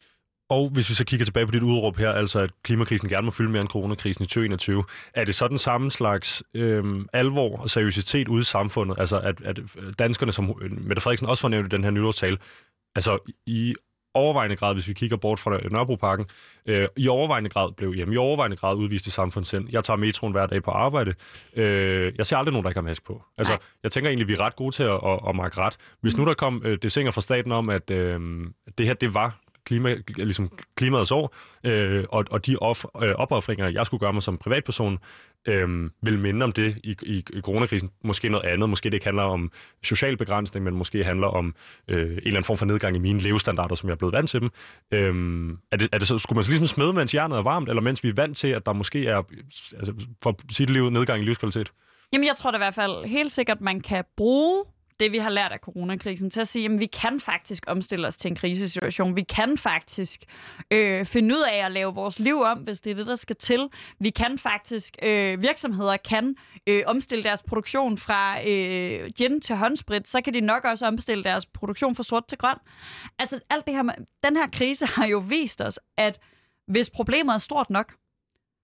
Og 0.50 0.68
hvis 0.68 0.88
vi 0.88 0.94
så 0.94 1.04
kigger 1.04 1.24
tilbage 1.24 1.46
på 1.46 1.52
dit 1.52 1.62
udråb 1.62 1.96
her, 1.96 2.10
altså 2.10 2.38
at 2.38 2.50
klimakrisen 2.62 3.08
gerne 3.08 3.24
må 3.24 3.30
fylde 3.30 3.50
mere 3.50 3.60
end 3.60 3.68
coronakrisen 3.68 4.22
i 4.22 4.26
2021, 4.26 4.84
er 5.14 5.24
det 5.24 5.34
så 5.34 5.48
den 5.48 5.58
samme 5.58 5.90
slags 5.90 6.42
øhm, 6.54 7.08
alvor 7.12 7.56
og 7.56 7.70
seriøsitet 7.70 8.28
ude 8.28 8.40
i 8.40 8.44
samfundet? 8.44 8.98
Altså 8.98 9.18
at, 9.18 9.40
at 9.40 9.60
danskerne, 9.98 10.32
som 10.32 10.56
Mette 10.70 11.02
Frederiksen 11.02 11.28
også 11.28 11.40
fornævnte 11.40 11.66
i 11.66 11.74
den 11.76 11.84
her 11.84 11.90
nytårstale, 11.90 12.38
altså 12.94 13.18
i 13.46 13.74
overvejende 14.14 14.56
grad, 14.56 14.74
hvis 14.74 14.88
vi 14.88 14.92
kigger 14.92 15.16
bort 15.16 15.38
fra 15.38 15.68
Nørrebroparken, 15.70 16.26
øh, 16.66 16.88
i 16.96 17.08
overvejende 17.08 17.50
grad 17.50 17.72
blev 17.72 17.94
hjemme, 17.94 18.14
i 18.14 18.16
overvejende 18.16 18.56
grad 18.56 18.76
udvist 18.76 19.06
i 19.06 19.10
samfundssind. 19.10 19.68
Jeg 19.70 19.84
tager 19.84 19.96
metroen 19.96 20.32
hver 20.32 20.46
dag 20.46 20.62
på 20.62 20.70
arbejde. 20.70 21.14
Øh, 21.56 22.12
jeg 22.18 22.26
ser 22.26 22.36
aldrig 22.36 22.52
nogen, 22.52 22.64
der 22.64 22.70
ikke 22.70 22.80
har 22.80 22.88
mask 22.88 23.04
på. 23.04 23.22
Altså, 23.38 23.52
Nej. 23.52 23.60
jeg 23.82 23.92
tænker 23.92 24.10
egentlig, 24.10 24.28
vi 24.28 24.32
er 24.32 24.40
ret 24.40 24.56
gode 24.56 24.74
til 24.74 24.82
at, 24.82 25.00
at, 25.06 25.20
at 25.28 25.36
markere 25.36 25.64
ret. 25.64 25.76
Hvis 26.00 26.16
mm. 26.16 26.22
nu 26.22 26.28
der 26.28 26.34
kom 26.34 26.62
øh, 26.64 26.78
det 26.82 26.92
singer 26.92 27.12
fra 27.12 27.20
staten 27.20 27.52
om, 27.52 27.70
at 27.70 27.90
øh, 27.90 28.20
det 28.78 28.86
her, 28.86 28.94
det 28.94 29.14
var 29.14 29.38
klima, 29.66 29.96
ligesom 30.16 30.50
klimaets 30.76 31.12
år, 31.12 31.34
øh, 31.64 32.04
og, 32.08 32.24
og 32.30 32.46
de 32.46 32.56
off, 32.56 32.84
øh, 33.02 33.14
opoffringer, 33.14 33.68
jeg 33.68 33.86
skulle 33.86 34.00
gøre 34.00 34.12
mig 34.12 34.22
som 34.22 34.38
privatperson, 34.38 34.98
øh, 35.48 35.90
vil 36.02 36.18
minde 36.18 36.44
om 36.44 36.52
det 36.52 36.76
i, 36.84 36.96
i, 37.02 37.24
i 37.32 37.40
coronakrisen. 37.40 37.90
Måske 38.04 38.28
noget 38.28 38.44
andet. 38.44 38.68
Måske 38.68 38.90
det 38.90 38.94
ikke 38.94 39.06
handler 39.06 39.22
om 39.22 39.52
social 39.82 40.16
begrænsning, 40.16 40.64
men 40.64 40.74
måske 40.74 41.04
handler 41.04 41.26
om 41.26 41.54
øh, 41.88 41.96
en 41.96 42.08
eller 42.08 42.26
anden 42.26 42.44
form 42.44 42.56
for 42.56 42.66
nedgang 42.66 42.96
i 42.96 42.98
mine 42.98 43.18
levestandarder, 43.18 43.74
som 43.74 43.88
jeg 43.88 43.94
er 43.94 43.98
blevet 43.98 44.12
vant 44.12 44.30
til 44.30 44.40
dem. 44.40 44.50
Øh, 44.90 45.56
er 45.72 45.76
det, 45.76 45.88
er 45.92 45.98
det 45.98 46.08
så, 46.08 46.18
skulle 46.18 46.36
man 46.36 46.44
så 46.44 46.50
ligesom 46.50 46.66
smede, 46.66 46.92
mens 46.92 47.12
hjernet 47.12 47.38
er 47.38 47.42
varmt, 47.42 47.68
eller 47.68 47.82
mens 47.82 48.04
vi 48.04 48.08
er 48.08 48.14
vant 48.16 48.36
til, 48.36 48.48
at 48.48 48.66
der 48.66 48.72
måske 48.72 49.06
er, 49.06 49.22
altså, 49.78 49.94
for 50.22 50.36
sit 50.50 50.70
liv, 50.70 50.90
nedgang 50.90 51.22
i 51.22 51.24
livskvalitet? 51.24 51.72
Jamen, 52.12 52.26
jeg 52.26 52.36
tror 52.36 52.50
da 52.50 52.56
i 52.56 52.58
hvert 52.58 52.74
fald 52.74 53.04
helt 53.04 53.32
sikkert, 53.32 53.60
man 53.60 53.80
kan 53.80 54.04
bruge 54.16 54.64
det, 55.00 55.12
vi 55.12 55.18
har 55.18 55.30
lært 55.30 55.52
af 55.52 55.58
coronakrisen, 55.58 56.30
til 56.30 56.40
at 56.40 56.48
sige, 56.48 56.64
at 56.64 56.80
vi 56.80 56.86
kan 56.86 57.20
faktisk 57.20 57.64
omstille 57.66 58.06
os 58.06 58.16
til 58.16 58.28
en 58.28 58.36
krisesituation. 58.36 59.16
Vi 59.16 59.22
kan 59.22 59.58
faktisk 59.58 60.24
øh, 60.70 61.06
finde 61.06 61.34
ud 61.34 61.42
af 61.52 61.64
at 61.64 61.72
lave 61.72 61.94
vores 61.94 62.18
liv 62.18 62.40
om, 62.40 62.58
hvis 62.58 62.80
det 62.80 62.90
er 62.90 62.94
det, 62.94 63.06
der 63.06 63.14
skal 63.14 63.36
til. 63.36 63.68
Vi 64.00 64.10
kan 64.10 64.38
faktisk, 64.38 64.96
øh, 65.02 65.42
virksomheder 65.42 65.96
kan 65.96 66.36
øh, 66.66 66.82
omstille 66.86 67.24
deres 67.24 67.42
produktion 67.42 67.98
fra 67.98 68.48
øh, 68.48 69.10
gin 69.18 69.40
til 69.40 69.56
håndsprit, 69.56 70.08
så 70.08 70.20
kan 70.20 70.34
de 70.34 70.40
nok 70.40 70.64
også 70.64 70.86
omstille 70.86 71.24
deres 71.24 71.46
produktion 71.46 71.94
fra 71.94 72.02
sort 72.02 72.26
til 72.28 72.38
grøn. 72.38 72.56
Altså 73.18 73.40
alt 73.50 73.66
det 73.66 73.74
her, 73.74 73.82
den 74.24 74.36
her 74.36 74.46
krise 74.52 74.86
har 74.86 75.06
jo 75.06 75.18
vist 75.18 75.60
os, 75.60 75.78
at 75.96 76.20
hvis 76.66 76.90
problemet 76.90 77.34
er 77.34 77.38
stort 77.38 77.70
nok, 77.70 77.94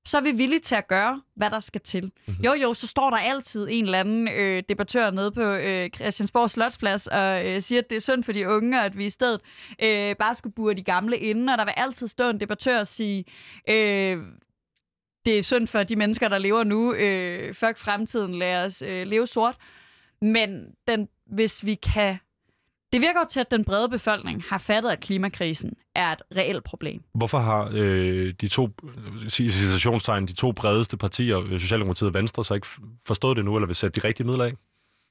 så 0.07 0.17
er 0.17 0.21
vi 0.21 0.31
villige 0.31 0.61
til 0.61 0.75
at 0.75 0.89
gøre, 0.89 1.23
hvad 1.37 1.51
der 1.51 1.61
skal 1.61 1.81
til. 1.81 2.05
Mm-hmm. 2.05 2.45
Jo, 2.45 2.53
jo, 2.53 2.75
så 2.75 2.87
står 2.87 3.11
der 3.11 3.17
altid 3.17 3.67
en 3.71 3.85
eller 3.85 4.01
anden 4.01 4.29
øh, 4.29 4.63
debattør 4.69 5.11
nede 5.11 5.31
på 5.31 5.43
øh, 5.43 5.91
Christiansborg 5.91 6.51
Slotsplads 6.51 7.07
og 7.07 7.47
øh, 7.47 7.63
siger, 7.63 7.81
at 7.81 7.91
det 7.91 7.97
er 7.97 8.01
synd 8.01 8.25
for 8.25 8.33
de 8.33 8.49
unge, 8.49 8.83
at 8.83 8.99
vi 8.99 9.07
i 9.07 9.11
stedet 9.11 9.41
øh, 9.83 10.17
bare 10.17 10.35
skulle 10.35 10.55
bure 10.55 10.75
de 10.75 10.83
gamle 10.83 11.17
inde, 11.17 11.53
og 11.53 11.59
der 11.59 11.65
vil 11.65 11.75
altid 11.77 12.09
stå 12.09 12.31
en 12.31 12.41
debattør 12.41 12.81
og 12.81 12.87
sige, 12.87 13.25
øh, 13.69 14.19
det 15.27 15.39
er 15.39 15.43
synd 15.43 15.67
for 15.67 15.83
de 15.83 15.97
mennesker, 15.97 16.29
der 16.29 16.39
lever 16.39 16.65
nu. 16.65 16.95
Øh, 16.95 17.55
fuck 17.55 17.79
fremtiden, 17.79 18.35
lad 18.35 18.65
os 18.65 18.83
øh, 18.83 19.07
leve 19.07 19.27
sort. 19.27 19.57
Men 20.23 20.67
den, 20.87 21.09
hvis 21.27 21.65
vi 21.65 21.75
kan 21.75 22.19
det 22.92 23.00
virker 23.00 23.20
jo 23.20 23.26
til, 23.31 23.40
at 23.40 23.50
den 23.50 23.64
brede 23.64 23.88
befolkning 23.88 24.42
har 24.48 24.59
fattet, 24.59 24.90
at 24.90 25.00
klimakrisen 25.00 25.72
er 25.94 26.12
et 26.12 26.22
reelt 26.37 26.64
problem. 26.64 27.03
Hvorfor 27.14 27.38
har 27.38 27.70
øh, 27.72 28.35
de 28.40 28.48
to, 28.48 28.68
citationstegn, 29.29 30.26
de 30.26 30.33
to 30.33 30.53
bredeste 30.53 30.96
partier, 30.96 31.59
Socialdemokratiet 31.59 32.09
og 32.09 32.14
Venstre, 32.14 32.44
så 32.44 32.55
ikke 32.55 32.66
forstået 33.07 33.37
det 33.37 33.44
nu, 33.44 33.57
eller 33.57 33.66
vil 33.66 33.76
sætte 33.76 34.00
de 34.00 34.09
rigtige 34.09 34.26
midler 34.26 34.44
af? 34.44 34.53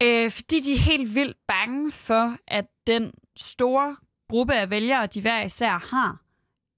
Øh, 0.04 0.32
fordi 0.32 0.60
de 0.60 0.74
er 0.74 0.80
helt 0.80 1.16
vildt 1.16 1.38
bange 1.48 1.92
for, 1.92 2.38
at 2.48 2.66
den 2.88 3.12
store 3.38 3.96
gruppe 4.30 4.54
af 4.54 4.70
vælgere, 4.70 5.08
de 5.08 5.22
hver 5.22 5.44
især 5.44 5.88
har, 5.90 6.22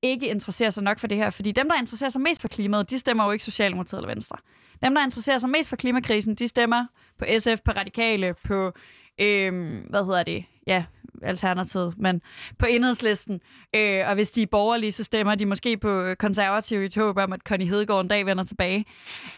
ikke 0.01 0.27
interesserer 0.27 0.69
sig 0.69 0.83
nok 0.83 0.99
for 0.99 1.07
det 1.07 1.17
her. 1.17 1.29
Fordi 1.29 1.51
dem, 1.51 1.69
der 1.69 1.79
interesserer 1.79 2.09
sig 2.09 2.21
mest 2.21 2.41
for 2.41 2.47
klimaet, 2.47 2.91
de 2.91 2.99
stemmer 2.99 3.25
jo 3.25 3.31
ikke 3.31 3.43
Socialdemokratiet 3.43 3.99
eller 3.99 4.09
Venstre. 4.09 4.37
Dem, 4.83 4.95
der 4.95 5.03
interesserer 5.03 5.37
sig 5.37 5.49
mest 5.49 5.69
for 5.69 5.75
klimakrisen, 5.75 6.35
de 6.35 6.47
stemmer 6.47 6.85
på 7.19 7.25
SF, 7.39 7.61
på 7.65 7.71
Radikale, 7.71 8.35
på, 8.43 8.71
øh, 9.19 9.81
hvad 9.89 10.05
hedder 10.05 10.23
det, 10.23 10.45
ja, 10.67 10.85
Alternativet, 11.23 11.97
men 11.97 12.21
på 12.57 12.65
enhedslisten. 12.65 13.41
Øh, 13.75 14.07
og 14.07 14.13
hvis 14.13 14.31
de 14.31 14.41
er 14.41 14.47
borgerlige, 14.47 14.91
så 14.91 15.03
stemmer 15.03 15.35
de 15.35 15.45
måske 15.45 15.77
på 15.77 16.13
konservative 16.19 16.85
i 16.85 16.91
håb 16.95 17.17
om, 17.17 17.33
at 17.33 17.39
Connie 17.41 17.67
Hedegaard 17.67 18.01
en 18.01 18.07
dag 18.07 18.25
vender 18.25 18.43
tilbage. 18.43 18.85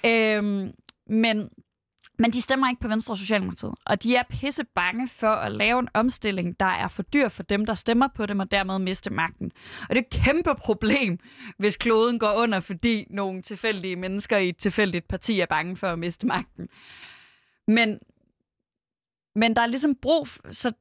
Øh, 0.05 0.43
men 1.07 1.49
men 2.19 2.31
de 2.31 2.41
stemmer 2.41 2.69
ikke 2.69 2.81
på 2.81 2.87
Venstre 2.87 3.13
og 3.13 3.17
Socialdemokratiet. 3.17 3.73
Og 3.85 4.03
de 4.03 4.15
er 4.15 4.23
pisse 4.29 4.63
bange 4.75 5.07
for 5.07 5.29
at 5.29 5.51
lave 5.51 5.79
en 5.79 5.87
omstilling, 5.93 6.59
der 6.59 6.65
er 6.65 6.87
for 6.87 7.03
dyr 7.03 7.29
for 7.29 7.43
dem, 7.43 7.65
der 7.65 7.73
stemmer 7.73 8.07
på 8.15 8.25
dem, 8.25 8.39
og 8.39 8.51
dermed 8.51 8.79
miste 8.79 9.09
magten. 9.09 9.51
Og 9.89 9.95
det 9.95 9.97
er 9.97 10.01
et 10.01 10.23
kæmpe 10.23 10.55
problem, 10.55 11.19
hvis 11.57 11.77
kloden 11.77 12.19
går 12.19 12.33
under, 12.33 12.59
fordi 12.59 13.07
nogle 13.09 13.41
tilfældige 13.41 13.95
mennesker 13.95 14.37
i 14.37 14.49
et 14.49 14.57
tilfældigt 14.57 15.07
parti 15.07 15.39
er 15.39 15.45
bange 15.45 15.77
for 15.77 15.87
at 15.87 15.99
miste 15.99 16.27
magten. 16.27 16.69
Men, 17.67 17.99
men 19.35 19.55
der 19.55 19.61
er 19.61 19.67
ligesom 19.67 19.95
brug, 20.01 20.27
så 20.51 20.71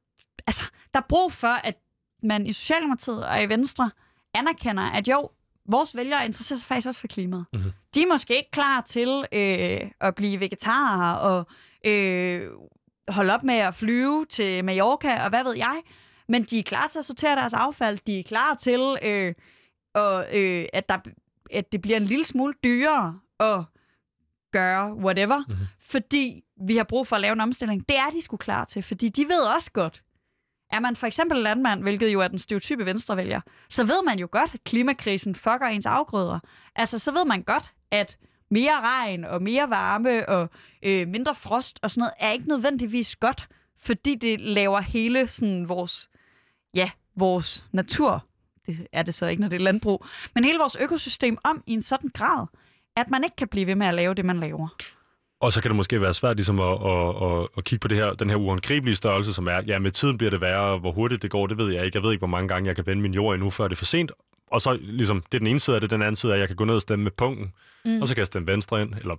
altså, 0.47 0.63
der 0.93 0.99
er 0.99 1.05
brug 1.09 1.31
for, 1.31 1.67
at 1.67 1.75
man 2.23 2.47
i 2.47 2.53
Socialdemokratiet 2.53 3.25
og 3.25 3.43
i 3.43 3.49
Venstre 3.49 3.91
anerkender, 4.33 4.83
at 4.83 5.07
jo, 5.07 5.29
vores 5.65 5.95
vælgere 5.95 6.25
interesserer 6.25 6.59
sig 6.59 6.67
faktisk 6.67 6.87
også 6.87 6.99
for 6.99 7.07
klimaet. 7.07 7.45
Mm-hmm. 7.53 7.71
De 7.95 8.01
er 8.01 8.07
måske 8.07 8.37
ikke 8.37 8.51
klar 8.51 8.81
til 8.81 9.25
øh, 9.33 9.91
at 10.01 10.15
blive 10.15 10.39
vegetarer 10.39 11.15
og 11.15 11.47
øh, 11.85 12.49
holde 13.07 13.33
op 13.33 13.43
med 13.43 13.55
at 13.55 13.75
flyve 13.75 14.25
til 14.25 14.65
Mallorca 14.65 15.23
og 15.23 15.29
hvad 15.29 15.43
ved 15.43 15.55
jeg, 15.57 15.81
men 16.27 16.43
de 16.43 16.59
er 16.59 16.63
klar 16.63 16.87
til 16.87 16.99
at 16.99 17.05
sortere 17.05 17.35
deres 17.35 17.53
affald. 17.53 17.99
De 18.07 18.19
er 18.19 18.23
klar 18.23 18.55
til, 18.55 18.97
øh, 19.03 19.33
og, 19.93 20.37
øh, 20.37 20.65
at, 20.73 20.89
der, 20.89 20.97
at 21.51 21.71
det 21.71 21.81
bliver 21.81 21.97
en 21.97 22.05
lille 22.05 22.25
smule 22.25 22.53
dyrere 22.63 23.19
at 23.39 23.63
gøre 24.51 24.93
whatever, 24.93 25.43
mm-hmm. 25.47 25.65
fordi 25.79 26.43
vi 26.67 26.77
har 26.77 26.83
brug 26.83 27.07
for 27.07 27.15
at 27.15 27.21
lave 27.21 27.33
en 27.33 27.41
omstilling. 27.41 27.89
Det 27.89 27.97
er 27.97 28.09
de 28.13 28.21
sgu 28.21 28.37
klar 28.37 28.65
til, 28.65 28.83
fordi 28.83 29.07
de 29.07 29.23
ved 29.23 29.55
også 29.55 29.71
godt, 29.71 30.03
er 30.73 30.79
man 30.79 30.95
for 30.95 31.07
eksempel 31.07 31.37
landmand, 31.37 31.81
hvilket 31.81 32.13
jo 32.13 32.19
er 32.19 32.27
den 32.27 32.39
stereotype 32.39 32.85
venstrevælger, 32.85 33.41
så 33.69 33.83
ved 33.83 34.05
man 34.05 34.19
jo 34.19 34.27
godt, 34.31 34.53
at 34.53 34.63
klimakrisen 34.63 35.35
fucker 35.35 35.65
ens 35.65 35.85
afgrøder. 35.85 36.39
Altså, 36.75 36.99
så 36.99 37.11
ved 37.11 37.25
man 37.25 37.43
godt, 37.43 37.71
at 37.91 38.17
mere 38.51 38.81
regn 38.81 39.25
og 39.25 39.41
mere 39.41 39.69
varme 39.69 40.29
og 40.29 40.49
øh, 40.83 41.07
mindre 41.07 41.35
frost 41.35 41.79
og 41.81 41.91
sådan 41.91 41.99
noget 41.99 42.13
er 42.19 42.31
ikke 42.31 42.47
nødvendigvis 42.47 43.15
godt 43.15 43.47
fordi 43.83 44.15
det 44.15 44.41
laver 44.41 44.79
hele 44.79 45.27
sådan 45.27 45.69
vores, 45.69 46.09
ja, 46.75 46.91
vores 47.15 47.65
natur, 47.71 48.27
det 48.65 48.87
er 48.91 49.03
det 49.03 49.13
så 49.13 49.25
ikke, 49.25 49.41
når 49.41 49.49
det 49.49 49.55
er 49.55 49.63
landbrug, 49.63 50.05
men 50.35 50.43
hele 50.43 50.59
vores 50.59 50.75
økosystem 50.75 51.37
om 51.43 51.63
i 51.67 51.73
en 51.73 51.81
sådan 51.81 52.09
grad, 52.09 52.47
at 52.95 53.09
man 53.09 53.23
ikke 53.23 53.35
kan 53.35 53.47
blive 53.47 53.67
ved 53.67 53.75
med 53.75 53.87
at 53.87 53.93
lave 53.93 54.13
det, 54.13 54.25
man 54.25 54.39
laver. 54.39 54.67
Og 55.43 55.53
så 55.53 55.61
kan 55.61 55.69
det 55.69 55.75
måske 55.75 56.01
være 56.01 56.13
svært 56.13 56.35
ligesom 56.35 56.59
at, 56.59 56.77
at, 56.85 57.07
at, 57.27 57.47
at 57.57 57.63
kigge 57.63 57.81
på 57.81 57.87
det 57.87 57.97
her, 57.97 58.13
den 58.13 58.29
her 58.29 58.35
uangribelige 58.35 58.95
størrelse, 58.95 59.33
som 59.33 59.47
er, 59.47 59.61
ja, 59.67 59.79
med 59.79 59.91
tiden 59.91 60.17
bliver 60.17 60.31
det 60.31 60.41
værre, 60.41 60.77
hvor 60.77 60.91
hurtigt 60.91 61.21
det 61.21 61.31
går, 61.31 61.47
det 61.47 61.57
ved 61.57 61.73
jeg 61.73 61.85
ikke. 61.85 61.95
Jeg 61.95 62.03
ved 62.03 62.11
ikke, 62.11 62.19
hvor 62.19 62.27
mange 62.27 62.47
gange 62.47 62.67
jeg 62.67 62.75
kan 62.75 62.85
vende 62.85 63.01
min 63.01 63.13
jord 63.13 63.33
endnu, 63.33 63.49
før 63.49 63.67
det 63.67 63.75
er 63.75 63.77
for 63.77 63.85
sent. 63.85 64.11
Og 64.53 64.61
så 64.61 64.77
ligesom, 64.81 65.23
det 65.31 65.33
er 65.33 65.39
den 65.39 65.47
ene 65.47 65.59
side 65.59 65.75
af 65.75 65.81
det, 65.81 65.89
den 65.89 66.01
anden 66.01 66.15
side 66.15 66.31
af, 66.31 66.35
at 66.35 66.39
jeg 66.39 66.47
kan 66.47 66.57
gå 66.57 66.65
ned 66.65 66.75
og 66.75 66.81
stemme 66.81 67.03
med 67.03 67.11
punkten, 67.11 67.53
mm. 67.85 68.01
og 68.01 68.07
så 68.07 68.15
kan 68.15 68.19
jeg 68.19 68.27
stemme 68.27 68.47
venstre 68.47 68.81
ind, 68.81 68.93
eller 68.93 69.15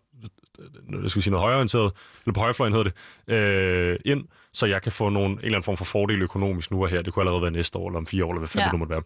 jeg 1.03 1.11
skal 1.11 1.23
sige 1.23 1.31
noget 1.31 1.43
højreorienteret, 1.43 1.93
eller 2.25 2.35
på 2.35 2.41
højrefløjen 2.41 2.73
hedder 2.75 2.91
det, 3.29 3.35
øh, 3.35 3.99
ind, 4.05 4.25
så 4.53 4.67
jeg 4.67 4.83
kan 4.83 4.93
få 4.93 5.09
nogle, 5.09 5.29
en 5.29 5.39
eller 5.39 5.49
anden 5.49 5.63
form 5.63 5.77
for 5.77 5.85
fordel 5.85 6.23
økonomisk 6.23 6.71
nu 6.71 6.83
og 6.83 6.89
her. 6.89 7.03
Det 7.03 7.13
kunne 7.13 7.23
allerede 7.23 7.43
være 7.43 7.51
næste 7.51 7.79
år, 7.79 7.89
eller 7.89 7.99
om 7.99 8.07
fire 8.07 8.25
år, 8.25 8.31
eller 8.31 8.39
hvad 8.39 8.49
fanden 8.49 8.61
ja. 8.61 8.65
det 8.65 8.73
nu 8.73 8.79
måtte 8.79 8.91
være. 8.91 9.03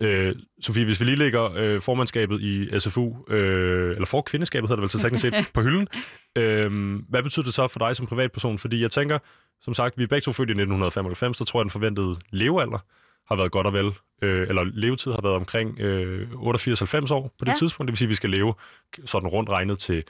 Øh, 0.00 0.34
Sofie, 0.60 0.84
hvis 0.84 1.00
vi 1.00 1.04
lige 1.04 1.16
lægger 1.16 1.52
øh, 1.56 1.80
formandskabet 1.80 2.40
i 2.40 2.78
SFU, 2.78 3.14
øh, 3.28 3.90
eller 3.90 4.06
for 4.06 4.22
kvindeskabet 4.22 4.70
hedder 4.70 4.76
det 4.76 4.82
vel 4.82 4.90
så 4.90 4.98
teknisk 4.98 5.22
set, 5.22 5.34
på 5.54 5.62
hylden, 5.62 5.88
øh, 6.38 7.00
hvad 7.08 7.22
betyder 7.22 7.44
det 7.44 7.54
så 7.54 7.68
for 7.68 7.78
dig 7.78 7.96
som 7.96 8.06
privatperson? 8.06 8.58
Fordi 8.58 8.82
jeg 8.82 8.90
tænker, 8.90 9.18
som 9.62 9.74
sagt, 9.74 9.98
vi 9.98 10.02
er 10.02 10.06
begge 10.06 10.24
to 10.24 10.32
født 10.32 10.48
i 10.48 10.52
1995, 10.52 11.36
så 11.36 11.44
tror 11.44 11.60
jeg, 11.60 11.64
den 11.64 11.70
forventede 11.70 12.16
levealder 12.30 12.78
har 13.28 13.36
været 13.36 13.52
godt 13.52 13.66
og 13.66 13.72
vel, 13.72 13.92
øh, 14.22 14.48
eller 14.48 14.64
levetid 14.64 15.12
har 15.12 15.20
været 15.22 15.36
omkring 15.36 15.80
øh, 15.80 16.28
88-90 16.30 17.14
år 17.14 17.34
på 17.38 17.44
det 17.44 17.48
ja. 17.48 17.54
tidspunkt. 17.54 17.86
Det 17.88 17.92
vil 17.92 17.98
sige, 17.98 18.06
at 18.06 18.10
vi 18.10 18.14
skal 18.14 18.30
leve 18.30 18.54
sådan 19.04 19.28
rundt 19.28 19.50
regnet 19.50 19.78
til 19.78 20.04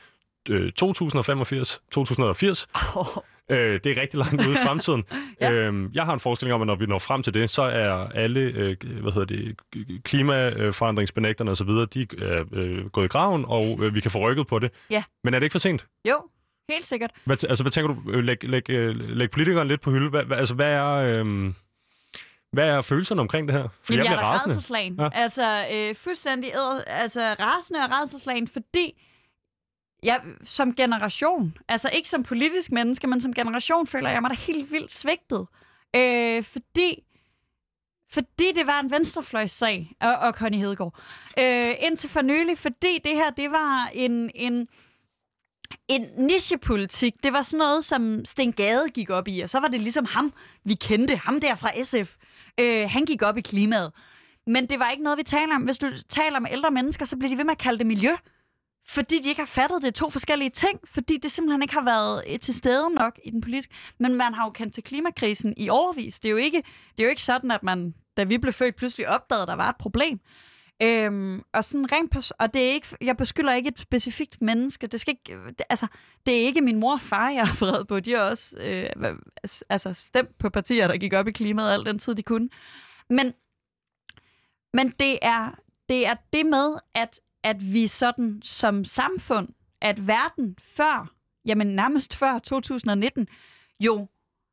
øh, 0.51 0.72
2085, 0.72 1.83
2080. 1.90 2.68
Oh. 2.96 3.07
Øh, 3.51 3.81
det 3.85 3.87
er 3.87 4.01
rigtig 4.01 4.18
langt 4.18 4.46
ude 4.46 4.53
i 4.53 4.57
fremtiden. 4.66 5.05
ja. 5.40 5.53
øhm, 5.53 5.90
jeg 5.94 6.05
har 6.05 6.12
en 6.12 6.20
forestilling 6.20 6.55
om, 6.55 6.61
at 6.61 6.66
når 6.66 6.75
vi 6.75 6.87
når 6.87 6.98
frem 6.98 7.22
til 7.22 7.35
det, 7.35 7.51
så 7.51 7.62
er 7.62 7.92
alle 7.92 8.40
øh, 8.40 8.77
hvad 9.03 9.12
hedder 9.12 9.25
det, 9.25 9.57
klimaforandringsbenægterne 10.05 11.51
osv., 11.51 11.68
de 11.68 12.07
er 12.25 12.44
øh, 12.53 12.88
gået 12.90 13.05
i 13.05 13.09
graven, 13.09 13.44
og 13.48 13.79
øh, 13.83 13.94
vi 13.94 14.01
kan 14.01 14.11
få 14.11 14.18
rykket 14.18 14.46
på 14.46 14.59
det. 14.59 14.70
Ja. 14.90 15.05
Men 15.25 15.35
er 15.35 15.38
det 15.38 15.44
ikke 15.44 15.53
for 15.53 15.59
sent? 15.59 15.87
Jo, 16.09 16.14
helt 16.70 16.87
sikkert. 16.87 17.11
Hvad, 17.25 17.44
altså, 17.44 17.64
hvad 17.64 17.70
tænker 17.70 17.94
du? 17.94 18.20
Læg, 18.20 18.44
læg, 18.44 18.68
læg 18.68 19.31
politikeren 19.31 19.68
lidt 19.68 19.81
på 19.81 19.90
hylde. 19.90 20.11
Hvad, 20.11 20.25
hvad, 20.25 20.37
altså, 20.37 20.55
hvad 20.55 20.72
er... 20.72 20.92
Øh, 21.25 21.53
hvad 22.52 22.68
er 22.68 22.80
følelserne 22.80 23.20
omkring 23.20 23.48
det 23.48 23.56
her? 23.56 23.68
For 23.82 23.92
Jamen, 23.92 24.04
jeg, 24.04 24.12
jeg 24.12 24.18
er 24.18 24.24
rasende. 24.24 25.02
Ja. 25.02 25.08
Altså, 25.12 25.66
øh, 25.72 25.94
fuldstændig 25.94 26.52
altså, 26.86 27.36
rasende 27.40 27.80
og 27.80 27.90
rædselslagen, 27.90 28.48
fordi 28.48 29.02
jeg 30.02 30.20
som 30.44 30.74
generation, 30.74 31.56
altså 31.68 31.90
ikke 31.92 32.08
som 32.08 32.22
politisk 32.22 32.72
menneske, 32.72 33.06
men 33.06 33.20
som 33.20 33.34
generation, 33.34 33.86
føler 33.86 34.10
jeg 34.10 34.20
mig 34.22 34.30
da 34.30 34.36
helt 34.36 34.72
vildt 34.72 34.92
svigtet. 34.92 35.46
Øh, 35.96 36.44
fordi 36.44 37.02
fordi 38.10 38.52
det 38.52 38.66
var 38.66 38.80
en 38.80 38.90
venstrefløjssag, 38.90 39.96
og, 40.00 40.14
og 40.16 40.32
Connie 40.32 40.60
Hedegaard. 40.60 40.94
Øh, 41.38 41.74
indtil 41.80 42.10
for 42.10 42.22
nylig, 42.22 42.58
fordi 42.58 42.98
det 43.04 43.12
her, 43.12 43.30
det 43.30 43.50
var 43.50 43.90
en, 43.92 44.30
en, 44.34 44.68
en 45.88 46.08
nichepolitik. 46.16 47.14
Det 47.22 47.32
var 47.32 47.42
sådan 47.42 47.58
noget, 47.58 47.84
som 47.84 48.24
Sten 48.24 48.52
Gade 48.52 48.88
gik 48.94 49.10
op 49.10 49.28
i, 49.28 49.40
og 49.40 49.50
så 49.50 49.60
var 49.60 49.68
det 49.68 49.80
ligesom 49.80 50.04
ham, 50.04 50.32
vi 50.64 50.74
kendte, 50.74 51.16
ham 51.16 51.40
der 51.40 51.54
fra 51.54 51.82
SF. 51.84 52.16
Øh, 52.60 52.90
han 52.90 53.04
gik 53.04 53.22
op 53.22 53.36
i 53.36 53.40
klimaet. 53.40 53.92
Men 54.46 54.66
det 54.66 54.78
var 54.78 54.90
ikke 54.90 55.02
noget, 55.02 55.18
vi 55.18 55.22
taler 55.22 55.54
om. 55.54 55.62
Hvis 55.62 55.78
du 55.78 55.88
taler 56.08 56.40
med 56.40 56.50
ældre 56.52 56.70
mennesker, 56.70 57.04
så 57.04 57.16
bliver 57.16 57.30
de 57.30 57.38
ved 57.38 57.44
med 57.44 57.52
at 57.52 57.58
kalde 57.58 57.78
det 57.78 57.86
miljø. 57.86 58.12
Fordi 58.88 59.18
de 59.18 59.28
ikke 59.28 59.40
har 59.40 59.46
fattet, 59.46 59.82
det 59.82 59.88
er 59.88 59.92
to 59.92 60.10
forskellige 60.10 60.50
ting. 60.50 60.80
Fordi 60.84 61.16
det 61.16 61.30
simpelthen 61.30 61.62
ikke 61.62 61.74
har 61.74 61.84
været 61.84 62.24
øh, 62.32 62.38
til 62.38 62.54
stede 62.54 62.94
nok 62.94 63.18
i 63.24 63.30
den 63.30 63.40
politiske... 63.40 63.74
Men 63.98 64.14
man 64.14 64.34
har 64.34 64.44
jo 64.44 64.50
kendt 64.50 64.74
til 64.74 64.82
klimakrisen 64.82 65.54
i 65.56 65.68
overvis. 65.68 66.20
Det 66.20 66.28
er 66.28 66.32
jo 66.32 66.36
ikke, 66.36 66.62
det 66.90 67.00
er 67.00 67.04
jo 67.04 67.10
ikke 67.10 67.22
sådan, 67.22 67.50
at 67.50 67.62
man, 67.62 67.94
da 68.16 68.24
vi 68.24 68.38
blev 68.38 68.52
født, 68.52 68.76
pludselig 68.76 69.08
opdagede, 69.08 69.42
at 69.42 69.48
der 69.48 69.54
var 69.54 69.68
et 69.68 69.76
problem. 69.78 70.20
Øhm, 70.82 71.42
og 71.52 71.64
sådan 71.64 71.92
rent 71.92 72.11
pers- 72.11 72.30
og 72.30 72.54
det 72.54 72.62
er 72.62 72.72
ikke, 72.72 72.96
jeg 73.00 73.16
beskylder 73.16 73.52
ikke 73.52 73.68
et 73.68 73.78
specifikt 73.78 74.42
menneske. 74.42 74.87
Det, 74.87 75.00
skal 75.00 75.14
ikke, 75.14 75.38
det, 75.48 75.62
altså, 75.70 75.87
det 76.26 76.35
er 76.35 76.46
ikke 76.46 76.61
min 76.61 76.80
mor 76.80 76.92
og 76.92 77.00
far, 77.00 77.28
jeg 77.30 77.46
har 77.48 77.64
vred 77.64 77.85
på. 77.85 78.00
De 78.00 78.12
har 78.12 78.20
også 78.20 78.56
øh, 78.61 79.16
altså, 79.68 79.94
stemt 79.94 80.38
på 80.38 80.50
partier, 80.50 80.88
der 80.88 80.96
gik 80.96 81.12
op 81.12 81.28
i 81.28 81.32
klimaet 81.32 81.72
al 81.72 81.87
den 81.87 81.98
tid, 81.98 82.14
de 82.14 82.22
kunne. 82.22 82.48
Men, 83.11 83.32
men 84.72 84.90
det, 84.90 85.18
er, 85.22 85.50
det 85.88 86.06
er 86.06 86.14
det 86.32 86.46
med, 86.46 86.76
at, 86.94 87.20
at 87.44 87.72
vi 87.72 87.87
sådan 87.87 88.40
som 88.42 88.85
samfund, 88.85 89.48
at 89.80 90.06
verden 90.06 90.56
før, 90.62 91.12
jamen 91.44 91.66
nærmest 91.66 92.16
før 92.16 92.38
2019, 92.38 93.28
jo 93.80 94.08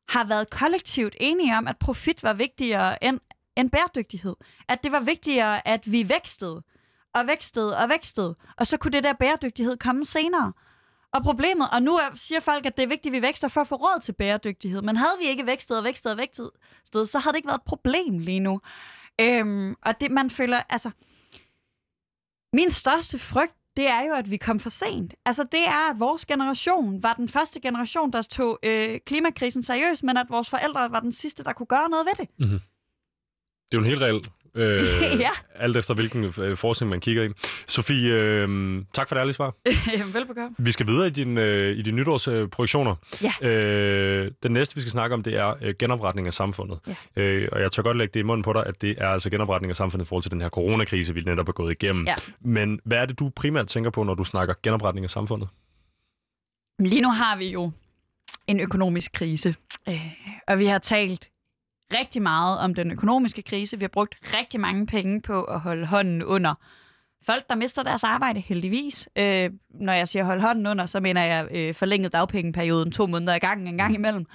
har 0.08 0.24
været 0.24 0.50
kollektivt 0.50 1.16
enige 1.20 1.56
om, 1.56 1.68
at 1.68 1.78
profit 1.78 2.22
var 2.22 2.32
vigtigere 2.32 3.04
end 3.04 3.20
end 3.56 3.70
bæredygtighed. 3.70 4.36
At 4.68 4.82
det 4.84 4.92
var 4.92 5.00
vigtigere, 5.00 5.68
at 5.68 5.92
vi 5.92 6.08
vækstede, 6.08 6.62
og 7.14 7.26
vækstede, 7.26 7.76
og 7.78 7.88
vækstede. 7.88 8.36
Og 8.56 8.66
så 8.66 8.76
kunne 8.76 8.92
det 8.92 9.04
der 9.04 9.12
bæredygtighed 9.12 9.76
komme 9.76 10.04
senere. 10.04 10.52
Og 11.12 11.22
problemet, 11.22 11.68
og 11.72 11.82
nu 11.82 12.00
siger 12.14 12.40
folk, 12.40 12.66
at 12.66 12.76
det 12.76 12.82
er 12.82 12.86
vigtigt, 12.86 13.14
at 13.14 13.22
vi 13.22 13.26
vækster 13.26 13.48
for 13.48 13.60
at 13.60 13.68
få 13.68 13.74
råd 13.74 14.00
til 14.00 14.12
bæredygtighed. 14.12 14.82
Men 14.82 14.96
havde 14.96 15.16
vi 15.22 15.26
ikke 15.28 15.46
vækstet 15.46 15.78
og 15.78 15.84
vækstet 15.84 16.12
og 16.12 16.18
vækstet, 16.18 16.50
så 16.92 17.18
havde 17.18 17.32
det 17.32 17.36
ikke 17.36 17.48
været 17.48 17.58
et 17.58 17.64
problem 17.66 18.18
lige 18.18 18.40
nu. 18.40 18.60
Øhm, 19.20 19.74
og 19.82 20.00
det, 20.00 20.10
man 20.10 20.30
føler, 20.30 20.62
altså... 20.68 20.90
Min 22.52 22.70
største 22.70 23.18
frygt, 23.18 23.54
det 23.76 23.88
er 23.88 24.02
jo, 24.02 24.14
at 24.14 24.30
vi 24.30 24.36
kom 24.36 24.60
for 24.60 24.70
sent. 24.70 25.14
Altså, 25.24 25.44
det 25.52 25.68
er, 25.68 25.90
at 25.90 26.00
vores 26.00 26.26
generation 26.26 27.02
var 27.02 27.14
den 27.14 27.28
første 27.28 27.60
generation, 27.60 28.12
der 28.12 28.22
tog 28.22 28.58
øh, 28.62 29.00
klimakrisen 29.06 29.62
seriøst, 29.62 30.02
men 30.02 30.16
at 30.16 30.26
vores 30.28 30.50
forældre 30.50 30.90
var 30.90 31.00
den 31.00 31.12
sidste, 31.12 31.44
der 31.44 31.52
kunne 31.52 31.66
gøre 31.66 31.88
noget 31.88 32.06
ved 32.06 32.26
det. 32.26 32.28
Mm-hmm. 32.38 32.60
Det 33.70 33.76
er 33.76 33.80
jo 33.80 33.84
en 33.84 33.90
helt 33.90 34.02
reel 34.02 34.20
Øh, 34.54 34.80
ja. 35.20 35.30
Alt 35.54 35.76
efter 35.76 35.94
hvilken 35.94 36.24
øh, 36.38 36.56
forskning 36.56 36.90
man 36.90 37.00
kigger 37.00 37.22
i. 37.22 37.28
Sofie, 37.66 38.12
øh, 38.12 38.82
tak 38.94 39.08
for 39.08 39.14
det 39.14 39.20
ærlige 39.20 39.34
svar. 39.34 39.54
Velbekomme. 40.12 40.56
Vi 40.58 40.72
skal 40.72 40.86
videre 40.86 41.06
i, 41.06 41.10
din, 41.10 41.38
øh, 41.38 41.78
i 41.78 41.82
de 41.82 41.90
nytårsprojektioner. 41.90 42.94
Ja. 43.22 43.48
Øh, 43.48 44.30
den 44.42 44.52
næste, 44.52 44.74
vi 44.74 44.80
skal 44.80 44.90
snakke 44.90 45.14
om, 45.14 45.22
det 45.22 45.34
er 45.36 45.54
øh, 45.62 45.74
genopretning 45.78 46.26
af 46.26 46.34
samfundet. 46.34 46.78
Ja. 47.16 47.22
Øh, 47.22 47.48
og 47.52 47.60
jeg 47.60 47.72
tør 47.72 47.82
godt 47.82 47.96
lægge 47.96 48.12
det 48.14 48.20
i 48.20 48.22
munden 48.22 48.42
på 48.42 48.52
dig, 48.52 48.66
at 48.66 48.82
det 48.82 48.94
er 48.98 49.08
altså 49.08 49.30
genopretning 49.30 49.70
af 49.70 49.76
samfundet 49.76 50.06
i 50.06 50.08
forhold 50.08 50.22
til 50.22 50.32
den 50.32 50.40
her 50.40 50.48
coronakrise, 50.48 51.14
vi 51.14 51.20
netop 51.20 51.48
er 51.48 51.52
gået 51.52 51.70
igennem. 51.70 52.06
Ja. 52.06 52.14
Men 52.40 52.80
hvad 52.84 52.98
er 52.98 53.06
det, 53.06 53.18
du 53.18 53.28
primært 53.36 53.66
tænker 53.66 53.90
på, 53.90 54.02
når 54.02 54.14
du 54.14 54.24
snakker 54.24 54.54
genopretning 54.62 55.04
af 55.04 55.10
samfundet? 55.10 55.48
Lige 56.78 57.02
nu 57.02 57.10
har 57.10 57.36
vi 57.36 57.48
jo 57.48 57.72
en 58.46 58.60
økonomisk 58.60 59.12
krise, 59.12 59.54
øh, 59.88 60.00
og 60.48 60.58
vi 60.58 60.66
har 60.66 60.78
talt 60.78 61.30
rigtig 61.98 62.22
meget 62.22 62.58
om 62.58 62.74
den 62.74 62.90
økonomiske 62.90 63.42
krise. 63.42 63.78
Vi 63.78 63.84
har 63.84 63.88
brugt 63.88 64.14
rigtig 64.38 64.60
mange 64.60 64.86
penge 64.86 65.20
på 65.20 65.44
at 65.44 65.60
holde 65.60 65.86
hånden 65.86 66.22
under 66.22 66.54
folk, 67.26 67.48
der 67.48 67.54
mister 67.54 67.82
deres 67.82 68.04
arbejde, 68.04 68.40
heldigvis. 68.40 69.08
Øh, 69.16 69.50
når 69.70 69.92
jeg 69.92 70.08
siger 70.08 70.24
holde 70.24 70.42
hånden 70.42 70.66
under, 70.66 70.86
så 70.86 71.00
mener 71.00 71.24
jeg 71.24 71.48
øh, 71.50 71.74
forlænget 71.74 72.12
dagpengeperioden 72.12 72.92
to 72.92 73.06
måneder 73.06 73.34
i 73.34 73.38
gang, 73.38 73.68
en 73.68 73.78
gang 73.78 73.94
imellem. 73.94 74.26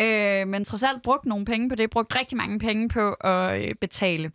Øh, 0.00 0.48
men 0.48 0.64
trods 0.64 0.82
alt 0.82 1.02
brugt 1.02 1.26
nogle 1.26 1.44
penge 1.44 1.68
på 1.68 1.74
det, 1.74 1.90
brugt 1.90 2.16
rigtig 2.16 2.36
mange 2.36 2.58
penge 2.58 2.88
på 2.88 3.12
at 3.12 3.62
øh, 3.68 3.74
betale 3.80 4.30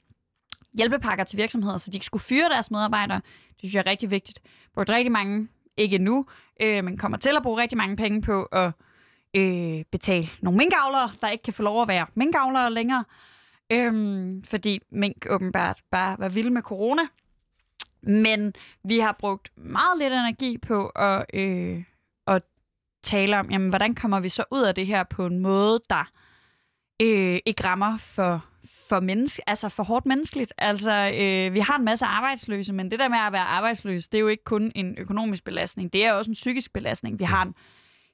hjælpepakker 0.74 1.24
til 1.24 1.38
virksomheder, 1.38 1.78
så 1.78 1.92
de 1.92 1.96
ikke 1.96 2.06
skulle 2.06 2.24
fyre 2.24 2.50
deres 2.50 2.72
medarbejdere. 2.72 3.22
Det 3.48 3.60
synes 3.60 3.76
jeg 3.76 3.84
er 3.86 3.90
rigtig 3.90 4.12
vigtigt. 4.12 4.40
Brugt 4.74 4.90
rigtig 4.90 5.12
mange, 5.12 5.48
ikke 5.78 5.98
nu, 5.98 6.26
øh, 6.62 6.84
men 6.84 6.98
kommer 6.98 7.18
til 7.18 7.32
at 7.38 7.44
bruge 7.44 7.62
rigtig 7.62 7.78
mange 7.78 7.96
penge 7.96 8.22
på 8.22 8.44
at 8.44 8.72
øh, 9.36 9.84
betale 9.92 10.30
nogle 10.42 10.58
minkavlere, 10.58 11.12
der 11.22 11.30
ikke 11.30 11.44
kan 11.44 11.54
få 11.54 11.64
lov 11.64 11.82
at 11.82 11.88
være 11.88 12.06
minkavlere 12.16 12.74
længere, 12.74 13.04
øhm, 13.72 14.44
fordi 14.44 14.80
mink 14.92 15.26
åbenbart 15.30 15.82
bare 15.92 16.16
var 16.20 16.30
vilde 16.30 16.50
med 16.50 16.62
corona. 16.62 17.02
Men 18.02 18.54
vi 18.84 19.00
har 19.00 19.16
brugt 19.20 19.52
meget 19.58 19.98
lidt 20.00 20.14
energi 20.14 20.58
på 20.58 20.88
at, 20.88 21.26
øh, 21.34 21.84
at 22.28 22.42
tale 23.04 23.40
om, 23.40 23.52
jamen, 23.52 23.70
hvordan 23.70 23.96
kommer 23.96 24.20
vi 24.20 24.30
så 24.30 24.44
ud 24.52 24.62
af 24.62 24.76
det 24.76 24.88
her 24.88 25.04
på 25.04 25.26
en 25.26 25.40
måde, 25.40 25.80
der 25.90 26.12
øh, 27.02 27.40
ikke 27.46 27.64
rammer 27.66 27.98
for, 27.98 28.46
for, 28.90 29.00
menneske, 29.00 29.50
altså 29.50 29.70
for 29.70 29.84
hårdt 29.84 30.06
menneskeligt. 30.06 30.54
Altså, 30.58 30.92
øh, 30.92 31.54
vi 31.54 31.60
har 31.60 31.78
en 31.78 31.86
masse 31.86 32.06
arbejdsløse, 32.06 32.74
men 32.74 32.92
det 32.92 33.00
der 33.00 33.10
med 33.10 33.18
at 33.18 33.34
være 33.34 33.42
arbejdsløs, 33.42 34.08
det 34.08 34.18
er 34.18 34.22
jo 34.22 34.28
ikke 34.28 34.44
kun 34.44 34.72
en 34.76 34.96
økonomisk 34.98 35.44
belastning, 35.44 35.94
det 35.94 36.06
er 36.06 36.14
også 36.14 36.32
en 36.32 36.36
psykisk 36.36 36.74
belastning. 36.74 37.20
Vi 37.20 37.24
har 37.24 37.42
en 37.42 37.56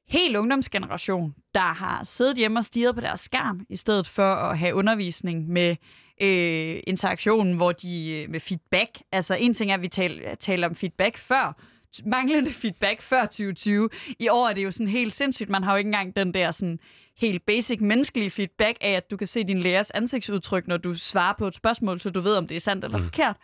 hel 0.09 0.35
ungdomsgeneration, 0.35 1.35
der 1.53 1.73
har 1.73 2.03
siddet 2.03 2.37
hjemme 2.37 2.59
og 2.59 2.65
stirret 2.65 2.95
på 2.95 3.01
deres 3.01 3.19
skærm, 3.19 3.65
i 3.69 3.75
stedet 3.75 4.07
for 4.07 4.33
at 4.33 4.57
have 4.57 4.75
undervisning 4.75 5.49
med 5.49 5.75
øh, 6.21 6.79
interaktionen, 6.87 7.55
hvor 7.55 7.71
de 7.71 8.11
øh, 8.11 8.29
med 8.29 8.39
feedback. 8.39 8.89
Altså 9.11 9.35
en 9.35 9.53
ting 9.53 9.71
er, 9.71 9.75
at 9.75 9.81
vi 9.81 9.87
taler 9.87 10.35
taler 10.35 10.67
om 10.67 10.75
feedback 10.75 11.17
før, 11.17 11.61
manglende 12.05 12.51
feedback 12.51 13.01
før 13.01 13.21
2020. 13.21 13.89
I 14.19 14.29
år 14.29 14.47
er 14.47 14.53
det 14.53 14.63
jo 14.63 14.71
sådan 14.71 14.87
helt 14.87 15.13
sindssygt. 15.13 15.49
Man 15.49 15.63
har 15.63 15.71
jo 15.71 15.77
ikke 15.77 15.87
engang 15.87 16.15
den 16.15 16.33
der 16.33 16.51
sådan 16.51 16.79
helt 17.17 17.45
basic 17.45 17.81
menneskelige 17.81 18.31
feedback 18.31 18.77
af, 18.81 18.91
at 18.91 19.11
du 19.11 19.17
kan 19.17 19.27
se 19.27 19.43
din 19.43 19.59
lærers 19.59 19.91
ansigtsudtryk, 19.91 20.67
når 20.67 20.77
du 20.77 20.95
svarer 20.95 21.33
på 21.37 21.47
et 21.47 21.55
spørgsmål, 21.55 21.99
så 21.99 22.09
du 22.09 22.19
ved, 22.19 22.35
om 22.37 22.47
det 22.47 22.55
er 22.55 22.59
sandt 22.59 22.85
eller 22.85 22.97
mm. 22.97 23.03
forkert. 23.03 23.35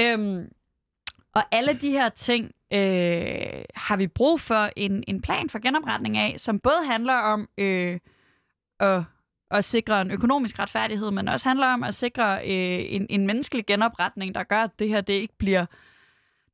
Øhm, 0.00 0.48
og 1.34 1.42
alle 1.52 1.72
de 1.72 1.90
her 1.90 2.08
ting 2.08 2.50
øh, 2.72 3.64
har 3.74 3.96
vi 3.96 4.06
brug 4.06 4.40
for 4.40 4.70
en, 4.76 5.04
en 5.08 5.20
plan 5.20 5.48
for 5.48 5.58
genopretning 5.58 6.16
af, 6.16 6.34
som 6.38 6.58
både 6.58 6.86
handler 6.90 7.14
om 7.14 7.48
øh, 7.58 7.98
at, 8.80 9.02
at 9.50 9.64
sikre 9.64 10.00
en 10.00 10.10
økonomisk 10.10 10.58
retfærdighed, 10.58 11.10
men 11.10 11.28
også 11.28 11.48
handler 11.48 11.66
om 11.66 11.82
at 11.82 11.94
sikre 11.94 12.38
øh, 12.38 12.94
en, 12.94 13.06
en 13.10 13.26
menneskelig 13.26 13.66
genopretning, 13.66 14.34
der 14.34 14.42
gør, 14.42 14.62
at 14.62 14.70
det 14.78 14.88
her 14.88 15.00
det 15.00 15.12
ikke 15.12 15.34
bliver 15.38 15.66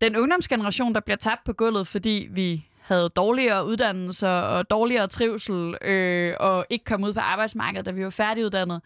den 0.00 0.16
ungdomsgeneration, 0.16 0.94
der 0.94 1.00
bliver 1.00 1.16
tabt 1.16 1.44
på 1.44 1.52
gulvet, 1.52 1.86
fordi 1.86 2.28
vi 2.30 2.64
havde 2.80 3.08
dårligere 3.08 3.66
uddannelser 3.66 4.28
og 4.28 4.70
dårligere 4.70 5.06
trivsel 5.06 5.76
øh, 5.82 6.34
og 6.40 6.66
ikke 6.70 6.84
kom 6.84 7.04
ud 7.04 7.14
på 7.14 7.20
arbejdsmarkedet, 7.20 7.86
da 7.86 7.90
vi 7.90 8.04
var 8.04 8.10
færdiguddannet. 8.10 8.82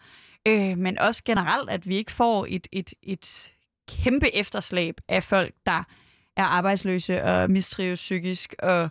Øh, 0.47 0.77
men 0.77 0.99
også 0.99 1.23
generelt, 1.25 1.69
at 1.69 1.87
vi 1.87 1.95
ikke 1.95 2.11
får 2.11 2.45
et, 2.49 2.67
et, 2.71 2.93
et 3.03 3.51
kæmpe 3.89 4.35
efterslæb 4.35 5.01
af 5.07 5.23
folk, 5.23 5.53
der 5.65 5.83
er 6.37 6.43
arbejdsløse 6.43 7.23
og 7.23 7.51
mistrives 7.51 7.99
psykisk 7.99 8.55
og 8.59 8.89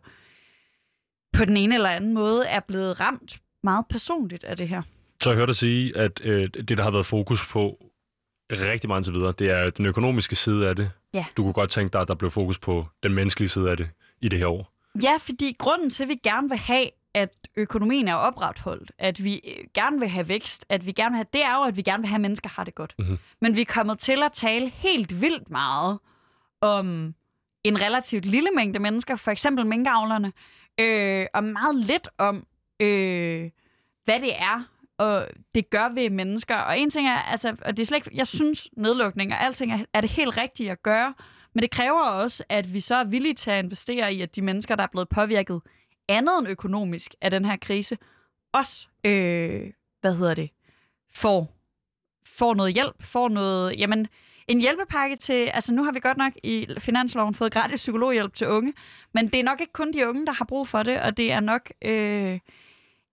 på 1.33 1.45
den 1.45 1.57
ene 1.57 1.75
eller 1.75 1.91
anden 1.91 2.15
måde 2.15 2.47
er 2.49 2.61
blevet 2.61 3.01
ramt 3.01 3.41
meget 3.63 3.85
personligt 3.91 4.45
af 4.45 4.57
det 4.57 4.69
her. 4.69 4.83
Så 5.23 5.31
jeg 5.31 5.37
hørte 5.37 5.51
dig 5.51 5.57
sige, 5.57 5.97
at 5.97 6.21
øh, 6.25 6.49
det, 6.49 6.79
der 6.79 6.83
har 6.83 6.91
været 6.91 7.07
fokus 7.07 7.47
på 7.47 7.79
rigtig 8.53 8.89
meget 8.89 9.05
til 9.05 9.15
videre, 9.15 9.33
det 9.39 9.51
er 9.51 9.71
den 9.71 9.87
økonomiske 9.87 10.37
side 10.37 10.69
af 10.69 10.77
det. 10.77 10.91
Ja. 11.15 11.27
Du 11.37 11.43
kunne 11.43 11.53
godt 11.53 11.71
tænke 11.71 11.93
dig, 11.93 12.01
at 12.01 12.09
der 12.09 12.15
blev 12.15 12.31
fokus 12.31 12.59
på 12.59 12.87
den 13.03 13.15
menneskelige 13.15 13.49
side 13.49 13.71
af 13.71 13.77
det 13.77 13.91
i 14.21 14.29
det 14.29 14.39
her 14.39 14.47
år. 14.47 14.73
Ja, 15.03 15.17
fordi 15.21 15.57
grunden 15.59 15.91
til, 15.91 16.03
at 16.03 16.09
vi 16.09 16.15
gerne 16.15 16.49
vil 16.49 16.59
have, 16.59 16.87
at 17.15 17.31
økonomien 17.57 18.09
er 18.09 18.15
opretholdt, 18.15 18.93
at 18.99 19.25
vi 19.25 19.35
øh, 19.35 19.65
gerne 19.75 19.99
vil 19.99 20.09
have 20.09 20.29
vækst, 20.29 20.67
at 20.69 20.87
vi 20.87 20.93
gerne 20.93 21.13
vil 21.13 21.17
have, 21.17 21.27
det 21.33 21.45
er 21.45 21.57
jo, 21.57 21.63
at 21.63 21.77
vi 21.77 21.83
gerne 21.83 22.01
vil 22.01 22.09
have, 22.09 22.17
at 22.17 22.21
mennesker 22.21 22.49
har 22.49 22.65
det 22.65 22.75
godt. 22.75 22.95
Mhm. 22.99 23.19
Men 23.41 23.57
vi 23.57 23.61
er 23.61 23.65
kommet 23.65 23.99
til 23.99 24.23
at 24.23 24.33
tale 24.33 24.69
helt 24.69 25.21
vildt 25.21 25.51
meget 25.51 25.99
om 26.61 27.15
en 27.65 27.81
relativt 27.81 28.25
lille 28.25 28.49
mængde 28.57 28.79
mennesker, 28.79 29.17
for 29.17 29.31
eksempel 29.31 29.67
minkavlerne, 29.67 30.33
øh, 30.81 31.27
og 31.35 31.45
meget 31.45 31.77
lidt 31.77 32.09
om, 32.19 32.47
øh, 32.81 33.51
hvad 34.05 34.21
det 34.21 34.37
er, 34.37 34.69
og 34.99 35.29
det 35.55 35.71
gør 35.71 35.89
ved 35.95 36.11
mennesker. 36.11 36.57
Og 36.57 36.79
en 36.79 36.91
ting 36.91 37.09
er, 37.09 37.19
altså, 37.19 37.57
og 37.65 37.77
det 37.77 37.83
er 37.83 37.87
slet 37.87 37.97
ikke, 37.97 38.11
jeg 38.15 38.27
synes, 38.27 38.69
nedlukning 38.77 39.33
og 39.33 39.43
alting 39.43 39.73
er, 39.73 39.85
er 39.95 40.01
det 40.01 40.11
helt 40.11 40.37
rigtige 40.37 40.71
at 40.71 40.83
gøre, 40.83 41.15
men 41.55 41.63
det 41.63 41.71
kræver 41.71 42.03
også, 42.03 42.45
at 42.49 42.75
vi 42.75 42.81
så 42.81 42.95
er 42.95 43.05
villige 43.05 43.35
til 43.35 43.51
at 43.51 43.65
investere 43.65 44.15
i, 44.15 44.21
at 44.23 44.37
de 44.37 44.43
mennesker, 44.43 44.77
der 44.77 44.83
er 44.83 44.89
blevet 44.93 45.09
påvirket 45.09 45.61
andet 46.09 46.39
end 46.39 46.49
økonomisk 46.49 47.15
af 47.21 47.31
den 47.31 47.45
her 47.45 47.57
krise, 47.57 47.99
også, 48.53 48.87
øh, 49.05 49.73
hvad 50.01 50.15
hedder 50.15 50.35
det, 50.35 50.51
får, 51.15 51.57
får 52.27 52.55
noget 52.55 52.75
hjælp, 52.75 53.03
får 53.03 53.29
noget, 53.29 53.79
jamen, 53.79 54.09
en 54.53 54.61
hjælpepakke 54.61 55.17
til, 55.17 55.51
altså 55.55 55.75
nu 55.75 55.85
har 55.85 55.93
vi 55.93 56.01
godt 56.01 56.17
nok 56.17 56.33
i 56.43 56.67
finansloven 56.79 57.35
fået 57.35 57.53
gratis 57.53 57.81
psykologhjælp 57.81 58.35
til 58.35 58.49
unge, 58.49 58.73
men 59.15 59.29
det 59.29 59.41
er 59.41 59.45
nok 59.45 59.61
ikke 59.61 59.73
kun 59.73 59.93
de 59.93 60.09
unge, 60.09 60.27
der 60.27 60.33
har 60.33 60.45
brug 60.45 60.69
for 60.69 60.83
det, 60.83 61.01
og 61.01 61.17
det 61.17 61.33
er 61.33 61.41
nok 61.41 61.73
øh, 61.85 62.39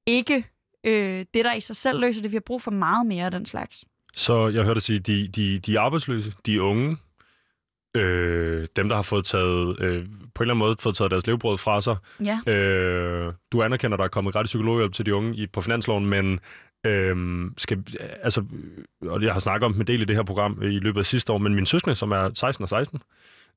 ikke 0.05 0.45
øh, 0.83 1.25
det, 1.33 1.45
der 1.45 1.53
i 1.53 1.61
sig 1.61 1.75
selv 1.75 1.99
løser 1.99 2.21
det. 2.21 2.31
Vi 2.31 2.35
har 2.35 2.43
brug 2.45 2.61
for 2.61 2.71
meget 2.71 3.07
mere 3.07 3.25
af 3.25 3.31
den 3.31 3.45
slags. 3.45 3.85
Så 4.15 4.47
jeg 4.47 4.63
hørte 4.63 4.73
dig 4.73 4.81
sige, 4.81 4.99
de, 4.99 5.27
de, 5.27 5.59
de 5.59 5.79
arbejdsløse, 5.79 6.33
de 6.45 6.61
unge, 6.61 6.97
øh, 7.95 8.67
dem, 8.75 8.89
der 8.89 8.95
har 8.95 9.01
fået 9.01 9.25
taget, 9.25 9.79
øh, 9.79 10.05
på 10.35 10.43
en 10.43 10.49
eller 10.49 10.53
anden 10.53 10.57
måde 10.57 10.75
fået 10.79 10.95
taget 10.95 11.11
deres 11.11 11.27
levebrød 11.27 11.57
fra 11.57 11.81
sig. 11.81 11.95
Ja. 12.25 12.51
Øh, 12.51 13.33
du 13.51 13.63
anerkender, 13.63 13.95
at 13.95 13.99
der 13.99 14.05
er 14.05 14.09
kommet 14.09 14.33
gratis 14.33 14.49
psykologhjælp 14.49 14.93
til 14.93 15.05
de 15.05 15.15
unge 15.15 15.35
i, 15.35 15.47
på 15.47 15.61
finansloven, 15.61 16.05
men 16.05 16.39
øh, 16.85 17.45
skal, 17.57 17.83
altså, 18.23 18.43
og 19.01 19.23
jeg 19.23 19.33
har 19.33 19.39
snakket 19.39 19.65
om 19.65 19.81
en 19.81 19.87
del 19.87 20.01
i 20.01 20.05
det 20.05 20.15
her 20.15 20.23
program 20.23 20.61
i 20.61 20.79
løbet 20.79 20.99
af 20.99 21.05
sidste 21.05 21.33
år, 21.33 21.37
men 21.37 21.55
min 21.55 21.65
søskende, 21.65 21.95
som 21.95 22.11
er 22.11 22.31
16 22.33 22.63
og 22.63 22.69
16, 22.69 23.01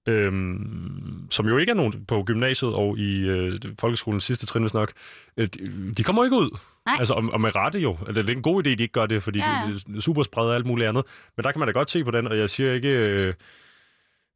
øhm, 0.08 1.26
som 1.30 1.48
jo 1.48 1.58
ikke 1.58 1.70
er 1.70 1.74
nogen 1.74 2.04
på 2.08 2.22
gymnasiet 2.22 2.74
og 2.74 2.98
i 2.98 3.20
øh, 3.20 3.60
folkeskolens 3.78 4.24
sidste 4.24 4.46
trin, 4.46 4.62
hvis 4.62 4.74
nok, 4.74 4.92
øh, 5.36 5.48
de, 5.96 6.04
kommer 6.04 6.24
ikke 6.24 6.36
ud. 6.36 6.58
Nej. 6.86 6.96
Altså, 6.98 7.14
og, 7.14 7.24
og 7.32 7.40
med 7.40 7.56
rette 7.56 7.78
jo. 7.78 7.96
Altså, 8.06 8.22
det 8.22 8.30
er 8.30 8.36
en 8.36 8.42
god 8.42 8.66
idé, 8.66 8.68
de 8.68 8.82
ikke 8.82 8.88
gør 8.92 9.06
det, 9.06 9.22
fordi 9.22 9.38
ja. 9.38 9.62
det 9.68 9.96
er 9.96 10.00
super 10.00 10.22
spredt 10.22 10.48
og 10.48 10.54
alt 10.54 10.66
muligt 10.66 10.88
andet. 10.88 11.04
Men 11.36 11.44
der 11.44 11.52
kan 11.52 11.58
man 11.58 11.68
da 11.68 11.72
godt 11.72 11.90
se 11.90 12.04
på 12.04 12.10
den, 12.10 12.26
og 12.26 12.38
jeg 12.38 12.50
siger 12.50 12.72
ikke... 12.72 12.88
Øh, 12.88 13.34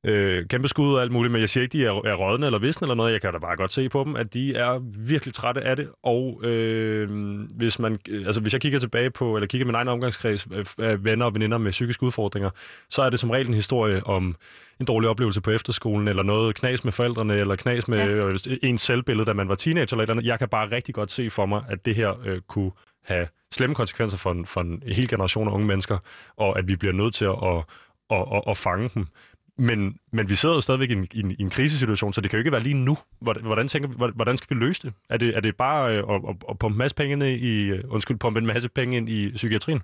øh, 0.04 0.46
kæmpe 0.48 0.68
skud 0.68 0.94
og 0.94 1.02
alt 1.02 1.12
muligt, 1.12 1.32
men 1.32 1.40
jeg 1.40 1.48
siger 1.48 1.62
ikke, 1.62 1.78
de 1.78 1.84
er, 1.84 1.90
er 1.90 2.14
rådne 2.14 2.46
eller 2.46 2.58
visne 2.58 2.84
eller 2.84 2.94
noget. 2.94 3.12
Jeg 3.12 3.20
kan 3.20 3.32
da 3.32 3.38
bare 3.38 3.56
godt 3.56 3.72
se 3.72 3.88
på 3.88 4.04
dem, 4.04 4.16
at 4.16 4.34
de 4.34 4.54
er 4.54 4.78
virkelig 5.08 5.34
trætte 5.34 5.60
af 5.60 5.76
det. 5.76 5.88
Og 6.02 6.44
øh, 6.44 7.08
hvis, 7.56 7.78
man, 7.78 7.98
øh, 8.08 8.26
altså, 8.26 8.40
hvis 8.40 8.52
jeg 8.52 8.60
kigger 8.60 8.78
tilbage 8.78 9.10
på, 9.10 9.36
eller 9.36 9.46
kigger 9.46 9.66
min 9.66 9.74
egen 9.74 9.88
omgangskreds 9.88 10.46
øh, 10.52 10.64
af 10.78 11.04
venner 11.04 11.26
og 11.26 11.34
veninder 11.34 11.58
med 11.58 11.70
psykiske 11.70 12.02
udfordringer, 12.02 12.50
så 12.90 13.02
er 13.02 13.10
det 13.10 13.18
som 13.20 13.30
regel 13.30 13.48
en 13.48 13.54
historie 13.54 14.06
om 14.06 14.34
en 14.80 14.86
dårlig 14.86 15.10
oplevelse 15.10 15.40
på 15.40 15.50
efterskolen, 15.50 16.08
eller 16.08 16.22
noget 16.22 16.54
knas 16.54 16.84
med 16.84 16.92
forældrene, 16.92 17.34
eller 17.34 17.56
knas 17.56 17.88
med 17.88 17.98
Ja. 17.98 18.26
ja. 18.50 18.56
ens 18.62 18.82
selvbillede, 18.82 19.26
da 19.26 19.32
man 19.32 19.48
var 19.48 19.54
teenager 19.54 19.92
eller 19.92 20.02
et 20.02 20.02
eller 20.02 20.14
andet. 20.14 20.26
Jeg 20.26 20.38
kan 20.38 20.48
bare 20.48 20.70
rigtig 20.72 20.94
godt 20.94 21.10
se 21.10 21.30
for 21.30 21.46
mig, 21.46 21.62
at 21.68 21.86
det 21.86 21.94
her 21.94 22.14
øh, 22.26 22.40
kunne 22.48 22.70
have 23.04 23.28
slemme 23.52 23.74
konsekvenser 23.74 24.18
for 24.18 24.30
en, 24.30 24.46
for 24.46 24.60
en 24.60 24.82
hel 24.86 25.08
generation 25.08 25.48
af 25.48 25.52
unge 25.52 25.66
mennesker, 25.66 25.98
og 26.36 26.58
at 26.58 26.68
vi 26.68 26.76
bliver 26.76 26.92
nødt 26.92 27.14
til 27.14 27.24
at, 27.24 27.36
at, 27.42 27.64
at, 28.10 28.26
at, 28.36 28.42
at 28.48 28.56
fange 28.56 28.90
dem. 28.94 29.06
Men, 29.58 29.98
men 30.12 30.30
vi 30.30 30.34
sidder 30.34 30.54
jo 30.54 30.60
stadigvæk 30.60 30.90
i 30.90 30.92
en, 30.92 31.06
i, 31.12 31.20
en, 31.20 31.30
i 31.30 31.42
en 31.42 31.50
krisesituation, 31.50 32.12
så 32.12 32.20
det 32.20 32.30
kan 32.30 32.36
jo 32.36 32.40
ikke 32.40 32.52
være 32.52 32.62
lige 32.62 32.74
nu. 32.74 32.96
Hvordan, 33.20 33.68
tænker, 33.68 33.88
vi- 33.88 34.12
hvordan 34.14 34.36
skal 34.36 34.56
vi 34.56 34.64
løse 34.64 34.82
det? 34.82 34.92
Er 35.10 35.16
det, 35.16 35.36
er 35.36 35.40
det 35.40 35.56
bare 35.56 35.96
øh, 35.96 35.98
at, 36.10 36.20
at, 36.28 36.36
at 36.50 36.58
pumpe 36.58 36.78
masse 36.78 36.94
penge 36.96 37.12
ind 37.12 37.22
i, 37.44 37.62
øh, 37.64 37.84
undskyld, 37.88 38.16
pumpe 38.16 38.38
en 38.40 38.46
masse 38.46 38.68
penge 38.68 38.96
ind 38.96 39.08
i 39.08 39.30
psykiatrien? 39.34 39.82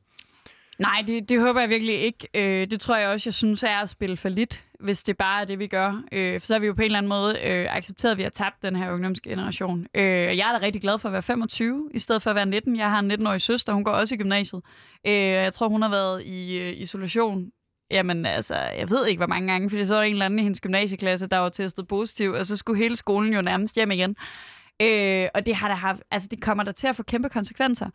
Nej, 0.79 1.05
det, 1.07 1.29
det 1.29 1.41
håber 1.41 1.61
jeg 1.61 1.69
virkelig 1.71 1.95
ikke. 2.01 2.29
Øh, 2.35 2.71
det 2.71 2.81
tror 2.81 2.97
jeg 2.97 3.09
også, 3.09 3.29
jeg 3.29 3.35
synes 3.35 3.63
er 3.63 3.77
at 3.79 3.89
spille 3.89 4.17
for 4.17 4.29
lidt, 4.29 4.65
hvis 4.81 5.03
det 5.03 5.17
bare 5.17 5.41
er 5.41 5.45
det, 5.45 5.59
vi 5.59 5.67
gør. 5.67 6.03
Øh, 6.13 6.41
for 6.41 6.47
så 6.47 6.55
har 6.55 6.59
vi 6.61 6.67
jo 6.67 6.73
på 6.73 6.81
en 6.83 6.85
eller 6.85 6.99
anden 6.99 7.09
måde 7.09 7.39
øh, 7.45 7.77
accepteret, 7.77 8.13
at 8.13 8.19
vi 8.19 8.23
har 8.23 8.31
tabt 8.31 8.63
den 8.63 8.77
her 8.77 8.93
ungdomsgeneration. 8.93 9.87
Øh, 9.95 10.05
jeg 10.37 10.49
er 10.55 10.59
da 10.59 10.65
rigtig 10.67 10.83
glad 10.83 10.99
for 10.99 11.09
at 11.09 11.13
være 11.13 11.23
25, 11.23 11.91
i 11.95 11.99
stedet 11.99 12.23
for 12.23 12.31
at 12.31 12.37
være 12.37 12.47
19. 12.47 12.77
Jeg 12.77 12.91
har 12.91 12.99
en 12.99 13.13
19-årig 13.13 13.41
søster, 13.41 13.73
hun 13.73 13.85
går 13.85 13.93
også 13.93 14.15
i 14.15 14.19
gymnasiet. 14.19 14.63
Øh, 15.07 15.13
jeg 15.15 15.53
tror, 15.53 15.69
hun 15.69 15.83
har 15.83 15.91
været 15.91 16.23
i 16.25 16.59
øh, 16.59 16.73
isolation 16.77 17.51
Jamen 17.93 18.27
altså, 18.27 18.55
jeg 18.55 18.91
ved 18.91 19.07
ikke, 19.07 19.19
hvor 19.19 19.27
mange 19.27 19.53
gange, 19.53 19.71
fordi 19.71 19.87
så 19.87 19.95
var 19.95 20.01
der 20.01 20.07
en 20.07 20.13
eller 20.13 20.27
anden 20.27 20.39
i 20.39 20.43
hendes 20.43 20.61
gymnasieklasse, 20.61 21.27
der 21.27 21.39
var 21.39 21.49
testet 21.49 21.89
positiv, 21.89 22.31
og 22.31 22.47
så 22.47 22.57
skulle 22.57 22.83
hele 22.83 22.97
skolen 22.97 23.33
jo 23.35 23.43
nærmest 23.43 23.75
hjem 23.75 23.91
igen. 23.91 24.17
Øh, 24.83 25.29
og 25.35 25.47
det 25.47 25.57
har 25.57 25.69
der 25.69 25.75
haft, 25.75 26.03
altså 26.11 26.29
det 26.31 26.41
kommer 26.41 26.65
der 26.65 26.73
til 26.73 26.87
at 26.87 26.97
få 26.97 27.03
kæmpe 27.03 27.29
konsekvenser. 27.29 27.91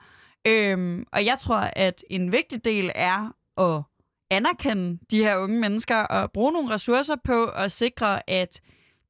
Øh, 0.48 1.06
og 1.14 1.26
jeg 1.26 1.38
tror, 1.40 1.70
at 1.74 2.04
en 2.10 2.32
vigtig 2.32 2.66
del 2.66 2.92
er 2.96 3.34
at 3.58 3.84
anerkende 4.32 5.00
de 5.12 5.20
her 5.24 5.38
unge 5.38 5.60
mennesker 5.60 5.98
og 5.98 6.32
bruge 6.32 6.52
nogle 6.52 6.74
ressourcer 6.74 7.16
på 7.24 7.46
at 7.46 7.72
sikre, 7.72 8.30
at 8.30 8.62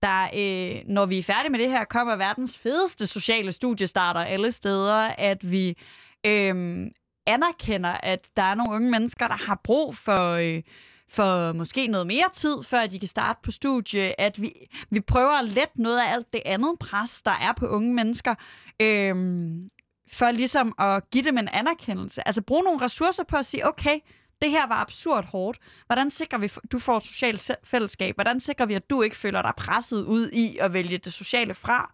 der, 0.01 0.23
øh, 0.35 0.81
når 0.87 1.05
vi 1.05 1.17
er 1.17 1.23
færdige 1.23 1.51
med 1.51 1.59
det 1.59 1.69
her, 1.69 1.83
kommer 1.83 2.15
verdens 2.15 2.57
fedeste 2.57 3.07
sociale 3.07 3.51
studiestarter 3.51 4.21
alle 4.21 4.51
steder, 4.51 5.07
at 5.17 5.51
vi 5.51 5.77
øh, 6.25 6.87
anerkender, 7.27 7.97
at 8.03 8.29
der 8.37 8.43
er 8.43 8.55
nogle 8.55 8.75
unge 8.75 8.91
mennesker, 8.91 9.27
der 9.27 9.37
har 9.37 9.61
brug 9.63 9.95
for... 9.95 10.31
Øh, 10.31 10.63
for 11.09 11.53
måske 11.53 11.87
noget 11.87 12.07
mere 12.07 12.29
tid, 12.33 12.63
før 12.63 12.87
de 12.87 12.99
kan 12.99 13.07
starte 13.07 13.39
på 13.43 13.51
studie, 13.51 14.21
at 14.21 14.41
vi, 14.41 14.53
vi 14.89 14.99
prøver 14.99 15.31
at 15.31 15.45
lette 15.45 15.81
noget 15.81 15.99
af 15.99 16.13
alt 16.13 16.33
det 16.33 16.41
andet 16.45 16.79
pres, 16.79 17.21
der 17.21 17.31
er 17.31 17.53
på 17.57 17.67
unge 17.67 17.93
mennesker, 17.93 18.35
øhm, 18.79 19.69
for 20.11 20.31
ligesom 20.31 20.73
at 20.79 21.09
give 21.09 21.23
dem 21.23 21.37
en 21.37 21.49
anerkendelse. 21.53 22.27
Altså 22.27 22.41
bruge 22.41 22.63
nogle 22.63 22.81
ressourcer 22.81 23.23
på 23.23 23.37
at 23.37 23.45
sige, 23.45 23.67
okay, 23.67 23.99
det 24.41 24.51
her 24.51 24.67
var 24.67 24.75
absurd 24.75 25.25
hårdt. 25.25 25.59
Hvordan 25.85 26.11
sikrer 26.11 26.39
vi, 26.39 26.45
at 26.45 26.71
du 26.71 26.79
får 26.79 26.97
et 26.97 27.03
socialt 27.03 27.51
fællesskab? 27.63 28.15
Hvordan 28.15 28.39
sikrer 28.39 28.65
vi, 28.65 28.73
at 28.73 28.89
du 28.89 29.01
ikke 29.01 29.15
føler 29.15 29.41
dig 29.41 29.53
presset 29.57 30.05
ud 30.05 30.29
i 30.29 30.57
at 30.57 30.73
vælge 30.73 30.97
det 30.97 31.13
sociale 31.13 31.53
fra 31.53 31.91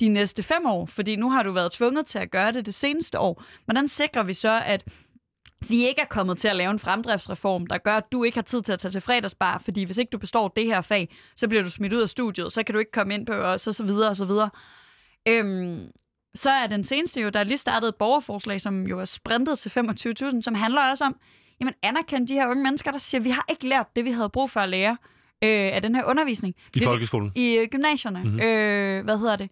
de 0.00 0.08
næste 0.08 0.42
fem 0.42 0.66
år? 0.66 0.86
Fordi 0.86 1.16
nu 1.16 1.30
har 1.30 1.42
du 1.42 1.52
været 1.52 1.72
tvunget 1.72 2.06
til 2.06 2.18
at 2.18 2.30
gøre 2.30 2.52
det 2.52 2.66
det 2.66 2.74
seneste 2.74 3.18
år. 3.18 3.44
Hvordan 3.64 3.88
sikrer 3.88 4.22
vi 4.22 4.34
så, 4.34 4.62
at 4.66 4.84
vi 5.68 5.86
ikke 5.88 6.00
er 6.00 6.06
kommet 6.06 6.38
til 6.38 6.48
at 6.48 6.56
lave 6.56 6.70
en 6.70 6.78
fremdriftsreform, 6.78 7.66
der 7.66 7.78
gør, 7.78 7.96
at 7.96 8.12
du 8.12 8.24
ikke 8.24 8.36
har 8.36 8.42
tid 8.42 8.62
til 8.62 8.72
at 8.72 8.78
tage 8.78 8.92
til 8.92 9.00
fredagsbar, 9.00 9.58
fordi 9.58 9.84
hvis 9.84 9.98
ikke 9.98 10.10
du 10.10 10.18
består 10.18 10.48
det 10.48 10.64
her 10.64 10.80
fag, 10.80 11.14
så 11.36 11.48
bliver 11.48 11.62
du 11.62 11.70
smidt 11.70 11.92
ud 11.92 12.02
af 12.02 12.08
studiet, 12.08 12.52
så 12.52 12.62
kan 12.62 12.72
du 12.72 12.78
ikke 12.78 12.92
komme 12.92 13.14
ind 13.14 13.26
på 13.26 13.32
os, 13.32 13.66
og 13.66 13.74
så 13.74 13.84
videre, 13.84 14.10
og 14.10 14.16
så 14.16 14.24
videre. 14.24 14.50
Øhm, 15.28 15.90
så 16.34 16.50
er 16.50 16.66
den 16.66 16.84
seneste 16.84 17.20
jo, 17.20 17.28
der 17.28 17.40
er 17.40 17.44
lige 17.44 17.58
startet 17.58 17.88
et 17.88 17.94
borgerforslag, 17.94 18.60
som 18.60 18.86
jo 18.86 19.00
er 19.00 19.04
sprintet 19.04 19.58
til 19.58 19.68
25.000, 19.68 20.42
som 20.42 20.54
handler 20.54 20.90
også 20.90 21.04
om, 21.04 21.16
jamen 21.60 21.74
anerkend 21.82 22.28
de 22.28 22.34
her 22.34 22.46
unge 22.46 22.62
mennesker, 22.62 22.90
der 22.90 22.98
siger, 22.98 23.20
vi 23.20 23.30
har 23.30 23.44
ikke 23.50 23.68
lært 23.68 23.86
det, 23.96 24.04
vi 24.04 24.10
havde 24.10 24.28
brug 24.28 24.50
for 24.50 24.60
at 24.60 24.68
lære 24.68 24.96
øh, 25.44 25.70
af 25.72 25.82
den 25.82 25.94
her 25.94 26.04
undervisning. 26.04 26.54
I 26.76 26.84
folkeskolen? 26.84 27.32
I 27.34 27.56
øh, 27.60 27.66
gymnasierne. 27.66 28.18
Mhm. 28.18 28.28
Mm-hmm. 28.28 28.42
Øh, 28.42 29.04
hvad 29.04 29.18
hedder 29.18 29.36
det? 29.36 29.50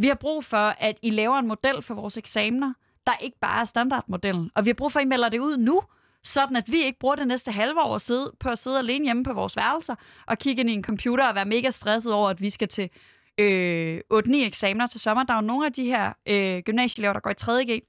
Vi 0.00 0.06
har 0.06 0.14
brug 0.14 0.44
for, 0.44 0.74
at 0.78 0.98
I 1.02 1.10
laver 1.10 1.38
en 1.38 1.48
model 1.48 1.82
for 1.82 1.94
vores 1.94 2.16
eksamener, 2.16 2.72
der 3.06 3.12
ikke 3.20 3.38
bare 3.40 3.60
er 3.60 3.64
standardmodellen. 3.64 4.50
Og 4.54 4.64
vi 4.64 4.68
har 4.68 4.74
brug 4.74 4.92
for, 4.92 5.00
at 5.00 5.04
I 5.04 5.08
melder 5.08 5.28
det 5.28 5.38
ud 5.38 5.56
nu, 5.56 5.82
sådan 6.24 6.56
at 6.56 6.64
vi 6.66 6.76
ikke 6.84 6.98
bruger 6.98 7.16
det 7.16 7.26
næste 7.26 7.52
halve 7.52 7.80
år 7.80 7.94
at 7.94 8.00
sidde, 8.00 8.32
på 8.40 8.48
at 8.48 8.58
sidde 8.58 8.78
alene 8.78 9.04
hjemme 9.04 9.24
på 9.24 9.32
vores 9.32 9.56
værelser 9.56 9.94
og 10.26 10.38
kigge 10.38 10.60
ind 10.60 10.70
i 10.70 10.72
en 10.72 10.84
computer 10.84 11.28
og 11.28 11.34
være 11.34 11.44
mega 11.44 11.70
stresset 11.70 12.12
over, 12.12 12.30
at 12.30 12.40
vi 12.40 12.50
skal 12.50 12.68
til 12.68 12.90
øh, 13.38 14.00
8-9 14.14 14.36
eksamener 14.36 14.86
til 14.86 15.00
sommer. 15.00 15.24
Der 15.24 15.32
er 15.32 15.38
jo 15.38 15.46
nogle 15.46 15.66
af 15.66 15.72
de 15.72 15.84
her 15.84 16.12
øh, 16.28 16.62
gymnasieelever, 16.62 17.12
der 17.12 17.20
går 17.20 17.30
i 17.30 17.34
3.G, 17.42 17.82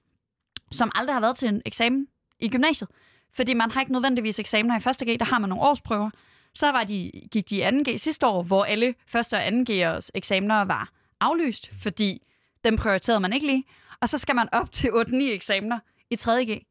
som 0.72 0.92
aldrig 0.96 1.16
har 1.16 1.22
været 1.22 1.38
til 1.38 1.48
en 1.48 1.62
eksamen 1.66 2.08
i 2.40 2.50
gymnasiet. 2.50 2.90
Fordi 3.34 3.54
man 3.54 3.72
har 3.72 3.82
ikke 3.82 3.92
nødvendigvis 3.92 4.40
eksamener 4.40 4.76
i 4.76 4.90
1. 4.90 5.16
G, 5.16 5.20
der 5.20 5.26
har 5.26 5.40
man 5.40 5.50
nogle 5.50 5.64
årsprøver. 5.64 6.10
Så 6.54 6.72
var 6.72 6.84
de, 6.84 7.12
gik 7.32 7.50
de 7.50 7.56
i 7.56 7.62
2G 7.62 7.98
sidste 7.98 8.28
år, 8.28 8.44
hvor 8.44 8.64
alle 8.64 8.88
1. 8.88 9.34
og 9.34 9.48
2.G'ers 9.48 10.10
eksamener 10.14 10.62
var 10.66 10.92
aflyst, 11.22 11.72
fordi 11.82 12.22
dem 12.64 12.78
prioriterede 12.78 13.20
man 13.20 13.34
ikke 13.34 13.46
lige. 13.46 13.64
Og 14.02 14.10
så 14.10 14.18
skal 14.18 14.36
man 14.36 14.48
op 14.52 14.72
til 14.72 14.88
8-9 14.88 15.16
eksamener 15.16 15.80
i 16.10 16.16
3.G. 16.22 16.62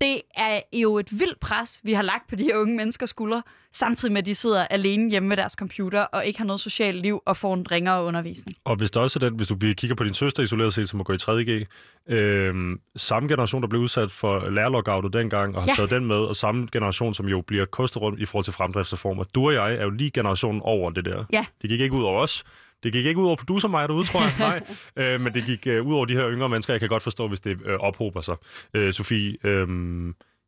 Det 0.00 0.22
er 0.36 0.60
jo 0.72 0.98
et 0.98 1.18
vildt 1.18 1.40
pres, 1.40 1.80
vi 1.82 1.92
har 1.92 2.02
lagt 2.02 2.28
på 2.28 2.36
de 2.36 2.44
her 2.44 2.56
unge 2.56 2.76
menneskers 2.76 3.10
skuldre, 3.10 3.42
samtidig 3.72 4.12
med, 4.12 4.18
at 4.18 4.26
de 4.26 4.34
sidder 4.34 4.64
alene 4.64 5.10
hjemme 5.10 5.28
ved 5.30 5.36
deres 5.36 5.52
computer 5.52 6.00
og 6.00 6.26
ikke 6.26 6.38
har 6.38 6.46
noget 6.46 6.60
socialt 6.60 7.02
liv 7.02 7.22
og 7.26 7.36
får 7.36 7.54
en 7.54 7.70
ringere 7.70 8.04
undervisning. 8.04 8.56
Og 8.64 8.76
hvis 8.76 8.90
der 8.90 9.00
også 9.00 9.18
er 9.18 9.28
den, 9.28 9.36
hvis 9.36 9.48
du 9.48 9.56
kigger 9.56 9.94
på 9.94 10.04
din 10.04 10.14
søster 10.14 10.42
isoleret 10.42 10.74
set, 10.74 10.88
som 10.88 10.96
må 10.96 11.04
gå 11.04 11.12
i 11.12 11.16
3.G, 11.22 11.66
øh, 12.12 12.54
samme 12.96 13.28
generation, 13.28 13.62
der 13.62 13.68
blev 13.68 13.80
udsat 13.80 14.12
for 14.12 14.50
lærerlockoutet 14.50 15.12
dengang, 15.12 15.56
og 15.56 15.62
har 15.62 15.68
ja. 15.68 15.74
taget 15.74 15.90
den 15.90 16.04
med, 16.04 16.16
og 16.16 16.36
samme 16.36 16.68
generation, 16.72 17.14
som 17.14 17.26
jo 17.28 17.40
bliver 17.40 17.64
kostet 17.64 18.02
rundt 18.02 18.20
i 18.20 18.24
forhold 18.24 18.44
til 18.44 18.52
fremdriftsreformer. 18.52 19.24
Du 19.24 19.46
og 19.46 19.54
jeg 19.54 19.74
er 19.74 19.82
jo 19.82 19.90
lige 19.90 20.10
generationen 20.10 20.62
over 20.64 20.90
det 20.90 21.04
der. 21.04 21.24
Ja. 21.32 21.44
Det 21.62 21.70
gik 21.70 21.80
ikke 21.80 21.96
ud 21.96 22.02
over 22.02 22.22
os. 22.22 22.44
Det 22.82 22.92
gik 22.92 23.06
ikke 23.06 23.20
ud 23.20 23.26
over 23.26 23.36
producer 23.36 23.68
mig 23.68 23.88
derude, 23.88 24.06
tror 24.06 24.20
jeg. 24.20 24.34
Nej. 24.96 25.04
øh, 25.06 25.20
men 25.20 25.34
det 25.34 25.44
gik 25.44 25.66
øh, 25.66 25.86
ud 25.86 25.94
over 25.94 26.04
de 26.04 26.14
her 26.14 26.30
yngre 26.30 26.48
mennesker. 26.48 26.72
Jeg 26.72 26.80
kan 26.80 26.88
godt 26.88 27.02
forstå, 27.02 27.28
hvis 27.28 27.40
det 27.40 27.58
øh, 27.64 27.78
ophober 27.78 28.20
sig. 28.20 28.36
Øh, 28.74 28.92
Sofie, 28.92 29.36
øh, 29.44 29.68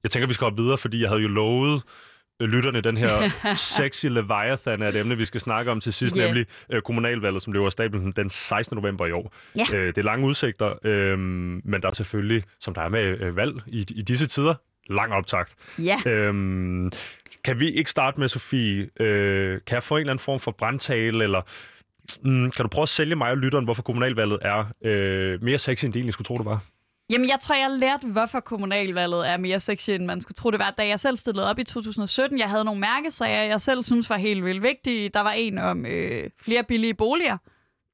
jeg 0.03 0.11
tænker, 0.11 0.27
vi 0.27 0.35
skal 0.35 0.45
op 0.45 0.57
videre, 0.57 0.79
fordi 0.79 1.01
jeg 1.01 1.09
havde 1.09 1.23
jo 1.23 1.29
lovet 1.29 1.83
øh, 2.41 2.49
lytterne 2.49 2.81
den 2.81 2.97
her 2.97 3.31
sexy 3.77 4.07
leviathan 4.07 4.83
af 4.83 4.89
et 4.89 4.97
emne, 4.97 5.17
vi 5.17 5.25
skal 5.25 5.41
snakke 5.41 5.71
om 5.71 5.81
til 5.81 5.93
sidst, 5.93 6.17
yeah. 6.17 6.27
nemlig 6.27 6.47
øh, 6.73 6.83
kommunalvalget, 6.83 7.43
som 7.43 7.53
løber 7.53 7.67
af 7.67 7.73
stablen 7.73 8.13
den 8.13 8.29
16. 8.29 8.77
november 8.77 9.07
i 9.07 9.13
år. 9.13 9.35
Ja. 9.57 9.77
Øh, 9.77 9.87
det 9.87 9.99
er 9.99 10.03
lange 10.03 10.27
udsigter, 10.27 10.75
øh, 10.85 11.19
men 11.19 11.83
der 11.83 11.89
er 11.89 11.93
selvfølgelig, 11.93 12.43
som 12.61 12.75
der 12.75 12.83
er 12.83 12.89
med 12.89 13.21
øh, 13.21 13.37
valg 13.37 13.63
i, 13.67 13.87
i 13.95 14.03
disse 14.03 14.27
tider, 14.27 14.55
lang 14.91 15.13
optakt. 15.13 15.55
Ja. 15.79 16.11
Øhm, 16.11 16.93
kan 17.45 17.61
vi 17.61 17.71
ikke 17.71 17.91
starte 17.91 18.21
med, 18.21 18.29
Sofie, 18.29 18.89
øh, 19.01 19.61
kan 19.67 19.75
jeg 19.75 19.83
få 19.83 19.95
en 19.95 20.01
eller 20.01 20.13
anden 20.13 20.23
form 20.23 20.41
for 20.41 20.51
brandtale, 20.51 21.25
eller 21.25 21.43
mm, 22.25 22.51
kan 22.51 22.63
du 22.63 22.69
prøve 22.69 22.83
at 22.83 22.89
sælge 22.89 23.17
mig 23.17 23.31
og 23.31 23.37
lytteren, 23.37 23.65
hvorfor 23.65 23.83
kommunalvalget 23.83 24.39
er 24.43 24.65
øh, 24.85 25.43
mere 25.43 25.59
sexy, 25.59 25.85
end 25.85 25.93
det 25.93 25.99
egentlig 25.99 26.13
skulle 26.13 26.27
tro, 26.27 26.39
det 26.39 26.45
var? 26.47 26.61
Jamen, 27.11 27.29
jeg 27.29 27.39
tror, 27.41 27.55
jeg 27.55 27.71
lærte, 27.71 28.07
hvorfor 28.07 28.41
kommunalvalget 28.41 29.29
er 29.31 29.37
mere 29.37 29.61
sexy, 29.61 29.91
end 29.91 30.05
man 30.05 30.21
skulle 30.21 30.35
tro, 30.35 30.51
det 30.51 30.59
var. 30.59 30.71
Da 30.71 30.87
jeg 30.87 31.01
selv 31.01 31.17
stillede 31.17 31.51
op 31.51 31.59
i 31.59 31.65
2017, 31.65 32.39
jeg 32.39 32.51
havde 32.51 32.65
nogle 32.65 32.81
mærkesager, 32.81 33.43
jeg 33.43 33.61
selv 33.61 33.85
synes 33.85 34.11
var 34.11 34.17
helt 34.17 34.45
vildt 34.45 34.63
vigtige. 34.63 35.09
Der 35.09 35.21
var 35.21 35.31
en 35.31 35.59
om 35.59 35.87
øh, 35.87 36.31
flere 36.41 36.65
billige 36.65 36.95
boliger. 36.95 37.37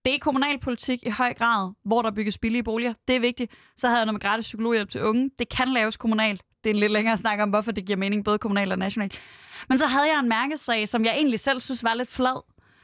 Det 0.05 0.15
er 0.15 0.19
kommunalpolitik 0.19 1.03
i 1.03 1.11
høj 1.11 1.35
grad, 1.35 1.73
hvor 1.85 2.03
der 2.03 2.11
bygges 2.11 2.39
billige 2.39 2.63
boliger. 2.63 2.95
Det 3.09 3.17
er 3.17 3.21
vigtigt. 3.21 3.53
Så 3.77 3.87
havde 3.87 3.99
jeg 3.99 4.07
noget 4.07 4.15
med 4.15 4.21
gratis 4.21 4.45
psykologhjælp 4.45 4.91
til 4.91 5.03
unge. 5.03 5.31
Det 5.39 5.49
kan 5.49 5.69
laves 5.69 5.97
kommunalt. 5.97 6.43
Det 6.65 6.71
er 6.71 6.75
en 6.75 6.81
lidt 6.81 6.93
længere 6.93 7.19
snak 7.19 7.41
om, 7.41 7.49
hvorfor 7.49 7.73
det 7.73 7.85
giver 7.85 7.97
mening 7.97 8.25
både 8.25 8.39
kommunalt 8.39 8.73
og 8.73 8.79
nationalt. 8.79 9.21
Men 9.69 9.79
så 9.79 9.87
havde 9.87 10.07
jeg 10.07 10.21
en 10.21 10.29
mærkesag, 10.29 10.89
som 10.89 11.05
jeg 11.05 11.15
egentlig 11.15 11.41
selv 11.41 11.61
synes 11.61 11.85
var 11.85 11.95
lidt 11.95 12.11
flad 12.13 12.43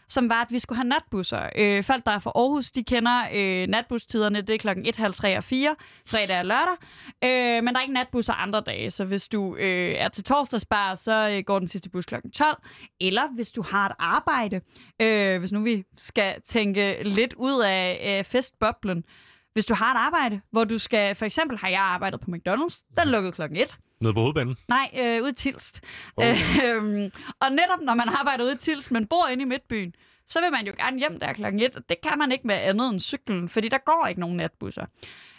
som 0.09 0.28
var, 0.28 0.42
at 0.42 0.46
vi 0.50 0.59
skulle 0.59 0.76
have 0.76 0.88
natbusser. 0.88 1.48
Øh, 1.57 1.84
folk, 1.84 2.07
der 2.07 2.12
er 2.12 2.18
fra 2.18 2.32
Aarhus, 2.34 2.70
de 2.70 2.84
kender 2.84 3.22
øh, 3.34 3.66
natbustiderne. 3.66 4.40
Det 4.40 4.55
er 4.55 4.59
klokken 4.59 4.86
1, 4.86 4.96
halv 4.96 5.14
3 5.14 5.36
og 5.36 5.44
4, 5.44 5.76
fredag 6.07 6.38
og 6.38 6.44
lørdag. 6.44 6.76
Øh, 7.24 7.64
men 7.64 7.74
der 7.74 7.78
er 7.78 7.82
ikke 7.82 7.94
natbusser 7.94 8.32
andre 8.32 8.61
dage, 8.61 8.90
så 8.90 9.05
hvis 9.05 9.28
du 9.28 9.57
øh, 9.57 9.94
er 9.94 10.09
til 10.09 10.24
torsdagsbar, 10.24 10.94
så 10.94 11.28
øh, 11.28 11.44
går 11.46 11.59
den 11.59 11.68
sidste 11.68 11.90
bus 11.90 12.07
klokken 12.07 12.30
12. 12.30 12.62
Eller 13.00 13.34
hvis 13.34 13.52
du 13.52 13.62
har 13.62 13.86
et 13.86 13.94
arbejde, 13.98 14.61
øh, 15.02 15.38
hvis 15.38 15.52
nu 15.52 15.62
vi 15.62 15.84
skal 15.96 16.40
tænke 16.42 17.02
lidt 17.02 17.34
ud 17.36 17.62
af 17.66 18.18
øh, 18.18 18.24
festboblen, 18.24 19.05
hvis 19.52 19.64
du 19.64 19.74
har 19.74 19.94
et 19.94 19.98
arbejde, 19.98 20.40
hvor 20.50 20.64
du 20.64 20.78
skal, 20.78 21.14
for 21.14 21.24
eksempel 21.24 21.59
har 21.59 21.68
jeg 21.68 21.80
arbejdet 21.80 22.20
på 22.20 22.30
McDonald's, 22.30 22.94
den 23.00 23.09
lukkede 23.09 23.32
klokken 23.32 23.59
1. 23.59 23.78
Nede 24.05 24.14
på 24.14 24.20
hovedbanen? 24.20 24.57
Nej, 24.68 24.90
øh, 24.98 25.22
ude 25.22 25.30
i 25.30 25.34
Tilst. 25.34 25.80
Oh. 26.16 26.26
Øhm, 26.64 27.11
og 27.40 27.50
netop 27.50 27.80
når 27.82 27.94
man 27.94 28.09
arbejder 28.09 28.44
ude 28.44 28.52
i 28.52 28.57
Tilst, 28.57 28.90
men 28.90 29.07
bor 29.07 29.28
inde 29.28 29.42
i 29.42 29.44
Midtbyen, 29.44 29.94
så 30.28 30.40
vil 30.40 30.50
man 30.52 30.66
jo 30.66 30.72
gerne 30.76 30.98
hjem 30.98 31.20
der 31.20 31.32
klokken 31.32 31.62
1, 31.62 31.76
og 31.76 31.82
det 31.88 32.00
kan 32.00 32.18
man 32.18 32.32
ikke 32.32 32.46
med 32.46 32.55
andet 32.55 32.92
end 32.92 33.00
cyklen, 33.00 33.48
fordi 33.48 33.68
der 33.68 33.78
går 33.78 34.07
ikke 34.09 34.20
nogen 34.20 34.36
natbusser. 34.36 34.86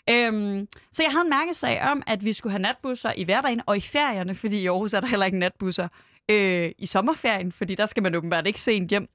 Øhm, 0.09 0.67
så 0.91 1.03
jeg 1.03 1.11
havde 1.11 1.23
en 1.23 1.29
mærkesag 1.29 1.81
om, 1.81 2.03
at 2.07 2.25
vi 2.25 2.33
skulle 2.33 2.51
have 2.51 2.61
natbusser 2.61 3.13
i 3.17 3.23
hverdagen 3.23 3.61
og 3.65 3.77
i 3.77 3.81
ferierne, 3.81 4.35
fordi 4.35 4.61
i 4.61 4.67
Aarhus 4.67 4.93
er 4.93 4.99
der 4.99 5.07
heller 5.07 5.25
ikke 5.25 5.39
natbusser 5.39 5.87
øh, 6.29 6.71
i 6.77 6.85
sommerferien, 6.85 7.51
fordi 7.51 7.75
der 7.75 7.85
skal 7.85 8.03
man 8.03 8.15
åbenbart 8.15 8.47
ikke 8.47 8.59
sent 8.59 8.89
hjem. 8.89 9.07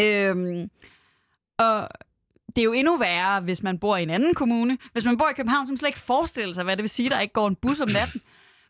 Øhm, 0.00 0.70
og 1.58 1.88
det 2.56 2.62
er 2.62 2.64
jo 2.64 2.72
endnu 2.72 2.96
værre, 2.96 3.40
hvis 3.40 3.62
man 3.62 3.78
bor 3.78 3.96
i 3.96 4.02
en 4.02 4.10
anden 4.10 4.34
kommune. 4.34 4.78
Hvis 4.92 5.04
man 5.04 5.18
bor 5.18 5.28
i 5.28 5.34
København, 5.34 5.66
så 5.66 5.72
man 5.72 5.78
slet 5.78 5.88
ikke 5.88 5.98
forestille 5.98 6.54
sig, 6.54 6.64
hvad 6.64 6.76
det 6.76 6.82
vil 6.82 6.90
sige, 6.90 7.10
der 7.10 7.20
ikke 7.20 7.32
går 7.32 7.48
en 7.48 7.56
bus 7.56 7.80
om 7.80 7.88
natten. 7.88 8.20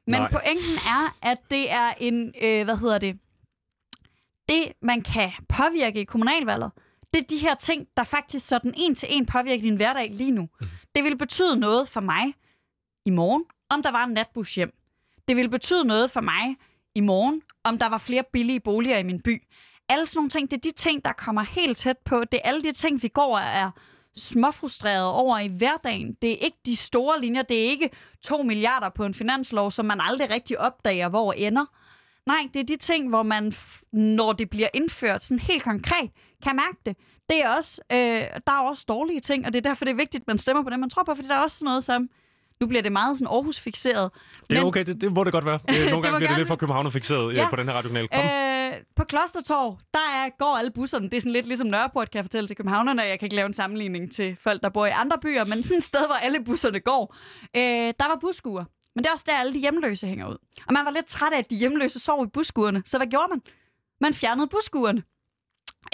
Men 0.08 0.20
Nej. 0.20 0.30
pointen 0.30 0.76
er, 0.86 1.16
at 1.22 1.38
det 1.50 1.70
er 1.70 1.92
en, 2.00 2.34
øh, 2.42 2.64
hvad 2.64 2.76
hedder 2.76 2.98
det, 2.98 3.18
det 4.48 4.72
man 4.82 5.02
kan 5.02 5.32
påvirke 5.48 6.00
i 6.00 6.04
kommunalvalget, 6.04 6.70
det 7.14 7.20
er 7.20 7.26
de 7.30 7.38
her 7.38 7.54
ting, 7.54 7.88
der 7.96 8.04
faktisk 8.04 8.48
sådan 8.48 8.74
en 8.76 8.94
til 8.94 9.08
en 9.12 9.26
påvirker 9.26 9.62
din 9.62 9.76
hverdag 9.76 10.10
lige 10.12 10.30
nu. 10.30 10.48
Mhm. 10.60 10.70
Det 10.94 11.04
vil 11.04 11.18
betyde 11.18 11.60
noget 11.60 11.88
for 11.88 12.00
mig 12.00 12.34
i 13.06 13.10
morgen, 13.10 13.44
om 13.70 13.82
der 13.82 13.90
var 13.90 14.04
en 14.04 14.12
natbus 14.12 14.54
hjem. 14.54 14.72
Det 15.28 15.36
vil 15.36 15.48
betyde 15.50 15.84
noget 15.84 16.10
for 16.10 16.20
mig 16.20 16.56
i 16.94 17.00
morgen, 17.00 17.42
om 17.64 17.78
der 17.78 17.86
var 17.86 17.98
flere 17.98 18.24
billige 18.32 18.60
boliger 18.60 18.98
i 18.98 19.02
min 19.02 19.20
by. 19.22 19.42
Alle 19.88 20.06
sådan 20.06 20.18
nogle 20.18 20.30
ting, 20.30 20.50
det 20.50 20.56
er 20.56 20.60
de 20.60 20.72
ting, 20.76 21.04
der 21.04 21.12
kommer 21.12 21.42
helt 21.42 21.78
tæt 21.78 21.98
på. 22.04 22.24
Det 22.32 22.40
er 22.44 22.48
alle 22.48 22.62
de 22.62 22.72
ting, 22.72 23.02
vi 23.02 23.08
går 23.08 23.36
og 23.36 23.42
er 23.44 23.70
småfrustreret 24.18 25.06
over 25.12 25.38
i 25.38 25.48
hverdagen. 25.48 26.16
Det 26.22 26.30
er 26.32 26.36
ikke 26.36 26.56
de 26.66 26.76
store 26.76 27.20
linjer. 27.20 27.42
Det 27.42 27.58
er 27.64 27.70
ikke 27.70 27.90
2 28.24 28.42
milliarder 28.42 28.88
på 28.88 29.04
en 29.04 29.14
finanslov, 29.14 29.70
som 29.70 29.86
man 29.86 30.00
aldrig 30.00 30.30
rigtig 30.30 30.58
opdager, 30.60 31.08
hvor 31.08 31.32
ender. 31.32 31.64
Nej, 32.26 32.36
det 32.54 32.60
er 32.60 32.64
de 32.64 32.76
ting, 32.76 33.08
hvor 33.08 33.22
man, 33.22 33.52
når 33.92 34.32
det 34.32 34.50
bliver 34.50 34.68
indført 34.74 35.24
sådan 35.24 35.38
helt 35.38 35.62
konkret, 35.62 36.10
kan 36.44 36.56
mærke 36.56 36.76
det. 36.86 36.96
Det 37.28 37.44
er 37.44 37.48
også, 37.56 37.80
øh, 37.92 37.98
der 38.46 38.52
er 38.52 38.68
også 38.70 38.84
dårlige 38.88 39.20
ting, 39.20 39.46
og 39.46 39.52
det 39.52 39.58
er 39.66 39.70
derfor, 39.70 39.84
det 39.84 39.92
er 39.92 39.96
vigtigt, 39.96 40.20
at 40.22 40.26
man 40.26 40.38
stemmer 40.38 40.62
på 40.62 40.70
det, 40.70 40.78
man 40.80 40.90
tror 40.90 41.02
på, 41.02 41.14
fordi 41.14 41.28
der 41.28 41.34
er 41.34 41.42
også 41.42 41.64
noget 41.64 41.84
som, 41.84 42.08
nu 42.60 42.66
bliver 42.66 42.82
det 42.82 42.92
meget 42.92 43.18
sådan 43.18 43.32
Aarhus-fixeret. 43.34 44.10
Det 44.50 44.56
er 44.56 44.60
men- 44.60 44.66
okay, 44.68 44.84
det, 44.84 45.00
det 45.00 45.12
må 45.12 45.24
det 45.24 45.32
godt 45.32 45.44
være. 45.44 45.58
Det, 45.68 45.74
nogle 45.78 45.84
Det 45.84 45.90
gange 45.90 46.00
bliver 46.02 46.12
det 46.18 46.28
gerne- 46.28 46.38
lidt 46.38 46.48
for 46.48 46.56
København 46.56 46.92
fixeret 46.92 47.34
ja. 47.36 47.40
Ja. 47.42 47.50
på 47.50 47.56
den 47.56 47.66
her 47.68 47.74
radiokanal. 47.74 48.08
Kom. 48.08 48.20
Øh, 48.20 48.24
på 48.96 49.04
Klostertorv, 49.04 49.78
der 49.94 49.98
er, 50.14 50.28
går 50.38 50.56
alle 50.58 50.70
busserne. 50.70 51.10
Det 51.10 51.16
er 51.16 51.20
sådan 51.20 51.32
lidt 51.32 51.46
ligesom 51.46 51.68
Nørreport, 51.68 52.10
kan 52.10 52.16
jeg 52.18 52.24
fortælle 52.24 52.48
til 52.48 52.56
københavnerne. 52.56 53.02
Jeg 53.02 53.18
kan 53.18 53.26
ikke 53.26 53.36
lave 53.36 53.46
en 53.46 53.54
sammenligning 53.54 54.12
til 54.12 54.36
folk, 54.40 54.62
der 54.62 54.68
bor 54.68 54.86
i 54.86 54.90
andre 54.90 55.18
byer, 55.22 55.44
men 55.44 55.62
sådan 55.62 55.78
et 55.78 55.84
sted, 55.84 56.06
hvor 56.06 56.14
alle 56.14 56.44
busserne 56.44 56.80
går. 56.80 57.14
Øh, 57.56 57.62
der 58.00 58.08
var 58.08 58.18
busskuer. 58.20 58.64
Men 58.94 59.04
det 59.04 59.08
er 59.08 59.12
også 59.12 59.24
der, 59.28 59.36
alle 59.36 59.52
de 59.52 59.58
hjemløse 59.58 60.06
hænger 60.06 60.28
ud. 60.28 60.36
Og 60.66 60.72
man 60.72 60.84
var 60.84 60.90
lidt 60.90 61.06
træt 61.06 61.32
af, 61.32 61.38
at 61.38 61.50
de 61.50 61.56
hjemløse 61.56 61.98
sov 61.98 62.24
i 62.24 62.28
busskuerne. 62.28 62.82
Så 62.86 62.98
hvad 62.98 63.06
gjorde 63.06 63.26
man? 63.30 63.42
Man 64.00 64.14
fjernede 64.14 64.46
busskuerne. 64.46 65.02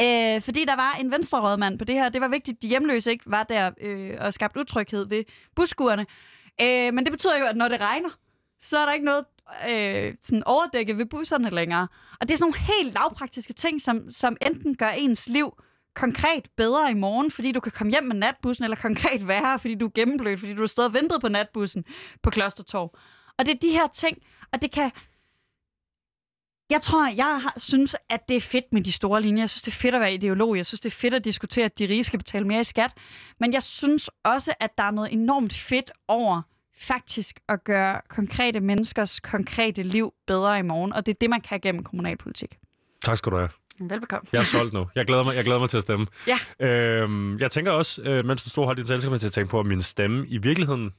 Øh, 0.00 0.42
fordi 0.42 0.64
der 0.64 0.76
var 0.76 0.92
en 1.00 1.10
venstrerådmand 1.10 1.78
på 1.78 1.84
det 1.84 1.94
her. 1.94 2.08
Det 2.08 2.20
var 2.20 2.28
vigtigt, 2.28 2.56
at 2.56 2.62
de 2.62 2.68
hjemløse 2.68 3.10
ikke 3.10 3.24
var 3.26 3.42
der 3.42 3.70
øh, 3.80 4.16
og 4.20 4.34
skabte 4.34 4.60
utryghed 4.60 5.08
ved 5.08 5.24
busskuerne. 5.56 6.06
Øh, 6.60 6.94
men 6.94 7.04
det 7.04 7.12
betyder 7.12 7.38
jo, 7.38 7.44
at 7.44 7.56
når 7.56 7.68
det 7.68 7.80
regner, 7.80 8.10
så 8.60 8.78
er 8.78 8.86
der 8.86 8.92
ikke 8.92 9.04
noget 9.04 9.24
øh, 9.70 10.14
sådan 10.22 10.44
overdække 10.46 10.98
ved 10.98 11.06
busserne 11.06 11.50
længere. 11.50 11.88
Og 12.20 12.28
det 12.28 12.34
er 12.34 12.38
sådan 12.38 12.52
nogle 12.52 12.58
helt 12.58 12.94
lavpraktiske 12.94 13.52
ting, 13.52 13.82
som, 13.82 14.10
som 14.10 14.36
enten 14.46 14.76
gør 14.76 14.88
ens 14.88 15.28
liv 15.28 15.54
konkret 15.94 16.48
bedre 16.56 16.90
i 16.90 16.94
morgen, 16.94 17.30
fordi 17.30 17.52
du 17.52 17.60
kan 17.60 17.72
komme 17.72 17.90
hjem 17.90 18.04
med 18.04 18.16
natbussen, 18.16 18.64
eller 18.64 18.76
konkret 18.76 19.28
værre, 19.28 19.58
fordi 19.58 19.74
du 19.74 19.86
er 19.86 19.90
gennemblødt, 19.94 20.40
fordi 20.40 20.54
du 20.54 20.60
har 20.60 20.66
stået 20.66 20.88
og 20.88 20.94
ventet 20.94 21.20
på 21.20 21.28
natbussen 21.28 21.84
på 22.22 22.30
Klostertorv. 22.30 22.98
Og 23.38 23.46
det 23.46 23.54
er 23.54 23.58
de 23.58 23.70
her 23.70 23.86
ting, 23.86 24.18
og 24.52 24.62
det 24.62 24.70
kan... 24.70 24.90
Jeg 26.70 26.82
tror, 26.82 27.08
jeg 27.16 27.40
har, 27.42 27.54
synes, 27.56 27.96
at 28.08 28.28
det 28.28 28.36
er 28.36 28.40
fedt 28.40 28.64
med 28.72 28.82
de 28.82 28.92
store 28.92 29.22
linjer. 29.22 29.42
Jeg 29.42 29.50
synes, 29.50 29.62
det 29.62 29.70
er 29.70 29.76
fedt 29.76 29.94
at 29.94 30.00
være 30.00 30.14
ideolog. 30.14 30.56
Jeg 30.56 30.66
synes, 30.66 30.80
det 30.80 30.90
er 30.90 30.96
fedt 30.96 31.14
at 31.14 31.24
diskutere, 31.24 31.64
at 31.64 31.78
de 31.78 31.84
rige 31.84 32.04
skal 32.04 32.18
betale 32.18 32.46
mere 32.46 32.60
i 32.60 32.64
skat. 32.64 32.90
Men 33.40 33.52
jeg 33.52 33.62
synes 33.62 34.10
også, 34.24 34.54
at 34.60 34.70
der 34.78 34.84
er 34.84 34.90
noget 34.90 35.12
enormt 35.12 35.52
fedt 35.52 35.90
over 36.08 36.42
faktisk 36.76 37.40
at 37.48 37.64
gøre 37.64 38.00
konkrete 38.08 38.60
menneskers 38.60 39.20
konkrete 39.20 39.82
liv 39.82 40.14
bedre 40.26 40.58
i 40.58 40.62
morgen. 40.62 40.92
Og 40.92 41.06
det 41.06 41.12
er 41.14 41.16
det, 41.20 41.30
man 41.30 41.40
kan 41.40 41.60
gennem 41.60 41.84
kommunalpolitik. 41.84 42.58
Tak 43.04 43.18
skal 43.18 43.32
du 43.32 43.36
have. 43.36 43.48
Velbekomme. 43.80 44.28
Jeg 44.32 44.38
er 44.38 44.44
solgt 44.44 44.72
nu. 44.74 44.86
Jeg 44.94 45.06
glæder 45.06 45.22
mig, 45.24 45.36
jeg 45.36 45.44
glæder 45.44 45.60
mig 45.60 45.68
til 45.70 45.76
at 45.76 45.82
stemme. 45.82 46.06
Ja. 46.26 46.66
Øhm, 46.66 47.38
jeg 47.38 47.50
tænker 47.50 47.72
også, 47.72 48.02
øh, 48.02 48.24
mens 48.24 48.44
du 48.44 48.50
stod 48.50 48.62
og 48.62 48.66
holdt 48.66 48.78
din 48.78 48.86
tale, 48.86 49.00
så 49.00 49.10
jeg 49.10 49.20
til 49.20 49.26
at 49.26 49.32
tænke 49.32 49.50
på, 49.50 49.60
at 49.60 49.66
min 49.66 49.82
stemme 49.82 50.26
i 50.28 50.38
virkeligheden, 50.38 50.90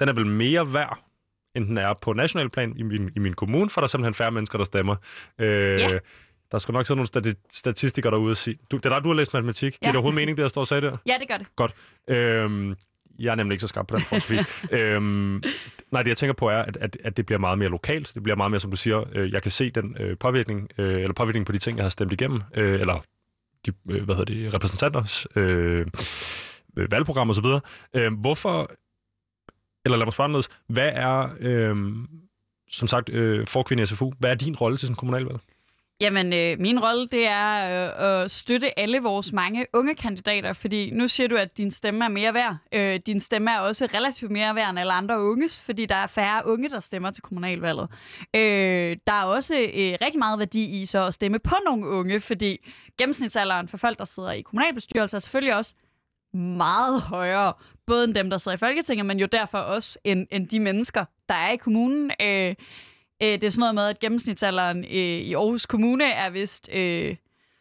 den 0.00 0.08
er 0.08 0.12
vel 0.12 0.26
mere 0.26 0.72
værd, 0.74 0.98
end 1.54 1.66
den 1.66 1.78
er 1.78 1.94
på 2.02 2.12
national 2.12 2.50
plan 2.50 2.72
i 2.76 2.82
min, 2.82 3.10
i 3.16 3.18
min 3.18 3.34
kommune, 3.34 3.70
for 3.70 3.80
der 3.80 3.86
er 3.86 3.88
simpelthen 3.88 4.14
færre 4.14 4.30
mennesker, 4.30 4.58
der 4.58 4.64
stemmer. 4.64 4.96
Øh, 5.38 5.80
Ja. 5.80 5.98
Der 6.52 6.58
skal 6.58 6.72
nok 6.72 6.86
sidde 6.86 6.96
nogle 6.98 7.08
stati- 7.08 7.46
statistikere 7.50 8.10
derude 8.12 8.30
og 8.30 8.36
sige... 8.36 8.58
Du, 8.70 8.76
det 8.76 8.86
er 8.86 8.90
dig, 8.90 9.04
du 9.04 9.08
har 9.08 9.14
læst 9.14 9.32
matematik. 9.34 9.72
Giver 9.72 9.78
Ja. 9.82 9.88
det 9.88 9.96
overhovedet 9.96 10.16
mening, 10.16 10.36
det 10.36 10.42
jeg 10.42 10.50
står 10.50 10.60
og 10.60 10.66
sagde 10.66 10.80
der? 10.86 10.96
Ja, 11.06 11.14
det 11.20 11.28
gør 11.28 11.36
det. 11.36 11.46
Godt. 11.56 11.74
Øhm, 12.08 12.74
jeg 13.20 13.30
er 13.30 13.34
nemlig 13.34 13.54
ikke 13.54 13.60
så 13.60 13.68
skarp 13.68 13.86
på 13.86 13.96
den 13.96 14.04
front, 14.04 14.22
Sofie. 14.22 14.44
øhm, 14.78 15.42
nej, 15.90 16.02
det 16.02 16.08
jeg 16.08 16.16
tænker 16.16 16.34
på 16.34 16.48
er, 16.48 16.58
at, 16.62 16.76
at, 16.76 16.96
at 17.04 17.16
det 17.16 17.26
bliver 17.26 17.38
meget 17.38 17.58
mere 17.58 17.68
lokalt. 17.68 18.10
Det 18.14 18.22
bliver 18.22 18.36
meget 18.36 18.50
mere, 18.50 18.60
som 18.60 18.70
du 18.70 18.76
siger, 18.76 19.04
øh, 19.12 19.32
jeg 19.32 19.42
kan 19.42 19.50
se 19.50 19.70
den 19.70 19.96
øh, 20.00 20.18
påvirkning, 20.18 20.68
øh, 20.78 21.00
eller 21.00 21.12
påvirkning 21.12 21.46
på 21.46 21.52
de 21.52 21.58
ting, 21.58 21.76
jeg 21.76 21.84
har 21.84 21.90
stemt 21.90 22.12
igennem, 22.12 22.42
øh, 22.54 22.80
eller 22.80 23.04
de, 23.66 23.72
øh, 23.90 24.04
hvad 24.04 24.14
hedder 24.14 24.34
det, 24.34 24.54
repræsentanters 24.54 25.26
øh, 25.36 25.86
øh, 26.76 26.90
valgprogram 26.90 27.28
og 27.28 27.34
så 27.34 27.42
videre. 27.42 27.60
Øh, 27.94 28.12
hvorfor, 28.20 28.70
eller 29.84 29.96
lad 29.96 30.06
mig 30.06 30.12
spørge 30.12 30.24
anderledes, 30.24 30.48
hvad 30.66 30.90
er, 30.94 31.28
øh, 31.40 31.76
som 32.70 32.88
sagt, 32.88 33.10
øh, 33.10 33.46
forkvinde 33.46 33.82
i 33.82 33.86
SFU, 33.86 34.12
hvad 34.18 34.30
er 34.30 34.34
din 34.34 34.56
rolle 34.56 34.76
til 34.76 34.86
sådan 34.86 34.92
en 34.92 34.96
kommunalvalg? 34.96 35.38
Jamen, 36.00 36.32
øh, 36.32 36.60
min 36.60 36.80
rolle, 36.80 37.06
det 37.08 37.26
er 37.26 37.54
øh, 37.56 38.22
at 38.22 38.30
støtte 38.30 38.78
alle 38.78 38.98
vores 39.00 39.32
mange 39.32 39.66
unge 39.72 39.94
kandidater, 39.94 40.52
fordi 40.52 40.90
nu 40.90 41.08
siger 41.08 41.28
du, 41.28 41.36
at 41.36 41.56
din 41.56 41.70
stemme 41.70 42.04
er 42.04 42.08
mere 42.08 42.34
værd. 42.34 42.56
Øh, 42.72 43.00
din 43.06 43.20
stemme 43.20 43.50
er 43.50 43.58
også 43.58 43.88
relativt 43.94 44.30
mere 44.30 44.54
værd 44.54 44.70
end 44.70 44.78
alle 44.78 44.92
andre 44.92 45.20
unges, 45.22 45.62
fordi 45.62 45.86
der 45.86 45.94
er 45.94 46.06
færre 46.06 46.42
unge, 46.46 46.70
der 46.70 46.80
stemmer 46.80 47.10
til 47.10 47.22
kommunalvalget. 47.22 47.88
Øh, 48.34 48.96
der 49.06 49.12
er 49.12 49.24
også 49.24 49.54
øh, 49.54 49.92
rigtig 50.02 50.18
meget 50.18 50.38
værdi 50.38 50.82
i 50.82 50.86
så 50.86 51.06
at 51.06 51.14
stemme 51.14 51.38
på 51.38 51.54
nogle 51.64 51.86
unge, 51.86 52.20
fordi 52.20 52.70
gennemsnitsalderen 52.98 53.68
for 53.68 53.76
folk, 53.76 53.98
der 53.98 54.04
sidder 54.04 54.32
i 54.32 54.40
kommunalbestyrelser, 54.40 55.18
er 55.18 55.20
selvfølgelig 55.20 55.56
også 55.56 55.74
meget 56.34 57.00
højere, 57.00 57.52
både 57.86 58.04
end 58.04 58.14
dem, 58.14 58.30
der 58.30 58.38
sidder 58.38 58.56
i 58.56 58.58
Folketinget, 58.58 59.06
men 59.06 59.20
jo 59.20 59.26
derfor 59.32 59.58
også 59.58 59.98
end, 60.04 60.26
end 60.30 60.46
de 60.46 60.60
mennesker, 60.60 61.04
der 61.28 61.34
er 61.34 61.50
i 61.50 61.56
kommunen. 61.56 62.10
Øh, 62.22 62.54
Øh, 63.22 63.28
det 63.28 63.44
er 63.44 63.50
sådan 63.50 63.60
noget 63.60 63.74
med, 63.74 63.88
at 63.88 64.00
gennemsnitsalderen 64.00 64.84
øh, 64.84 64.90
i 64.90 65.34
Aarhus 65.34 65.66
Kommune 65.66 66.04
er 66.04 66.30
vist 66.30 66.68
øh, 66.72 67.16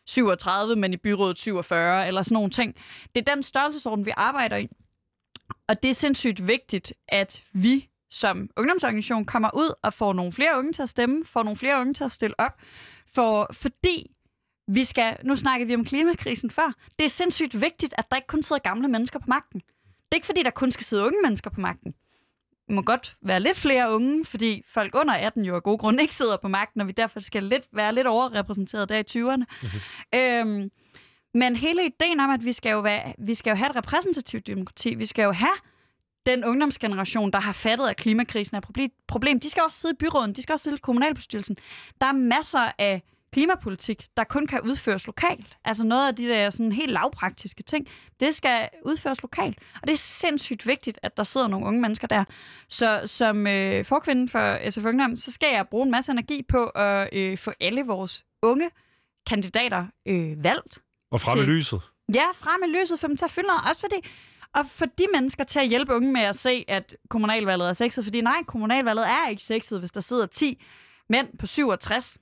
37, 0.07 0.75
men 0.75 0.93
i 0.93 0.97
byrådet 0.97 1.39
47, 1.39 2.07
eller 2.07 2.21
sådan 2.21 2.33
nogle 2.33 2.49
ting. 2.49 2.75
Det 3.15 3.27
er 3.27 3.33
den 3.35 3.43
størrelsesorden, 3.43 4.05
vi 4.05 4.11
arbejder 4.17 4.57
i. 4.57 4.67
Og 5.67 5.83
det 5.83 5.89
er 5.89 5.93
sindssygt 5.93 6.47
vigtigt, 6.47 6.93
at 7.07 7.43
vi 7.53 7.89
som 8.11 8.49
ungdomsorganisation 8.57 9.25
kommer 9.25 9.49
ud 9.53 9.73
og 9.83 9.93
får 9.93 10.13
nogle 10.13 10.31
flere 10.31 10.57
unge 10.57 10.73
til 10.73 10.81
at 10.81 10.89
stemme, 10.89 11.25
får 11.25 11.43
nogle 11.43 11.57
flere 11.57 11.81
unge 11.81 11.93
til 11.93 12.03
at 12.03 12.11
stille 12.11 12.39
op, 12.39 12.59
for, 13.07 13.49
fordi 13.53 14.11
vi 14.67 14.83
skal, 14.83 15.17
nu 15.23 15.35
snakkede 15.35 15.67
vi 15.67 15.75
om 15.75 15.85
klimakrisen 15.85 16.49
før, 16.49 16.73
det 16.99 17.05
er 17.05 17.09
sindssygt 17.09 17.61
vigtigt, 17.61 17.93
at 17.97 18.05
der 18.09 18.15
ikke 18.15 18.27
kun 18.27 18.43
sidder 18.43 18.61
gamle 18.61 18.87
mennesker 18.87 19.19
på 19.19 19.25
magten. 19.27 19.59
Det 19.59 20.11
er 20.11 20.15
ikke 20.15 20.25
fordi, 20.25 20.43
der 20.43 20.49
kun 20.49 20.71
skal 20.71 20.85
sidde 20.85 21.05
unge 21.05 21.21
mennesker 21.23 21.49
på 21.49 21.61
magten 21.61 21.93
må 22.69 22.81
godt 22.81 23.15
være 23.21 23.39
lidt 23.39 23.57
flere 23.57 23.93
unge, 23.93 24.25
fordi 24.25 24.63
folk 24.67 24.95
under 24.95 25.13
18 25.13 25.45
jo 25.45 25.55
af 25.55 25.63
gode 25.63 25.77
grunde 25.77 26.01
ikke 26.01 26.15
sidder 26.15 26.37
på 26.37 26.47
magten, 26.47 26.81
og 26.81 26.87
vi 26.87 26.91
derfor 26.91 27.19
skal 27.19 27.43
lidt, 27.43 27.63
være 27.73 27.95
lidt 27.95 28.07
overrepræsenteret 28.07 28.89
der 28.89 28.97
i 28.97 29.03
20'erne. 29.09 29.43
Mm-hmm. 29.61 30.19
Øhm, 30.19 30.71
men 31.33 31.55
hele 31.55 31.85
ideen 31.85 32.19
om, 32.19 32.29
at 32.29 32.45
vi 32.45 32.53
skal, 32.53 32.71
jo 32.71 32.79
være, 32.79 33.13
vi 33.17 33.33
skal 33.33 33.51
jo 33.51 33.55
have 33.55 33.69
et 33.69 33.75
repræsentativt 33.75 34.47
demokrati, 34.47 34.95
vi 34.95 35.05
skal 35.05 35.23
jo 35.23 35.31
have 35.31 35.55
den 36.25 36.45
ungdomsgeneration, 36.45 37.31
der 37.31 37.39
har 37.39 37.51
fattet, 37.51 37.87
at 37.87 37.97
klimakrisen 37.97 38.55
er 38.55 38.61
et 38.61 38.91
problem, 39.07 39.39
de 39.39 39.49
skal 39.49 39.63
også 39.63 39.79
sidde 39.79 39.93
i 39.93 39.97
byråden, 39.99 40.33
de 40.33 40.41
skal 40.41 40.53
også 40.53 40.63
sidde 40.63 40.77
i 40.77 40.79
kommunalbestyrelsen. 40.79 41.57
Der 42.01 42.07
er 42.07 42.11
masser 42.11 42.71
af 42.77 43.03
klimapolitik, 43.31 44.07
der 44.17 44.23
kun 44.23 44.47
kan 44.47 44.61
udføres 44.61 45.07
lokalt. 45.07 45.57
Altså 45.65 45.85
noget 45.85 46.07
af 46.07 46.15
de 46.15 46.27
der 46.27 46.49
sådan 46.49 46.71
helt 46.71 46.91
lavpraktiske 46.91 47.63
ting, 47.63 47.87
det 48.19 48.35
skal 48.35 48.69
udføres 48.85 49.21
lokalt. 49.21 49.57
Og 49.81 49.87
det 49.87 49.93
er 49.93 49.97
sindssygt 49.97 50.67
vigtigt, 50.67 50.99
at 51.03 51.17
der 51.17 51.23
sidder 51.23 51.47
nogle 51.47 51.65
unge 51.65 51.81
mennesker 51.81 52.07
der. 52.07 52.23
Så 52.69 53.01
som 53.05 53.47
øh, 53.47 53.85
forkvinde 53.85 54.29
for 54.29 54.69
SF 54.69 54.85
Ungdom, 54.85 55.15
så 55.15 55.31
skal 55.31 55.49
jeg 55.53 55.67
bruge 55.67 55.85
en 55.85 55.91
masse 55.91 56.11
energi 56.11 56.43
på 56.49 56.65
at 56.65 57.09
øh, 57.13 57.37
få 57.37 57.51
alle 57.59 57.83
vores 57.85 58.25
unge 58.41 58.69
kandidater 59.27 59.85
øh, 60.05 60.43
valgt. 60.43 60.79
Og 61.11 61.21
frem 61.21 61.39
i 61.39 61.41
lyset. 61.41 61.81
Ja, 62.13 62.25
frem 62.35 62.61
i 62.69 62.79
lyset, 62.79 62.99
for 62.99 63.07
dem 63.07 63.17
til 63.17 63.25
at 63.25 63.31
fylde. 63.31 63.49
Også 63.69 63.79
fordi, 63.79 63.95
og 64.55 64.65
for 64.65 64.85
de 64.85 65.05
mennesker 65.13 65.43
til 65.43 65.59
at 65.59 65.67
hjælpe 65.67 65.95
unge 65.95 66.13
med 66.13 66.21
at 66.21 66.35
se, 66.35 66.65
at 66.67 66.95
kommunalvalget 67.09 67.69
er 67.69 67.73
sexet. 67.73 68.03
Fordi 68.03 68.21
nej, 68.21 68.43
kommunalvalget 68.47 69.05
er 69.07 69.29
ikke 69.29 69.43
sexet, 69.43 69.79
hvis 69.79 69.91
der 69.91 70.01
sidder 70.01 70.25
10 70.25 70.63
mænd 71.09 71.37
på 71.39 71.45
67 71.45 72.17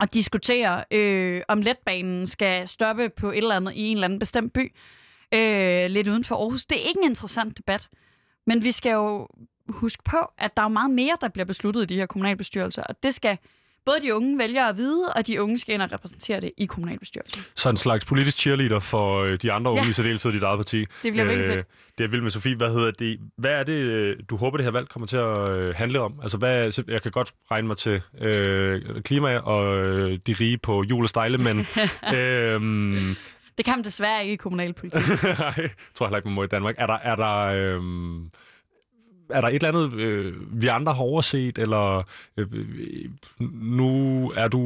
og 0.00 0.14
diskutere, 0.14 0.84
øh, 0.90 1.42
om 1.48 1.62
letbanen 1.62 2.26
skal 2.26 2.68
stoppe 2.68 3.08
på 3.08 3.30
et 3.30 3.36
eller 3.36 3.56
andet 3.56 3.72
i 3.74 3.82
en 3.82 3.96
eller 3.96 4.04
anden 4.04 4.18
bestemt 4.18 4.52
by, 4.52 4.72
øh, 5.34 5.90
lidt 5.90 6.08
uden 6.08 6.24
for 6.24 6.36
Aarhus. 6.36 6.64
Det 6.64 6.76
er 6.78 6.88
ikke 6.88 7.00
en 7.04 7.10
interessant 7.10 7.58
debat. 7.58 7.88
Men 8.46 8.64
vi 8.64 8.70
skal 8.70 8.92
jo 8.92 9.28
huske 9.68 10.02
på, 10.04 10.18
at 10.38 10.56
der 10.56 10.62
er 10.62 10.68
meget 10.68 10.90
mere, 10.90 11.16
der 11.20 11.28
bliver 11.28 11.46
besluttet 11.46 11.82
i 11.82 11.84
de 11.84 11.94
her 11.94 12.06
kommunalbestyrelser, 12.06 12.82
og 12.82 13.02
det 13.02 13.14
skal 13.14 13.38
både 13.86 14.00
de 14.02 14.14
unge 14.14 14.38
vælger 14.38 14.64
at 14.64 14.76
vide, 14.76 15.12
og 15.16 15.26
de 15.26 15.42
unge 15.42 15.58
skal 15.58 15.74
ind 15.74 15.82
og 15.82 15.92
repræsentere 15.92 16.40
det 16.40 16.52
i 16.56 16.66
kommunalbestyrelsen. 16.66 17.42
Så 17.54 17.68
en 17.68 17.76
slags 17.76 18.04
politisk 18.04 18.38
cheerleader 18.38 18.80
for 18.80 19.22
øh, 19.22 19.38
de 19.42 19.52
andre 19.52 19.70
unge, 19.70 19.82
ja. 19.82 19.88
i 19.88 19.92
særdeleshed 19.92 20.32
dit 20.32 20.42
eget 20.42 20.58
parti. 20.58 20.80
Det 21.02 21.12
bliver 21.12 21.32
øh, 21.32 21.46
fedt. 21.46 21.66
Det 21.98 22.04
er 22.04 22.08
vildt 22.08 22.22
med 22.22 22.30
Sofie. 22.30 22.56
Hvad 22.56 22.72
hedder 22.72 22.90
det? 22.90 23.20
Hvad 23.36 23.50
er 23.50 23.62
det, 23.62 23.72
øh, 23.72 24.16
du 24.30 24.36
håber, 24.36 24.56
det 24.56 24.64
her 24.64 24.70
valg 24.70 24.88
kommer 24.88 25.06
til 25.06 25.16
at 25.16 25.50
øh, 25.50 25.74
handle 25.74 26.00
om? 26.00 26.14
Altså, 26.22 26.38
hvad, 26.38 26.82
jeg 26.88 27.02
kan 27.02 27.10
godt 27.10 27.32
regne 27.50 27.66
mig 27.66 27.76
til 27.76 28.02
øh, 28.20 29.02
klima 29.02 29.38
og 29.38 29.76
øh, 29.76 30.18
de 30.26 30.34
rige 30.40 30.58
på 30.58 30.82
jul 30.82 31.02
og 31.02 31.08
stejle, 31.08 31.38
men... 31.38 31.58
øh, 32.16 32.60
det 33.56 33.64
kan 33.64 33.76
man 33.76 33.84
desværre 33.84 34.22
ikke 34.22 34.32
i 34.32 34.36
kommunalpolitik. 34.36 35.02
Nej, 35.22 35.68
tror 35.94 36.06
heller 36.06 36.16
ikke, 36.16 36.28
man 36.28 36.34
må 36.34 36.42
i 36.42 36.46
Danmark. 36.46 36.74
Er 36.78 36.86
der... 36.86 36.98
Er 37.02 37.16
der 37.16 37.36
øh, 37.36 37.82
er 39.32 39.40
der 39.40 39.48
et 39.48 39.54
eller 39.54 39.68
andet, 39.68 39.98
øh, 39.98 40.34
vi 40.62 40.66
andre 40.66 40.94
har 40.94 41.02
overset, 41.02 41.58
eller 41.58 42.02
øh, 42.36 42.46
nu 43.52 44.32
er 44.36 44.48
du 44.48 44.60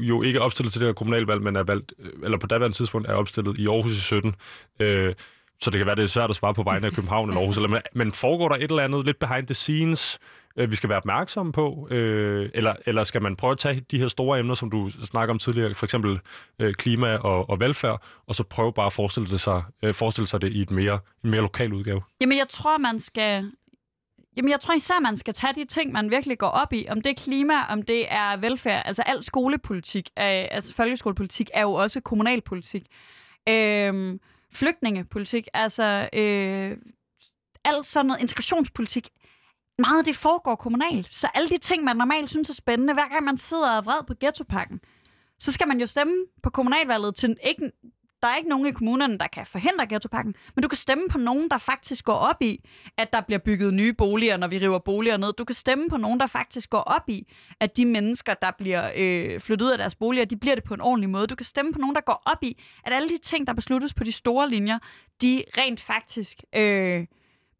jo 0.00 0.22
ikke 0.22 0.40
opstillet 0.40 0.72
til 0.72 0.80
det 0.80 0.88
her 0.88 0.92
kommunalvalg, 0.92 1.42
men 1.42 1.56
er 1.56 1.62
valgt, 1.62 1.92
øh, 1.98 2.10
eller 2.24 2.38
på 2.38 2.46
daværende 2.46 2.76
tidspunkt 2.76 3.08
er 3.08 3.14
opstillet 3.14 3.58
i 3.58 3.66
Aarhus 3.66 3.92
i 3.92 4.00
17. 4.00 4.34
Øh, 4.80 5.14
så 5.60 5.70
det 5.70 5.78
kan 5.78 5.86
være, 5.86 5.96
det 5.96 6.02
er 6.02 6.06
svært 6.06 6.30
at 6.30 6.36
svare 6.36 6.54
på 6.54 6.62
vegne 6.62 6.86
af 6.86 6.92
København 6.92 7.28
eller 7.28 7.40
Aarhus, 7.40 7.56
eller, 7.56 7.68
men, 7.68 7.80
men 7.94 8.12
foregår 8.12 8.48
der 8.48 8.56
et 8.56 8.70
eller 8.70 8.82
andet 8.82 9.04
lidt 9.04 9.18
behind 9.18 9.46
the 9.46 9.54
scenes, 9.54 10.18
øh, 10.56 10.70
vi 10.70 10.76
skal 10.76 10.88
være 10.88 10.98
opmærksomme 10.98 11.52
på, 11.52 11.88
øh, 11.90 12.50
eller, 12.54 12.74
eller 12.86 13.04
skal 13.04 13.22
man 13.22 13.36
prøve 13.36 13.50
at 13.50 13.58
tage 13.58 13.84
de 13.90 13.98
her 13.98 14.08
store 14.08 14.38
emner, 14.38 14.54
som 14.54 14.70
du 14.70 14.90
snakker 15.04 15.34
om 15.34 15.38
tidligere, 15.38 15.74
for 15.74 15.86
eksempel 15.86 16.20
øh, 16.58 16.74
klima 16.74 17.16
og, 17.16 17.50
og 17.50 17.60
velfærd, 17.60 18.02
og 18.26 18.34
så 18.34 18.44
prøve 18.44 18.72
bare 18.72 18.86
at 18.86 18.92
forestille, 18.92 19.28
det 19.28 19.40
sig, 19.40 19.62
øh, 19.82 19.94
forestille 19.94 20.26
sig 20.26 20.42
det 20.42 20.52
i 20.52 20.62
et 20.62 20.70
mere, 20.70 20.98
en 21.24 21.30
mere 21.30 21.40
lokal 21.40 21.72
udgave? 21.72 22.02
Jamen, 22.20 22.38
jeg 22.38 22.48
tror, 22.48 22.78
man 22.78 23.00
skal 23.00 23.50
Jamen, 24.36 24.50
jeg 24.50 24.60
tror 24.60 24.74
især, 24.74 25.00
man 25.00 25.16
skal 25.16 25.34
tage 25.34 25.54
de 25.54 25.64
ting, 25.64 25.92
man 25.92 26.10
virkelig 26.10 26.38
går 26.38 26.46
op 26.46 26.72
i. 26.72 26.86
Om 26.88 27.00
det 27.00 27.10
er 27.10 27.14
klima, 27.14 27.66
om 27.68 27.82
det 27.82 28.12
er 28.12 28.36
velfærd. 28.36 28.82
Altså, 28.86 29.02
al 29.06 29.22
skolepolitik, 29.22 30.10
øh, 30.18 30.24
altså 30.50 30.74
folkeskolepolitik, 30.74 31.50
er 31.54 31.62
jo 31.62 31.72
også 31.72 32.00
kommunalpolitik. 32.00 32.86
Øh, 33.48 34.18
flygtningepolitik, 34.52 35.48
altså 35.54 36.08
øh, 36.12 36.76
alt 37.64 37.86
sådan 37.86 38.06
noget 38.06 38.20
integrationspolitik. 38.20 39.08
Meget 39.78 39.98
af 39.98 40.04
det 40.04 40.16
foregår 40.16 40.54
kommunalt. 40.54 41.14
Så 41.14 41.28
alle 41.34 41.48
de 41.48 41.58
ting, 41.58 41.84
man 41.84 41.96
normalt 41.96 42.30
synes 42.30 42.50
er 42.50 42.54
spændende, 42.54 42.94
hver 42.94 43.08
gang 43.08 43.24
man 43.24 43.38
sidder 43.38 43.70
og 43.70 43.76
er 43.76 43.82
vred 43.82 44.04
på 44.06 44.14
ghettopakken, 44.20 44.80
så 45.38 45.52
skal 45.52 45.68
man 45.68 45.80
jo 45.80 45.86
stemme 45.86 46.14
på 46.42 46.50
kommunalvalget 46.50 47.14
til 47.14 47.36
ikke 47.42 47.72
der 48.22 48.28
er 48.28 48.36
ikke 48.36 48.48
nogen 48.48 48.66
i 48.66 48.70
kommunerne, 48.70 49.18
der 49.18 49.26
kan 49.26 49.46
forhindre 49.46 49.86
ghettopakken, 49.86 50.34
men 50.54 50.62
du 50.62 50.68
kan 50.68 50.76
stemme 50.76 51.08
på 51.08 51.18
nogen, 51.18 51.50
der 51.50 51.58
faktisk 51.58 52.04
går 52.04 52.14
op 52.14 52.42
i, 52.42 52.68
at 52.96 53.12
der 53.12 53.20
bliver 53.20 53.38
bygget 53.38 53.74
nye 53.74 53.92
boliger, 53.92 54.36
når 54.36 54.48
vi 54.48 54.58
river 54.58 54.78
boliger 54.78 55.16
ned. 55.16 55.32
Du 55.32 55.44
kan 55.44 55.54
stemme 55.54 55.88
på 55.88 55.96
nogen, 55.96 56.20
der 56.20 56.26
faktisk 56.26 56.70
går 56.70 56.80
op 56.80 57.08
i, 57.08 57.32
at 57.60 57.76
de 57.76 57.84
mennesker, 57.84 58.34
der 58.34 58.50
bliver 58.58 58.90
øh, 58.96 59.40
flyttet 59.40 59.66
ud 59.66 59.70
af 59.70 59.78
deres 59.78 59.94
boliger, 59.94 60.24
de 60.24 60.36
bliver 60.36 60.54
det 60.54 60.64
på 60.64 60.74
en 60.74 60.80
ordentlig 60.80 61.10
måde. 61.10 61.26
Du 61.26 61.34
kan 61.34 61.46
stemme 61.46 61.72
på 61.72 61.78
nogen, 61.78 61.94
der 61.94 62.00
går 62.00 62.22
op 62.26 62.42
i, 62.42 62.62
at 62.84 62.92
alle 62.92 63.08
de 63.08 63.18
ting, 63.22 63.46
der 63.46 63.52
besluttes 63.52 63.94
på 63.94 64.04
de 64.04 64.12
store 64.12 64.50
linjer, 64.50 64.78
de 65.22 65.42
rent 65.58 65.80
faktisk 65.80 66.42
øh, 66.56 67.06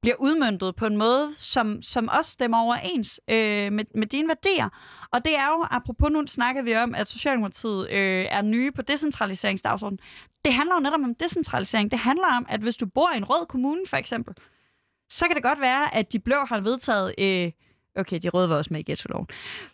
bliver 0.03 0.17
udmyndtet 0.19 0.77
på 0.77 0.87
en 0.87 0.97
måde, 0.97 1.29
som, 1.37 1.83
som 1.83 2.09
også 2.09 2.31
stemmer 2.31 2.59
overens 2.59 3.21
øh, 3.31 3.73
med, 3.73 3.85
med 3.95 4.07
dine 4.07 4.29
værdier. 4.29 4.69
Og 5.13 5.25
det 5.25 5.39
er 5.39 5.47
jo, 5.47 5.67
apropos 5.71 6.11
nu 6.11 6.27
snakker 6.27 6.63
vi 6.63 6.77
om, 6.77 6.95
at 6.95 7.09
Socialdemokratiet 7.09 7.91
øh, 7.91 8.27
er 8.31 8.43
nye 8.43 8.73
på 8.73 8.83
decentraliseringsdagsordenen. 8.83 10.01
Det 10.45 10.55
handler 10.55 10.75
jo 10.75 10.81
netop 10.81 11.01
om 11.01 11.15
decentralisering. 11.15 11.91
Det 11.91 11.99
handler 11.99 12.27
om, 12.27 12.47
at 12.49 12.61
hvis 12.61 12.77
du 12.77 12.87
bor 12.87 13.11
i 13.15 13.17
en 13.17 13.25
rød 13.25 13.47
kommune, 13.47 13.81
for 13.87 13.97
eksempel, 13.97 14.35
så 15.11 15.27
kan 15.27 15.35
det 15.35 15.43
godt 15.43 15.61
være, 15.61 15.95
at 15.95 16.13
de 16.13 16.19
blå 16.19 16.37
har 16.49 16.61
vedtaget... 16.61 17.15
Øh, 17.19 17.53
okay, 17.97 18.19
de 18.23 18.29
røde 18.29 18.49
var 18.49 18.57
også 18.57 18.73
med 18.73 18.81
i 18.81 18.91
ghetto-loven. 18.91 19.27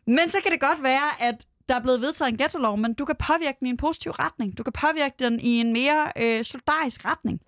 Men 0.07 0.28
så 0.28 0.39
kan 0.43 0.53
det 0.53 0.61
godt 0.61 0.82
være, 0.82 1.22
at 1.22 1.47
der 1.68 1.74
er 1.74 1.80
blevet 1.80 2.01
vedtaget 2.01 2.32
en 2.32 2.39
ghetto-lov, 2.39 2.78
men 2.78 2.95
du 2.95 3.05
kan 3.05 3.16
påvirke 3.16 3.57
den 3.61 3.66
i 3.66 3.70
en 3.70 3.76
positiv 3.76 4.12
retning. 4.12 4.59
Du 4.59 4.62
kan 4.62 4.72
påvirke 4.72 5.14
den 5.18 5.41
i 5.41 5.61
en 5.61 5.72
mere 5.72 6.12
øh, 6.16 6.45
solidarisk 6.45 7.05
retning. 7.05 7.41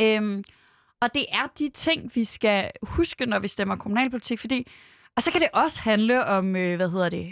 Øhm, 0.00 0.44
og 1.00 1.14
det 1.14 1.26
er 1.32 1.46
de 1.58 1.68
ting, 1.68 2.10
vi 2.14 2.24
skal 2.24 2.70
huske, 2.82 3.26
når 3.26 3.38
vi 3.38 3.48
stemmer 3.48 3.76
kommunalpolitik, 3.76 4.38
fordi... 4.40 4.66
Og 5.16 5.22
så 5.22 5.30
kan 5.32 5.40
det 5.40 5.48
også 5.52 5.80
handle 5.80 6.26
om, 6.26 6.56
øh, 6.56 6.76
hvad 6.76 6.90
hedder 6.90 7.08
det, 7.08 7.30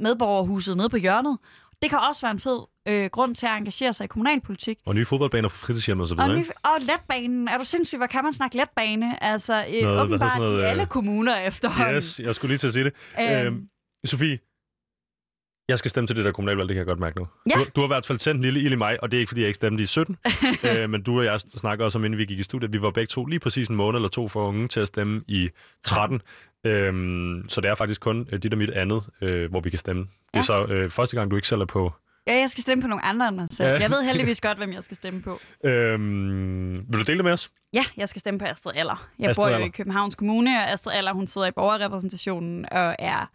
medborgerhuset 0.00 0.76
nede 0.76 0.88
på 0.88 0.96
hjørnet. 0.96 1.38
Det 1.82 1.90
kan 1.90 1.98
også 1.98 2.22
være 2.22 2.32
en 2.32 2.40
fed 2.40 2.60
øh, 2.88 3.10
grund 3.10 3.34
til 3.34 3.46
at 3.46 3.52
engagere 3.52 3.92
sig 3.92 4.04
i 4.04 4.06
kommunalpolitik. 4.06 4.78
Og 4.86 4.94
nye 4.94 5.04
fodboldbaner 5.04 5.48
på 5.48 5.56
fritidshjem 5.56 6.00
og 6.00 6.06
så 6.06 6.14
videre, 6.14 6.30
og, 6.30 6.38
ny, 6.38 6.44
og 6.64 6.80
letbanen. 6.80 7.48
Er 7.48 7.58
du 7.58 7.64
sindssyg, 7.64 7.96
hvad 7.98 8.08
kan 8.08 8.24
man 8.24 8.32
snakke 8.32 8.56
letbane? 8.56 9.22
Altså, 9.22 9.64
øh, 9.74 9.82
noget, 9.82 10.00
åbenbart 10.00 10.38
noget, 10.38 10.60
i 10.60 10.64
alle 10.64 10.82
øh, 10.82 10.88
kommuner 10.88 11.36
efterhånden. 11.36 11.96
Yes, 11.96 12.20
jeg 12.20 12.34
skulle 12.34 12.50
lige 12.50 12.58
til 12.58 12.66
at 12.66 12.72
sige 12.72 12.84
det. 12.84 12.92
Øhm, 13.20 13.46
øhm, 13.46 13.68
Sofie, 14.04 14.38
jeg 15.68 15.78
skal 15.78 15.90
stemme 15.90 16.06
til 16.06 16.16
det 16.16 16.24
der 16.24 16.32
kommunalvalg, 16.32 16.68
det 16.68 16.74
kan 16.74 16.78
jeg 16.78 16.86
godt 16.86 16.98
mærke 16.98 17.18
nu. 17.18 17.26
Ja. 17.50 17.54
Du, 17.58 17.64
du 17.76 17.80
har 17.80 17.86
i 17.86 17.94
hvert 17.94 18.06
fald 18.06 18.18
tændt 18.18 18.36
en 18.36 18.42
lille 18.42 18.60
ild 18.60 18.72
i 18.72 18.76
mig, 18.76 19.02
og 19.02 19.10
det 19.10 19.16
er 19.16 19.20
ikke, 19.20 19.30
fordi 19.30 19.40
jeg 19.40 19.48
ikke 19.48 19.54
stemte 19.54 19.82
i 19.82 19.86
17. 19.86 20.16
øh, 20.64 20.90
men 20.90 21.02
du 21.02 21.18
og 21.18 21.24
jeg 21.24 21.40
snakker 21.40 21.84
også 21.84 21.98
om, 21.98 22.04
inden 22.04 22.18
vi 22.18 22.24
gik 22.24 22.38
i 22.38 22.42
studiet, 22.42 22.72
vi 22.72 22.82
var 22.82 22.90
begge 22.90 23.06
to 23.06 23.24
lige 23.24 23.40
præcis 23.40 23.68
en 23.68 23.76
måned 23.76 23.98
eller 23.98 24.08
to 24.08 24.28
for 24.28 24.48
unge 24.48 24.68
til 24.68 24.80
at 24.80 24.88
stemme 24.88 25.22
i 25.28 25.48
13. 25.84 26.20
Øhm, 26.64 27.44
så 27.48 27.60
det 27.60 27.70
er 27.70 27.74
faktisk 27.74 28.00
kun 28.00 28.28
øh, 28.32 28.42
dit 28.42 28.52
og 28.52 28.58
mit 28.58 28.70
andet, 28.70 29.08
øh, 29.20 29.50
hvor 29.50 29.60
vi 29.60 29.70
kan 29.70 29.78
stemme. 29.78 30.06
Ja. 30.34 30.38
Det 30.38 30.42
er 30.42 30.46
så 30.46 30.64
øh, 30.64 30.90
første 30.90 31.16
gang, 31.16 31.30
du 31.30 31.36
ikke 31.36 31.48
selv 31.48 31.60
er 31.60 31.66
på 31.66 31.92
Ja, 32.26 32.38
jeg 32.38 32.50
skal 32.50 32.62
stemme 32.62 32.82
på 32.82 32.88
nogle 32.88 33.04
andre 33.04 33.28
end 33.28 33.36
mig 33.36 33.48
selv. 33.50 33.68
Ja. 33.68 33.80
Jeg 33.80 33.90
ved 33.90 34.04
heldigvis 34.04 34.40
godt, 34.46 34.58
hvem 34.58 34.72
jeg 34.72 34.82
skal 34.82 34.96
stemme 34.96 35.22
på. 35.22 35.38
Øhm, 35.64 36.74
vil 36.74 36.98
du 36.98 37.02
dele 37.02 37.16
det 37.16 37.24
med 37.24 37.32
os? 37.32 37.50
Ja, 37.72 37.84
jeg 37.96 38.08
skal 38.08 38.20
stemme 38.20 38.40
på 38.40 38.46
Astrid 38.46 38.72
Aller. 38.76 39.08
Jeg 39.18 39.30
Astrid 39.30 39.44
bor 39.44 39.58
jo 39.58 39.64
i 39.64 39.68
Københavns 39.68 40.14
Kommune, 40.14 40.50
og 40.50 40.70
Astrid 40.70 40.94
Aller, 40.94 41.12
hun 41.12 41.26
sidder 41.26 41.46
i 41.46 41.50
borgerrepræsentationen 41.50 42.72
og 42.72 42.96
er 42.98 43.30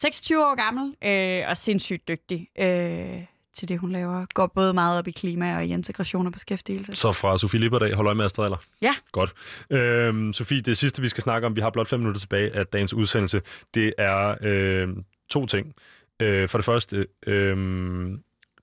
26 0.00 0.46
år 0.46 0.54
gammel 0.54 0.94
øh, 1.04 1.48
og 1.50 1.56
sindssygt 1.56 2.08
dygtig 2.08 2.48
øh, 2.58 3.24
til 3.56 3.68
det, 3.68 3.78
hun 3.78 3.92
laver. 3.92 4.26
Går 4.34 4.46
både 4.46 4.72
meget 4.72 4.98
op 4.98 5.08
i 5.08 5.10
klima 5.10 5.56
og 5.56 5.66
i 5.66 5.72
integration 5.72 6.26
og 6.26 6.32
beskæftigelse. 6.32 6.92
Så 6.92 7.12
fra 7.12 7.38
Sofie 7.38 7.60
Lipperdag, 7.60 7.94
hold 7.94 8.06
øje 8.06 8.14
med 8.14 8.24
Astrid 8.24 8.44
Aller. 8.44 8.56
Ja. 8.82 8.94
Godt. 9.12 9.34
Øhm, 9.70 10.32
Sofie, 10.32 10.60
det 10.60 10.78
sidste, 10.78 11.02
vi 11.02 11.08
skal 11.08 11.22
snakke 11.22 11.46
om, 11.46 11.56
vi 11.56 11.60
har 11.60 11.70
blot 11.70 11.88
fem 11.88 12.00
minutter 12.00 12.20
tilbage 12.20 12.56
af 12.56 12.66
dagens 12.66 12.94
udsendelse, 12.94 13.42
det 13.74 13.94
er 13.98 14.34
øh, 14.42 14.88
to 15.30 15.46
ting. 15.46 15.74
Øh, 16.20 16.48
for 16.48 16.58
det 16.58 16.64
første, 16.64 17.06
øh, 17.26 17.56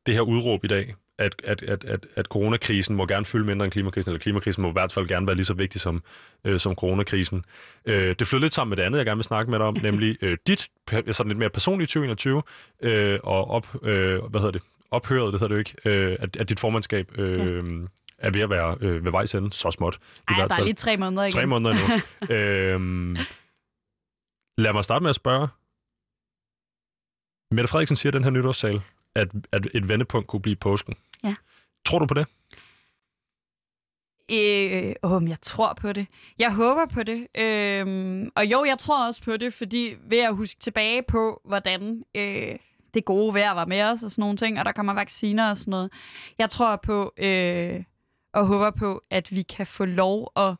det 0.05 0.13
her 0.13 0.21
udråb 0.21 0.63
i 0.63 0.67
dag, 0.67 0.95
at, 1.17 1.35
at, 1.43 1.63
at, 1.63 1.85
at, 1.85 2.05
at 2.15 2.25
coronakrisen 2.25 2.95
må 2.95 3.05
gerne 3.05 3.25
fylde 3.25 3.45
mindre 3.45 3.65
end 3.65 3.71
klimakrisen, 3.71 4.11
eller 4.11 4.19
klimakrisen 4.19 4.61
må 4.61 4.69
i 4.69 4.71
hvert 4.71 4.91
fald 4.91 5.07
gerne 5.07 5.27
være 5.27 5.35
lige 5.35 5.45
så 5.45 5.53
vigtig 5.53 5.81
som, 5.81 6.03
øh, 6.45 6.59
som 6.59 6.75
coronakrisen. 6.75 7.45
Øh, 7.85 8.15
det 8.19 8.27
flytter 8.27 8.45
lidt 8.45 8.53
sammen 8.53 8.69
med 8.69 8.77
det 8.77 8.83
andet, 8.83 8.97
jeg 8.97 9.05
gerne 9.05 9.17
vil 9.17 9.23
snakke 9.23 9.51
med 9.51 9.59
dig 9.59 9.67
om, 9.67 9.77
nemlig 9.81 10.17
øh, 10.21 10.37
dit 10.47 10.67
sådan 11.11 11.27
lidt 11.27 11.37
mere 11.37 11.49
personlige 11.49 11.87
2021, 11.87 12.43
øh, 12.81 13.19
og 13.23 13.49
op, 13.49 13.75
øh, 13.83 14.23
hvad 14.23 14.39
hedder 14.41 14.51
det, 14.51 14.61
ophøret, 14.93 15.33
det 15.33 15.41
hedder 15.41 15.47
det 15.47 15.55
jo 15.55 15.59
ikke, 15.59 15.89
øh, 15.89 16.17
at, 16.19 16.37
at 16.37 16.49
dit 16.49 16.59
formandskab 16.59 17.17
øh, 17.17 17.39
ja. 17.39 17.87
er 18.17 18.31
ved 18.31 18.41
at 18.41 18.49
være 18.49 18.77
øh, 18.81 19.05
ved 19.05 19.11
vejs 19.11 19.35
ende, 19.35 19.53
så 19.53 19.71
småt. 19.71 19.99
Ej, 20.27 20.47
der 20.47 20.55
er 20.55 20.63
lige 20.63 20.73
tre 20.73 20.97
måneder 20.97 21.23
igen. 21.23 21.31
Tre 21.31 21.45
måneder 21.45 21.71
endnu. 21.75 21.85
øh, 22.35 23.17
lad 24.57 24.73
mig 24.73 24.83
starte 24.83 25.03
med 25.03 25.09
at 25.09 25.15
spørge. 25.15 25.47
Mette 27.55 27.67
Frederiksen 27.67 27.95
siger 27.95 28.11
den 28.11 28.23
her 28.23 28.31
nytårssal, 28.31 28.81
at, 29.15 29.27
at 29.51 29.67
et 29.73 29.89
vendepunkt 29.89 30.27
kunne 30.27 30.41
blive 30.41 30.55
påsken. 30.55 30.95
Ja. 31.23 31.35
Tror 31.85 31.99
du 31.99 32.05
på 32.05 32.13
det? 32.13 32.27
Øh, 34.31 34.95
åh, 35.03 35.29
jeg 35.29 35.41
tror 35.41 35.73
på 35.73 35.93
det. 35.93 36.07
Jeg 36.39 36.53
håber 36.55 36.85
på 36.85 37.03
det. 37.03 37.27
Øh, 37.37 38.27
og 38.35 38.45
jo, 38.45 38.63
jeg 38.63 38.77
tror 38.79 39.07
også 39.07 39.23
på 39.23 39.37
det, 39.37 39.53
fordi 39.53 39.95
ved 40.09 40.19
at 40.19 40.35
huske 40.35 40.59
tilbage 40.59 41.03
på, 41.07 41.41
hvordan 41.45 42.03
øh, 42.15 42.55
det 42.93 43.05
gode 43.05 43.33
vejr 43.33 43.53
var 43.53 43.65
med 43.65 43.81
os 43.83 44.03
og 44.03 44.11
sådan 44.11 44.21
nogle 44.21 44.37
ting, 44.37 44.59
og 44.59 44.65
der 44.65 44.71
kommer 44.71 44.93
vacciner 44.93 45.49
og 45.49 45.57
sådan 45.57 45.71
noget. 45.71 45.91
Jeg 46.37 46.49
tror 46.49 46.75
på 46.75 47.13
øh, 47.17 47.83
og 48.33 48.45
håber 48.45 48.71
på, 48.71 49.01
at 49.09 49.31
vi 49.31 49.41
kan 49.41 49.67
få 49.67 49.85
lov 49.85 50.31
at 50.35 50.55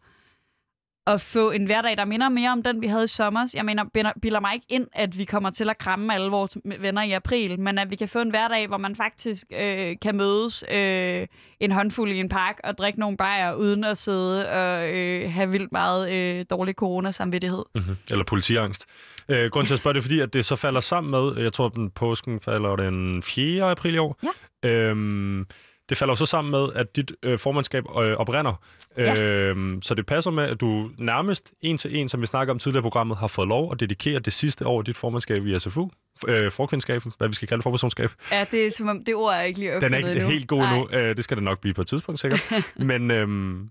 at 1.08 1.22
få 1.22 1.52
en 1.52 1.66
hverdag, 1.66 1.98
der 1.98 2.06
minder 2.06 2.30
mere 2.30 2.52
om 2.52 2.64
den, 2.64 2.82
vi 2.82 2.88
havde 2.88 3.04
i 3.04 3.08
sommer. 3.08 3.52
Jeg 3.54 3.66
mener, 3.66 3.84
bilder 4.22 4.40
mig 4.40 4.54
ikke 4.54 4.66
ind, 4.70 4.88
at 4.94 5.18
vi 5.18 5.26
kommer 5.26 5.50
til 5.50 5.70
at 5.70 5.78
kramme 5.78 6.14
alle 6.14 6.30
vores 6.30 6.58
venner 6.80 7.02
i 7.02 7.12
april, 7.12 7.60
men 7.60 7.78
at 7.78 7.90
vi 7.90 7.96
kan 7.96 8.10
få 8.10 8.22
en 8.22 8.30
hverdag, 8.30 8.68
hvor 8.68 8.78
man 8.78 8.96
faktisk 8.96 9.48
øh, 9.60 9.96
kan 10.02 10.18
mødes 10.18 10.64
øh, 10.72 11.28
en 11.60 11.72
håndfuld 11.72 12.12
i 12.12 12.20
en 12.20 12.30
park 12.30 12.60
og 12.64 12.78
drikke 12.78 13.00
nogle 13.00 13.18
bajer, 13.18 13.54
uden 13.54 13.84
at 13.84 13.98
sidde 13.98 14.50
og 14.50 14.96
øh, 14.96 15.32
have 15.32 15.50
vildt 15.50 15.72
meget 15.72 16.12
øh, 16.12 16.46
dårlig 16.50 16.76
coronasamvittighed. 16.76 17.64
Mm-hmm. 17.76 17.96
Eller 18.12 18.26
politiangst. 18.26 18.86
Øh, 19.30 19.52
grunden 19.52 19.68
til 19.68 19.74
at 19.74 19.80
spørge 19.80 19.94
det 19.94 20.00
er, 20.00 20.02
fordi 20.02 20.20
at 20.20 20.34
det 20.34 20.46
så 20.46 20.56
falder 20.56 20.80
sammen 20.80 21.12
med, 21.12 21.44
jeg 21.44 21.54
tror, 21.54 21.70
den 21.70 21.90
påsken 21.90 22.40
falder 22.40 22.76
den 22.76 23.24
4. 23.24 23.72
april 23.72 23.94
i 23.96 23.98
år. 23.98 24.20
Ja. 24.64 24.70
Øhm, 24.70 25.46
det 25.90 25.98
falder 25.98 26.16
så 26.16 26.26
sammen 26.26 26.52
med, 26.52 26.68
at 26.76 26.96
dit 26.96 27.12
øh, 27.24 27.40
formandskab 27.40 27.84
øh, 28.02 28.18
oprinder. 28.18 28.54
Ja. 28.98 29.22
Øhm, 29.22 29.82
så 29.82 29.94
det 29.94 30.06
passer 30.06 30.32
med, 30.32 30.44
at 30.44 30.62
du 30.62 30.90
nærmest 30.98 31.54
en 31.62 31.78
til 31.78 31.96
en, 31.96 32.10
som 32.10 32.22
vi 32.22 32.26
snakker 32.26 32.54
om 32.54 32.60
tidligere 32.60 32.82
i 32.82 32.82
programmet, 32.82 33.18
har 33.18 33.28
fået 33.28 33.48
lov 33.48 33.72
at 33.72 33.80
dedikere 33.80 34.20
det 34.20 34.34
sidste 34.34 34.68
år 34.68 34.80
af 34.80 34.86
dit 34.86 34.98
formandskab 34.98 35.46
i 35.46 35.60
SFU, 35.60 35.90
øh, 36.28 36.52
forkvindskaben, 36.52 37.12
hvad 37.18 37.28
vi 37.28 37.34
skal 37.34 37.48
kalde 37.48 37.62
forpersonskab. 37.64 38.12
Ja, 38.32 38.46
det 38.52 38.68
er 38.68 38.72
som 38.72 38.88
om, 38.88 39.04
det 39.06 39.16
ord 39.16 39.34
er 39.34 39.42
ikke 39.42 39.60
lige 39.60 39.80
Den 39.82 39.94
er 39.94 39.98
ikke 39.98 40.12
endnu. 40.12 40.30
helt 40.30 40.48
god 40.48 40.64
nu. 40.78 40.98
Øh, 40.98 41.16
det 41.16 41.24
skal 41.24 41.38
det 41.38 41.44
nok 41.44 41.60
blive 41.62 41.74
på 41.74 41.82
et 41.82 41.88
tidspunkt, 41.88 42.20
sikkert. 42.22 42.42
men 42.76 43.12
øhm, 43.12 43.70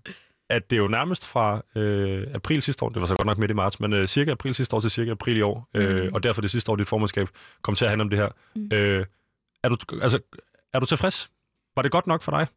at 0.53 0.69
det 0.69 0.75
er 0.75 0.81
jo 0.81 0.87
nærmest 0.87 1.27
fra 1.27 1.61
øh, 1.75 2.27
april 2.33 2.61
sidste 2.61 2.85
år, 2.85 2.89
det 2.89 3.01
var 3.01 3.07
så 3.07 3.15
godt 3.15 3.25
nok 3.25 3.37
midt 3.37 3.51
i 3.51 3.53
marts, 3.53 3.79
men 3.79 3.93
øh, 3.93 4.07
cirka 4.07 4.31
april 4.31 4.55
sidste 4.55 4.75
år 4.75 4.79
til 4.79 4.91
cirka 4.91 5.11
april 5.11 5.37
i 5.37 5.41
år, 5.41 5.69
øh, 5.73 6.03
mm. 6.03 6.13
og 6.13 6.23
derfor 6.23 6.41
det 6.41 6.51
sidste 6.51 6.71
år, 6.71 6.75
dit 6.75 6.87
formandskab 6.87 7.27
kom 7.61 7.75
til 7.75 7.85
at 7.85 7.91
handle 7.91 8.01
om 8.01 8.09
det 8.09 8.19
her. 8.19 8.29
Mm. 8.55 8.69
Øh, 8.73 9.05
er, 9.63 9.69
du, 9.69 9.77
altså, 10.01 10.19
er 10.73 10.79
du 10.79 10.85
tilfreds? 10.85 11.31
Var 11.75 11.81
det 11.81 11.91
godt 11.91 12.07
nok 12.07 12.21
for 12.21 12.31
dig? 12.31 12.47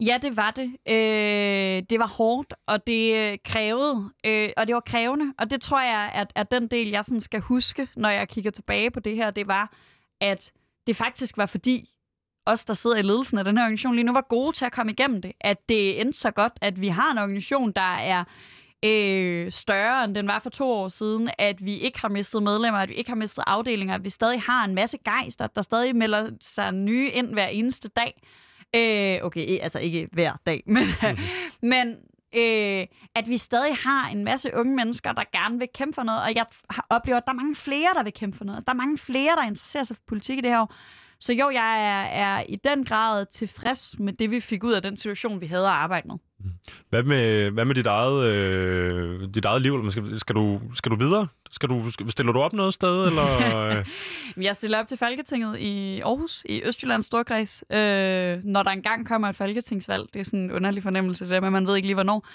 Ja, 0.00 0.18
det 0.22 0.36
var 0.36 0.50
det. 0.50 0.76
Øh, 0.88 1.82
det 1.90 1.98
var 1.98 2.08
hårdt, 2.08 2.54
og 2.66 2.86
det 2.86 3.42
krævede, 3.42 4.10
øh, 4.26 4.50
og 4.56 4.66
det 4.66 4.74
var 4.74 4.80
krævende. 4.86 5.34
Og 5.38 5.50
det 5.50 5.60
tror 5.60 5.80
jeg, 5.80 6.10
at, 6.14 6.32
at 6.34 6.50
den 6.50 6.68
del, 6.68 6.88
jeg 6.88 7.04
sådan 7.04 7.20
skal 7.20 7.40
huske, 7.40 7.88
når 7.96 8.08
jeg 8.08 8.28
kigger 8.28 8.50
tilbage 8.50 8.90
på 8.90 9.00
det 9.00 9.16
her, 9.16 9.30
det 9.30 9.48
var, 9.48 9.72
at 10.20 10.52
det 10.86 10.96
faktisk 10.96 11.36
var 11.36 11.46
fordi, 11.46 11.90
os, 12.46 12.64
der 12.64 12.74
sidder 12.74 12.96
i 12.96 13.02
ledelsen 13.02 13.38
af 13.38 13.44
den 13.44 13.56
her 13.56 13.64
organisation 13.64 13.94
lige 13.94 14.04
nu, 14.04 14.12
var 14.12 14.26
gode 14.28 14.56
til 14.56 14.64
at 14.64 14.72
komme 14.72 14.92
igennem 14.92 15.22
det. 15.22 15.32
At 15.40 15.68
det 15.68 16.00
endte 16.00 16.18
så 16.18 16.30
godt, 16.30 16.52
at 16.60 16.80
vi 16.80 16.88
har 16.88 17.12
en 17.12 17.18
organisation, 17.18 17.72
der 17.72 17.96
er 17.96 18.24
øh, 18.84 19.52
større, 19.52 20.04
end 20.04 20.14
den 20.14 20.26
var 20.26 20.38
for 20.38 20.50
to 20.50 20.70
år 20.70 20.88
siden, 20.88 21.30
at 21.38 21.64
vi 21.64 21.76
ikke 21.76 22.00
har 22.00 22.08
mistet 22.08 22.42
medlemmer, 22.42 22.80
at 22.80 22.88
vi 22.88 22.94
ikke 22.94 23.10
har 23.10 23.16
mistet 23.16 23.44
afdelinger, 23.46 23.94
at 23.94 24.04
vi 24.04 24.10
stadig 24.10 24.42
har 24.42 24.64
en 24.64 24.74
masse 24.74 24.98
gejster, 25.04 25.46
der 25.46 25.62
stadig 25.62 25.96
melder 25.96 26.30
sig 26.40 26.72
nye 26.72 27.10
ind 27.10 27.32
hver 27.32 27.46
eneste 27.46 27.88
dag. 27.88 28.22
Øh, 28.76 29.26
okay, 29.26 29.58
altså 29.60 29.78
ikke 29.78 30.08
hver 30.12 30.32
dag, 30.46 30.62
men, 30.76 30.84
mm-hmm. 30.84 31.18
men 31.62 31.96
øh, 32.36 32.86
at 33.14 33.28
vi 33.28 33.36
stadig 33.38 33.76
har 33.76 34.08
en 34.08 34.24
masse 34.24 34.50
unge 34.54 34.76
mennesker, 34.76 35.12
der 35.12 35.24
gerne 35.32 35.58
vil 35.58 35.68
kæmpe 35.74 35.94
for 35.94 36.02
noget, 36.02 36.22
og 36.22 36.34
jeg 36.34 36.46
oplever, 36.90 37.18
at 37.18 37.24
der 37.26 37.32
er 37.32 37.36
mange 37.36 37.56
flere, 37.56 37.94
der 37.94 38.02
vil 38.02 38.12
kæmpe 38.12 38.36
for 38.36 38.44
noget. 38.44 38.56
Altså, 38.56 38.64
der 38.64 38.72
er 38.72 38.86
mange 38.86 38.98
flere, 38.98 39.36
der 39.36 39.42
interesserer 39.42 39.84
sig 39.84 39.96
for 39.96 40.02
politik 40.08 40.38
i 40.38 40.40
det 40.40 40.50
her 40.50 40.60
år. 40.60 40.74
Så 41.20 41.32
jo, 41.32 41.50
jeg 41.50 41.84
er, 41.86 42.24
er 42.24 42.44
i 42.48 42.56
den 42.56 42.84
grad 42.84 43.26
tilfreds 43.26 43.98
med 43.98 44.12
det, 44.12 44.30
vi 44.30 44.40
fik 44.40 44.64
ud 44.64 44.72
af 44.72 44.82
den 44.82 44.96
situation, 44.96 45.40
vi 45.40 45.46
havde 45.46 45.66
at 45.66 45.72
arbejde 45.72 46.08
med. 46.08 46.16
Hvad 46.90 47.02
med, 47.02 47.50
hvad 47.50 47.64
med 47.64 47.74
dit, 47.74 47.86
eget, 47.86 48.26
øh, 48.26 49.28
dit 49.34 49.44
eget 49.44 49.62
liv? 49.62 49.90
Skal, 49.90 50.18
skal, 50.18 50.34
du, 50.34 50.60
skal 50.74 50.90
du 50.90 50.96
videre? 50.96 51.28
Skal 51.50 51.68
du, 51.68 51.90
stiller 52.10 52.32
du 52.32 52.40
op 52.40 52.52
noget 52.52 52.74
sted? 52.74 53.06
Eller? 53.06 53.84
jeg 54.46 54.56
stiller 54.56 54.78
op 54.78 54.88
til 54.88 54.98
Folketinget 54.98 55.58
i 55.58 56.00
Aarhus, 56.00 56.42
i 56.48 56.62
Østjyllands 56.62 57.06
Storkreds. 57.06 57.64
Øh, 57.70 58.44
når 58.44 58.62
der 58.62 58.70
engang 58.70 59.06
kommer 59.08 59.28
et 59.28 59.36
folketingsvalg, 59.36 60.08
det 60.14 60.20
er 60.20 60.24
sådan 60.24 60.40
en 60.40 60.52
underlig 60.52 60.82
fornemmelse, 60.82 61.24
det 61.24 61.30
der 61.30 61.40
med, 61.40 61.50
man 61.50 61.66
ved 61.66 61.76
ikke 61.76 61.88
lige 61.88 61.94
hvornår, 61.94 62.26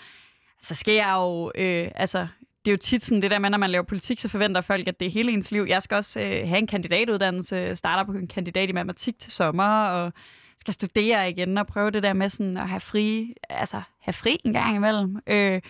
så 0.61 0.75
skal 0.75 0.93
jeg 0.93 1.13
jo... 1.17 1.51
Øh, 1.55 1.87
altså, 1.95 2.27
det 2.65 2.71
er 2.71 2.73
jo 2.73 2.77
tit 2.77 3.03
sådan 3.03 3.21
det 3.21 3.31
der 3.31 3.39
med, 3.39 3.49
når 3.49 3.57
man 3.57 3.69
laver 3.69 3.83
politik, 3.83 4.19
så 4.19 4.27
forventer 4.27 4.61
folk, 4.61 4.87
at 4.87 4.99
det 4.99 5.05
er 5.05 5.11
hele 5.11 5.31
ens 5.31 5.51
liv. 5.51 5.65
Jeg 5.69 5.81
skal 5.81 5.95
også 5.95 6.19
øh, 6.19 6.47
have 6.47 6.57
en 6.57 6.67
kandidatuddannelse, 6.67 7.75
starter 7.75 8.03
på 8.03 8.11
en 8.11 8.27
kandidat 8.27 8.69
i 8.69 8.71
matematik 8.71 9.19
til 9.19 9.31
sommer, 9.31 9.85
og 9.85 10.13
skal 10.57 10.73
studere 10.73 11.29
igen 11.29 11.57
og 11.57 11.67
prøve 11.67 11.91
det 11.91 12.03
der 12.03 12.13
med 12.13 12.29
sådan 12.29 12.57
at 12.57 12.69
have 12.69 12.79
fri, 12.79 13.33
altså 13.49 13.81
have 14.01 14.13
fri 14.13 14.37
en 14.45 14.53
gang 14.53 14.75
imellem. 14.75 15.17
Øh, 15.27 15.61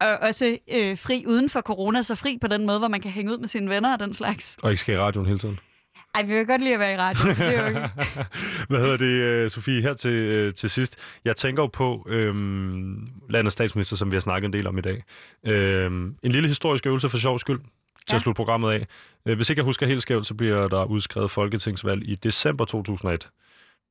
og 0.00 0.18
også 0.20 0.58
øh, 0.68 0.98
fri 0.98 1.24
uden 1.26 1.50
for 1.50 1.60
corona, 1.60 2.02
så 2.02 2.14
fri 2.14 2.38
på 2.40 2.46
den 2.46 2.66
måde, 2.66 2.78
hvor 2.78 2.88
man 2.88 3.00
kan 3.00 3.10
hænge 3.10 3.32
ud 3.32 3.38
med 3.38 3.48
sine 3.48 3.70
venner 3.70 3.92
og 3.92 4.00
den 4.00 4.14
slags. 4.14 4.58
Og 4.62 4.70
ikke 4.70 4.80
skal 4.80 4.94
i 4.94 4.98
radioen 4.98 5.26
hele 5.26 5.38
tiden. 5.38 5.58
Ej, 6.14 6.22
vi 6.22 6.34
vil 6.34 6.46
godt 6.46 6.60
lide 6.62 6.74
at 6.74 6.80
være 6.80 6.92
i 6.92 6.96
radioen, 6.96 7.34
det 7.34 7.56
er 7.56 7.60
jo 7.60 7.66
ikke. 7.68 7.80
Hvad 8.68 8.80
hedder 8.80 8.96
det, 8.96 9.04
øh, 9.04 9.50
Sofie, 9.50 9.82
her 9.82 9.92
til, 9.92 10.10
øh, 10.10 10.54
til 10.54 10.70
sidst. 10.70 10.98
Jeg 11.24 11.36
tænker 11.36 11.62
jo 11.62 11.66
på 11.66 12.06
øhm, 12.08 13.08
landets 13.30 13.52
statsminister, 13.52 13.96
som 13.96 14.10
vi 14.10 14.16
har 14.16 14.20
snakket 14.20 14.46
en 14.46 14.52
del 14.52 14.66
om 14.66 14.78
i 14.78 14.80
dag. 14.80 15.02
Øhm, 15.46 16.16
en 16.22 16.32
lille 16.32 16.48
historisk 16.48 16.86
øvelse 16.86 17.08
for 17.08 17.18
sjov 17.18 17.38
skyld 17.38 17.58
til 17.58 17.66
ja. 18.10 18.14
at 18.14 18.22
slutte 18.22 18.36
programmet 18.36 18.72
af. 18.72 18.86
Øh, 19.26 19.36
hvis 19.36 19.50
ikke 19.50 19.60
jeg 19.60 19.64
husker 19.64 19.86
helt 19.86 20.02
skævt, 20.02 20.26
så 20.26 20.34
bliver 20.34 20.68
der 20.68 20.84
udskrevet 20.84 21.30
folketingsvalg 21.30 22.08
i 22.08 22.14
december 22.14 22.64
2001. 22.64 23.30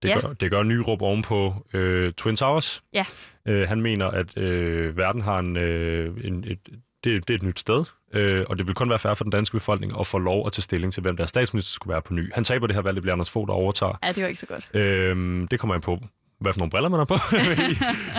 Det, 0.04 0.10
ja. 0.10 0.20
gør, 0.20 0.34
det 0.34 0.52
gør 0.52 0.64
Nyrup 0.64 1.02
ovenpå 1.02 1.54
øh, 1.74 2.12
Twin 2.12 2.36
Towers. 2.36 2.84
Ja. 2.94 3.06
Øh, 3.48 3.68
han 3.68 3.82
mener, 3.82 4.08
at 4.08 4.38
øh, 4.38 4.98
verden 4.98 5.22
har 5.22 5.40
en, 5.40 5.58
øh, 5.58 6.18
en 6.24 6.44
et, 6.48 6.60
det, 7.04 7.28
det 7.28 7.34
er 7.34 7.38
et 7.38 7.44
nyt 7.44 7.60
sted, 7.60 7.86
øh, 8.14 8.44
og 8.50 8.58
det 8.58 8.68
vil 8.68 8.76
kun 8.76 8.90
være 8.90 9.00
færre 9.00 9.16
for 9.16 9.24
den 9.24 9.32
danske 9.32 9.54
befolkning 9.54 10.00
at 10.00 10.08
få 10.08 10.18
lov 10.18 10.48
at 10.48 10.54
tage 10.54 10.62
stilling 10.62 10.94
til, 10.94 11.02
hvem 11.02 11.18
der 11.18 11.26
statsminister 11.26 11.74
skulle 11.74 11.92
være 11.92 12.02
på 12.02 12.14
ny. 12.14 12.34
Han 12.34 12.44
taber 12.44 12.68
det 12.68 12.76
her 12.76 12.84
valg, 12.84 12.96
det 12.96 13.02
bliver 13.04 13.14
Anders 13.14 13.30
Fogh, 13.30 13.48
der 13.48 13.54
overtager. 13.54 14.00
Ja, 14.04 14.12
det 14.12 14.24
var 14.24 14.28
ikke 14.28 14.40
så 14.40 14.46
godt. 14.46 14.70
Øh, 14.74 15.48
det 15.52 15.60
kommer 15.60 15.76
jeg 15.76 15.82
på 15.82 16.00
hvad 16.44 16.54
for 16.54 16.60
nogle 16.60 16.72
briller 16.72 16.90
man 16.90 17.00
har 17.00 17.06
på. 17.06 17.16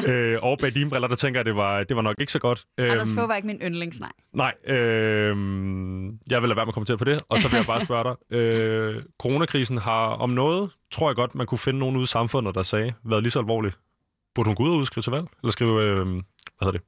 øh, 0.11 0.39
og 0.43 0.59
bag 0.59 0.74
dine 0.74 0.91
briller, 0.91 1.09
der 1.09 1.16
tænker 1.16 1.41
jeg, 1.41 1.45
det 1.45 1.57
var, 1.57 1.85
det 1.85 1.97
var 1.97 2.03
nok 2.03 2.16
ikke 2.20 2.32
så 2.32 2.39
godt. 2.39 2.64
Anders 2.78 3.09
Fogh 3.14 3.28
var 3.28 3.35
ikke 3.35 3.47
min 3.47 3.59
yndlings, 3.62 4.01
nej. 4.01 4.12
Nej, 4.32 4.55
øh, 4.74 5.37
jeg 6.30 6.43
vil 6.43 6.49
lade 6.49 6.57
være 6.57 6.66
med 6.66 6.68
at 6.68 6.74
kommentere 6.74 6.99
på 6.99 7.05
det, 7.05 7.22
og 7.28 7.39
så 7.39 7.49
vil 7.49 7.57
jeg 7.57 7.66
bare 7.66 7.80
spørge 7.80 8.05
dig. 8.05 8.14
Øh, 8.39 9.03
coronakrisen 9.18 9.78
har 9.78 10.07
om 10.07 10.30
noget, 10.30 10.70
tror 10.91 11.09
jeg 11.09 11.16
godt, 11.16 11.35
man 11.35 11.47
kunne 11.47 11.59
finde 11.59 11.78
nogen 11.78 11.97
ude 11.97 12.03
i 12.03 12.07
samfundet, 12.07 12.55
der 12.55 12.62
sagde, 12.62 12.93
været 13.05 13.22
lige 13.22 13.30
så 13.30 13.39
alvorligt. 13.39 13.78
Burde 14.35 14.47
hun 14.47 14.57
gå 14.57 14.62
ud 14.62 14.70
og 14.70 14.76
udskrive 14.76 15.03
til 15.03 15.12
valg? 15.12 15.24
Eller 15.43 15.53
skrive, 15.53 15.82
øh, 15.82 16.07
hvad 16.07 16.22
hedder 16.61 16.72
det? 16.72 16.80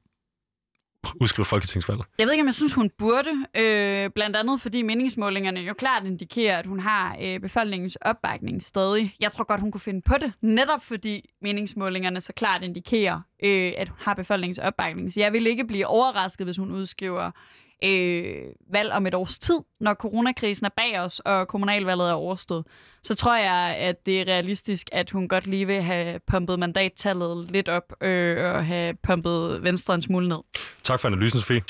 Udskrive 1.20 1.44
folketingsvalg? 1.44 2.00
Jeg 2.18 2.26
ved 2.26 2.32
ikke, 2.32 2.42
om 2.42 2.46
jeg 2.46 2.54
synes, 2.54 2.72
hun 2.72 2.90
burde. 2.98 3.30
Øh, 3.57 4.11
blandt 4.11 4.36
andet, 4.36 4.61
fordi 4.61 4.82
meningsmålingerne 4.82 5.61
jo 5.61 5.74
klart 5.74 6.07
indikerer, 6.07 6.59
at 6.59 6.66
hun 6.66 6.80
har 6.80 7.16
øh, 7.22 7.40
befolkningens 7.40 7.96
opbakning 7.96 8.62
stadig. 8.62 9.14
Jeg 9.20 9.32
tror 9.32 9.44
godt, 9.44 9.61
hun 9.61 9.70
kunne 9.70 9.80
finde 9.80 10.02
på 10.02 10.14
det, 10.20 10.32
netop 10.40 10.84
fordi 10.84 11.28
meningsmålingerne 11.42 12.20
så 12.20 12.32
klart 12.32 12.62
indikerer, 12.62 13.20
øh, 13.42 13.72
at 13.76 13.88
hun 13.88 13.98
har 14.00 14.14
befolkningens 14.14 14.59
opbakning. 14.59 15.12
Så 15.12 15.20
jeg 15.20 15.32
vil 15.32 15.46
ikke 15.46 15.64
blive 15.64 15.86
overrasket, 15.86 16.46
hvis 16.46 16.57
hun 16.57 16.72
udskriver 16.72 17.30
øh, 17.84 18.42
valg 18.70 18.92
om 18.92 19.06
et 19.06 19.14
års 19.14 19.38
tid, 19.38 19.58
når 19.80 19.94
coronakrisen 19.94 20.66
er 20.66 20.70
bag 20.76 21.00
os, 21.00 21.20
og 21.20 21.48
kommunalvalget 21.48 22.10
er 22.10 22.14
overstået, 22.14 22.64
så 23.02 23.14
tror 23.14 23.36
jeg, 23.36 23.76
at 23.78 24.06
det 24.06 24.20
er 24.20 24.24
realistisk, 24.24 24.88
at 24.92 25.10
hun 25.10 25.28
godt 25.28 25.46
lige 25.46 25.66
vil 25.66 25.82
have 25.82 26.20
pumpet 26.26 26.58
mandattallet 26.58 27.50
lidt 27.50 27.68
op, 27.68 28.02
øh, 28.02 28.54
og 28.54 28.66
have 28.66 28.94
pumpet 29.02 29.62
Venstre 29.62 29.94
en 29.94 30.02
smule 30.02 30.28
ned. 30.28 30.38
Tak 30.82 31.00
for 31.00 31.08
analysen, 31.08 31.40
Sofie. 31.40 31.62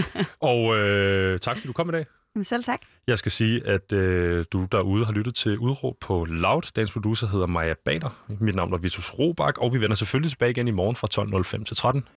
og 0.40 0.76
øh, 0.76 1.40
tak, 1.40 1.56
fordi 1.56 1.66
du 1.66 1.72
kom 1.72 1.88
i 1.88 1.92
dag. 1.92 2.06
Jamen, 2.34 2.44
selv 2.44 2.64
tak. 2.64 2.80
Jeg 3.06 3.18
skal 3.18 3.32
sige, 3.32 3.66
at 3.66 3.92
øh, 3.92 4.44
du 4.52 4.66
derude 4.72 5.04
har 5.04 5.12
lyttet 5.12 5.34
til 5.34 5.58
Udråb 5.58 5.94
på 6.00 6.24
Loud. 6.24 6.62
Dagens 6.76 6.92
producer 6.92 7.26
hedder 7.26 7.46
Maja 7.46 7.74
Bader. 7.84 8.16
Mit 8.40 8.54
navn 8.54 8.72
er 8.72 8.78
Vitus 8.78 9.10
Robak, 9.10 9.58
og 9.58 9.72
vi 9.72 9.80
vender 9.80 9.96
selvfølgelig 9.96 10.30
tilbage 10.30 10.50
igen 10.50 10.68
i 10.68 10.70
morgen 10.70 10.96
fra 10.96 11.08
12.05 11.58 11.64
til 11.64 11.76
13. 11.76 12.08